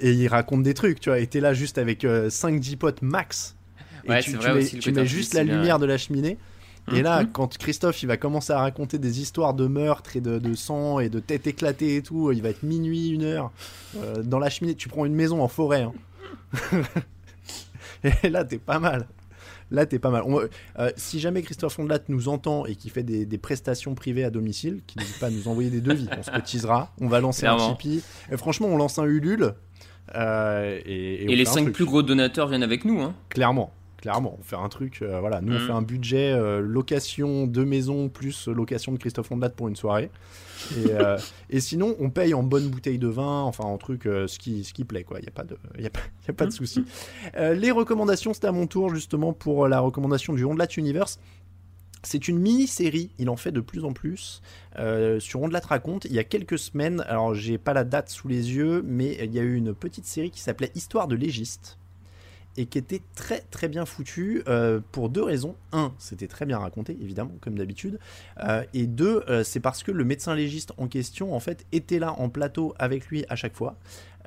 [0.01, 1.21] Et ils racontent des trucs, tu vois.
[1.21, 3.55] Et t'es là juste avec 5-10 potes max.
[4.05, 5.87] Et Ouais, tu, c'est tu vrai mets, aussi, le tu mets juste la lumière de
[5.87, 6.39] la cheminée.
[6.95, 10.39] Et là, quand Christophe il va commencer à raconter des histoires de meurtre et de,
[10.39, 13.53] de sang et de têtes éclatées et tout, il va être minuit, une heure
[13.99, 14.75] euh, dans la cheminée.
[14.75, 15.83] Tu prends une maison en forêt.
[15.83, 15.93] hein.
[18.25, 19.07] et là, t'es pas mal.
[19.71, 20.23] Là, t'es pas mal.
[20.27, 20.41] On-
[20.79, 24.31] euh, si jamais Christophe Ondelat nous entend et qui fait des, des prestations privées à
[24.31, 26.93] domicile, qui n'hésite pas à nous envoyer des devis, on se cotisera.
[27.01, 27.57] On va lancer un.
[27.57, 28.03] Tipeee.
[28.31, 29.55] Et franchement, on lance un Ulule.
[30.15, 31.75] euh, et, et on Et les fait un 5 truc.
[31.75, 33.01] plus gros donateurs viennent avec nous.
[33.01, 33.15] Hein.
[33.31, 33.73] Clairement,
[34.03, 35.01] clairement, on fait un truc.
[35.01, 35.67] euh, voilà, nous on Mhm.
[35.67, 40.11] fait un budget euh, location de maison plus location de Christophe Ondelat pour une soirée.
[40.77, 41.17] Et, euh,
[41.51, 44.75] et sinon, on paye en bonne bouteille de vin, enfin en truc ce qui ce
[44.75, 45.19] qui plaît quoi.
[45.21, 46.85] Il y a pas de y a pas, y a pas de souci.
[47.37, 51.19] Euh, les recommandations, c'était à mon tour justement pour la recommandation du Ondelat Universe.
[52.05, 54.43] C'est une mini-série, il en fait de plus en plus.
[54.77, 57.85] Euh, sur On de la raconte, il y a quelques semaines, alors j'ai pas la
[57.85, 61.07] date sous les yeux, mais il y a eu une petite série qui s'appelait Histoire
[61.07, 61.79] de légiste
[62.57, 65.57] et qui était très très bien foutue euh, pour deux raisons.
[65.73, 67.99] Un, c'était très bien raconté, évidemment, comme d'habitude.
[68.45, 71.99] Euh, et deux, euh, c'est parce que le médecin légiste en question, en fait, était
[71.99, 73.77] là en plateau avec lui à chaque fois.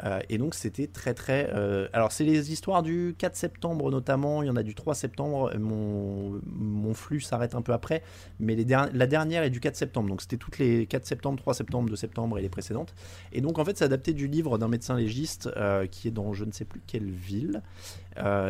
[0.03, 1.49] Euh, et donc c'était très très...
[1.53, 4.95] euh, alors c'est les histoires du 4 septembre notamment, il y en a du 3
[4.95, 8.03] septembre, mon, flux s'arrête un peu après,
[8.39, 11.89] mais la dernière est du 4 septembre, donc c'était toutes les 4 septembre, 3 septembre,
[11.89, 12.93] 2 septembre et les précédentes.
[13.33, 16.33] Et donc en fait c'est adapté du livre d'un médecin légiste euh, qui est dans
[16.33, 17.61] je ne sais plus quelle ville,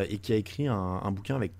[0.08, 1.52] et qui a écrit un, bouquin avec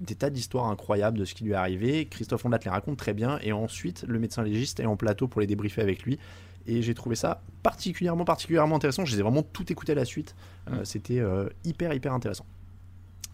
[0.00, 2.06] des tas d'histoires incroyables de ce qui lui est arrivé.
[2.06, 5.40] Christophe Ondat les raconte très bien, et ensuite le médecin légiste est en plateau pour
[5.40, 6.20] les débriefer avec lui
[6.68, 9.04] et j'ai trouvé ça particulièrement particulièrement intéressant.
[9.04, 10.34] Je les ai vraiment tout écouté à la suite.
[10.70, 12.46] Euh, C'était euh, hyper hyper intéressant.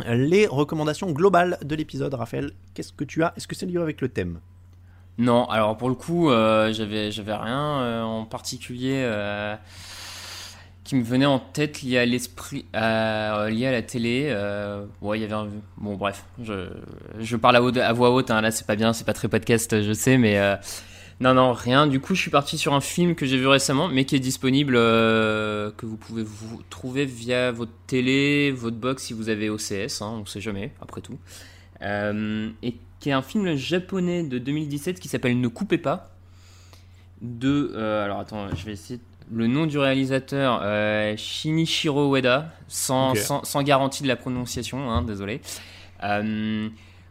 [0.08, 3.32] Les recommandations globales de l'épisode, Raphaël, qu'est-ce que tu as?
[3.36, 4.40] Est-ce que c'est lié avec le thème?
[5.18, 9.08] Non, alors pour le coup, euh, j'avais j'avais rien euh, en particulier
[10.82, 14.26] qui me venait en tête lié à l'esprit, euh, lié à la télé.
[14.28, 15.48] Euh, ouais, il y avait un...
[15.78, 16.68] bon bref, je,
[17.18, 18.30] je parle à, haute- à voix haute.
[18.30, 20.56] hein, là, c'est pas bien, c'est pas très podcast, je sais, mais euh,
[21.20, 21.86] non, non, rien.
[21.86, 24.20] Du coup, je suis parti sur un film que j'ai vu récemment, mais qui est
[24.20, 29.48] disponible, euh, que vous pouvez vous trouver via votre télé, votre box si vous avez
[29.48, 30.02] OCS.
[30.02, 31.18] Hein, on sait jamais, après tout.
[31.82, 36.10] Euh, et qui est un film japonais de 2017 qui s'appelle Ne coupez pas.
[37.22, 37.72] De.
[37.74, 39.00] euh, alors attends, je vais essayer.
[39.32, 40.60] Le nom du réalisateur,
[41.16, 45.40] Shinichiro Ueda, sans, sans garantie de la prononciation, hein, désolé.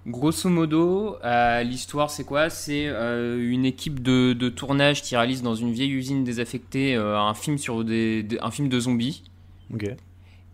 [0.06, 2.50] Grosso modo, euh, l'histoire c'est quoi?
[2.50, 7.18] C'est euh, une équipe de, de tournage qui réalise dans une vieille usine désaffectée euh,
[7.18, 9.24] un film sur des, des- un film de zombies.
[9.74, 9.86] Ok.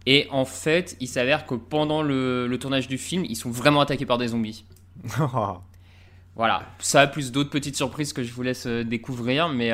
[0.06, 3.82] Et en fait, il s'avère que pendant le, le tournage du film, ils sont vraiment
[3.82, 4.66] attaqués par des zombies.
[6.36, 9.72] Voilà, ça plus d'autres petites surprises que je vous laisse découvrir, mais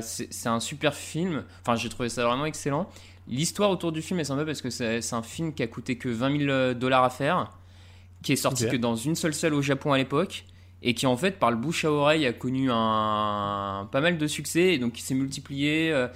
[0.00, 1.44] c'est un super film.
[1.60, 2.88] Enfin, j'ai trouvé ça vraiment excellent.
[3.28, 5.98] L'histoire autour du film est sympa parce que c'est c'est un film qui a coûté
[5.98, 7.52] que 20 000 dollars à faire,
[8.26, 10.44] qui est sorti que dans une seule salle au Japon à l'époque,
[10.82, 14.26] et qui en fait, par le bouche à oreille, a connu un pas mal de
[14.26, 15.90] succès, et donc il s'est multiplié.
[15.92, 16.08] euh,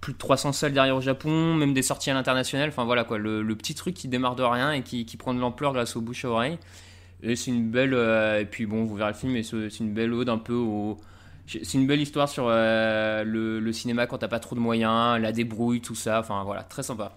[0.00, 2.70] plus de 300 salles derrière au Japon, même des sorties à l'international.
[2.70, 5.34] Enfin voilà quoi, le, le petit truc qui démarre de rien et qui, qui prend
[5.34, 6.58] de l'ampleur grâce au bouche à oreille.
[7.22, 7.92] Et c'est une belle.
[7.94, 10.38] euh, et puis bon, vous verrez le film, mais c'est c'est une belle ode un
[10.38, 10.96] peu au.
[11.46, 15.20] C'est une belle histoire sur euh, le, le cinéma quand t'as pas trop de moyens,
[15.20, 16.20] la débrouille, tout ça.
[16.20, 17.12] Enfin voilà, très sympa.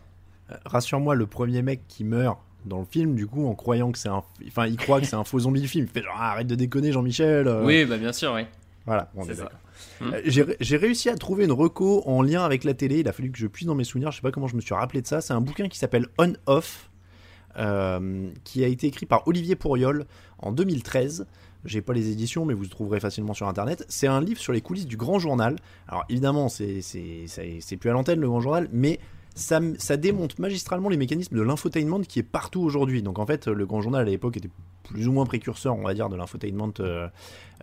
[0.65, 4.09] Rassure-moi, le premier mec qui meurt dans le film, du coup, en croyant que c'est
[4.09, 4.23] un.
[4.47, 5.85] Enfin, il croit que c'est un faux zombie film.
[5.89, 7.47] Il fait genre, Ah, arrête de déconner, Jean-Michel.
[7.47, 7.65] euh.
[7.65, 8.41] Oui, bah bien sûr, oui.
[8.85, 9.35] Voilà, on est.
[10.01, 10.21] Euh,
[10.59, 12.99] J'ai réussi à trouver une reco en lien avec la télé.
[12.99, 14.11] Il a fallu que je puisse dans mes souvenirs.
[14.11, 15.21] Je sais pas comment je me suis rappelé de ça.
[15.21, 16.89] C'est un bouquin qui s'appelle On Off,
[17.57, 20.05] euh, qui a été écrit par Olivier Pourriol
[20.39, 21.25] en 2013.
[21.65, 23.85] J'ai pas les éditions, mais vous le trouverez facilement sur internet.
[23.87, 25.55] C'est un livre sur les coulisses du Grand Journal.
[25.87, 26.81] Alors évidemment, c'est
[27.79, 28.99] plus à l'antenne le Grand Journal, mais
[29.35, 33.01] ça, démonte magistralement les mécanismes de l'infotainment qui est partout aujourd'hui.
[33.01, 34.49] Donc en fait, le Grand Journal à l'époque était
[34.83, 37.07] plus ou moins précurseur, on va dire, de l'infotainment euh,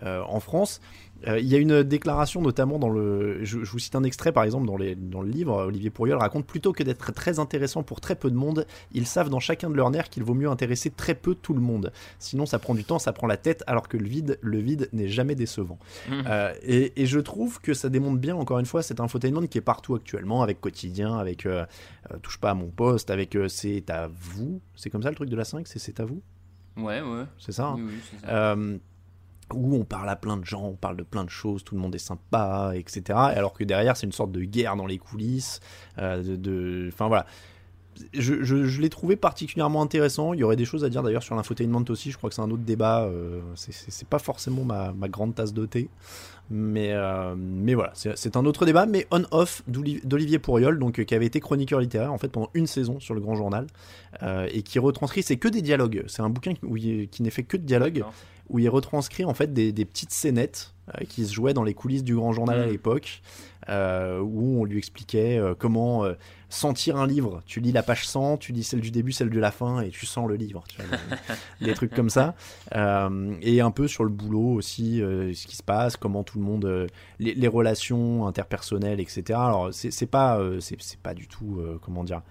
[0.03, 0.81] en France.
[1.27, 3.45] Euh, Il y a une déclaration notamment dans le.
[3.45, 5.67] Je, je vous cite un extrait par exemple dans, les, dans le livre.
[5.67, 9.29] Olivier Pourriol raconte plutôt que d'être très intéressant pour très peu de monde, ils savent
[9.29, 11.93] dans chacun de leurs nerfs qu'il vaut mieux intéresser très peu tout le monde.
[12.19, 14.89] Sinon, ça prend du temps, ça prend la tête, alors que le vide, le vide
[14.95, 15.79] n'est jamais décevant.
[16.09, 16.25] Mhm.
[16.27, 19.59] Euh, et, et je trouve que ça démontre bien, encore une fois, cet infotainment qui
[19.59, 21.67] est partout actuellement, avec Quotidien, avec euh,
[22.11, 24.63] euh, Touche pas à mon poste, avec euh, C'est à vous.
[24.75, 26.23] C'est comme ça le truc de la 5, c'est C'est à vous?
[26.79, 27.25] Ouais, ouais.
[27.39, 27.75] C'est ça hein?
[27.77, 28.33] Oui, oui, c'est ça.
[28.55, 28.79] euh,
[29.55, 31.81] où on parle à plein de gens, on parle de plein de choses, tout le
[31.81, 33.03] monde est sympa, etc.
[33.17, 35.61] Alors que derrière, c'est une sorte de guerre dans les coulisses.
[35.99, 37.27] euh, de, Enfin voilà.
[38.15, 40.33] Je, l'ai trouvé particulièrement intéressant.
[40.33, 42.11] Il y aurait des choses à dire d'ailleurs sur l'infotainment aussi.
[42.11, 43.03] Je crois que c'est un autre débat.
[43.05, 45.91] euh, c'est- pas forcément ma, grande tasse de thé.
[46.53, 48.87] Mais, euh, mais voilà, c'est un autre débat.
[48.87, 52.49] Mais on-off d'Oli- d'Olivier Pourriol, donc, euh, qui avait été chroniqueur littéraire en fait pendant
[52.55, 53.67] une saison sur le Grand Journal.
[54.53, 56.05] et qui retranscrit, c'est que des dialogues.
[56.09, 58.03] C'est un bouquin il- qui n'est fait que de dialogues.
[58.51, 61.75] Où il retranscrit en fait des, des petites scénettes euh, qui se jouaient dans les
[61.75, 62.71] coulisses du Grand Journal à Mm.
[62.71, 63.23] l'époque,
[63.69, 66.15] euh, où on lui expliquait euh, comment euh,
[66.49, 67.43] sentir un livre.
[67.47, 69.91] Tu lis la page 100, tu lis celle du début, celle de la fin, et
[69.91, 70.65] tu sens le livre.
[70.69, 70.99] tu vois,
[71.61, 72.35] des, trucs comme ça.
[72.73, 76.89] Et un peu sur le boulot aussi, ce qui se passe, comment tout le monde,
[77.21, 79.23] les, les relations interpersonnelles, etc.
[79.35, 82.23] Alors c'est pas, c'est pas du tout, comment dire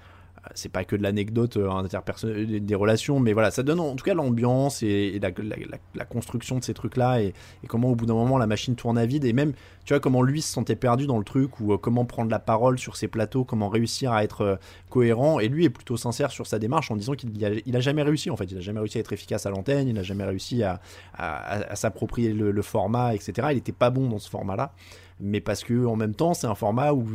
[0.55, 4.03] c'est pas que de l'anecdote euh, interpersonnelle, des relations, mais voilà, ça donne en tout
[4.03, 7.33] cas l'ambiance et, la, construction de ces trucs-là et,
[7.67, 9.53] comment au bout d'un moment la machine tourne à vide et même,
[9.85, 12.39] tu vois, comment lui se sentait perdu dans le truc ou euh, comment prendre la
[12.39, 14.55] parole sur ses plateaux, comment réussir à être euh,
[14.89, 15.39] cohérent.
[15.39, 18.03] Et lui est plutôt sincère sur sa démarche en disant qu'il a, il a jamais
[18.03, 20.23] réussi en fait, il a jamais réussi à être efficace à l'antenne, il a jamais
[20.23, 20.79] réussi à,
[21.75, 23.49] s'approprier le, le, format, etc.
[23.51, 24.73] Il était pas bon dans ce format-là
[25.19, 27.07] mais parce que en même temps c'est un format où,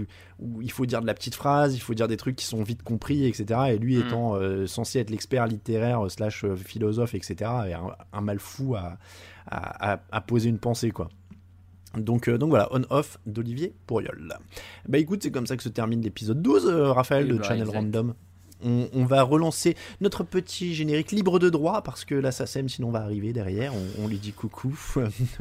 [0.60, 2.82] il faut dire de la petite phrase, il faut dire des trucs qui sont vite
[2.82, 3.60] compris, etc.
[3.70, 4.06] Et lui mm.
[4.06, 7.50] étant euh, censé être l'expert littéraire euh, slash euh, philosophe, etc.
[7.68, 8.98] Et un, mal fou à,
[9.46, 11.08] à, poser une pensée quoi.
[11.96, 14.34] Donc, donc voilà, on-off d'Olivier Pourriol.
[14.88, 18.14] Bah écoute, c'est comme ça que se termine l'épisode 12, Raphaël, de bah, Channel Random.
[18.64, 23.00] On, va relancer notre petit générique libre de droit parce que la SACEM sinon va
[23.00, 23.72] arriver derrière.
[24.02, 24.74] On, lui dit coucou.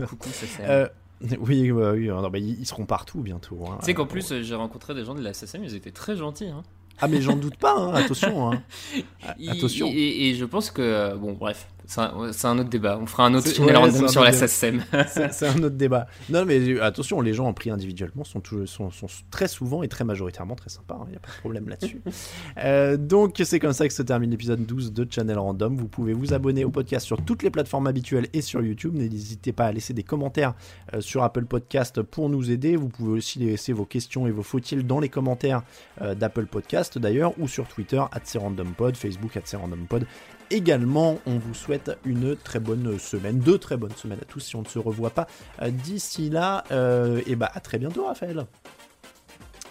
[0.09, 0.89] coucou SACEM.
[1.39, 3.59] Oui, oui, non, ils seront partout bientôt.
[3.67, 3.77] Hein.
[3.79, 6.47] Tu sais qu'en plus, j'ai rencontré des gens de la SSM, ils étaient très gentils.
[6.47, 6.63] Hein.
[6.99, 8.51] Ah, mais j'en doute pas, hein, attention.
[8.51, 8.61] Hein.
[9.47, 9.87] attention.
[9.89, 12.97] et, je pense que, bon, bref, c'est un, autre débat.
[13.01, 14.83] On fera un autre tunnel random sur la SACEM.
[15.07, 16.07] c'est un autre débat.
[16.29, 20.03] Non, mais attention, les gens en pris individuellement sont, sont, sont, très souvent et très
[20.03, 20.97] majoritairement très sympas.
[20.99, 22.01] Il hein, n'y a pas de problème là-dessus.
[22.57, 25.75] euh, donc, c'est comme ça que se termine l'épisode 12 de Channel Random.
[25.75, 28.95] Vous pouvez vous abonner au podcast sur toutes les plateformes habituelles et sur YouTube.
[28.95, 30.53] N'hésitez pas à laisser des commentaires
[30.93, 32.75] euh, sur Apple Podcast pour nous aider.
[32.75, 35.63] Vous pouvez aussi laisser vos questions et vos faut-il dans les commentaires
[36.01, 38.01] euh, d'Apple Podcast d'ailleurs ou sur Twitter,
[38.35, 40.05] @randompod, Facebook @randompod
[40.53, 41.19] également.
[41.25, 44.61] On vous souhaite une très bonne semaine, deux très bonnes semaines à tous si on
[44.61, 45.27] ne se revoit pas
[45.61, 46.63] euh, d'ici là.
[46.69, 48.45] et euh, bah à très bientôt Raphaël.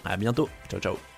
[0.05, 0.49] À bientôt.
[0.69, 1.12] Ciao ciao.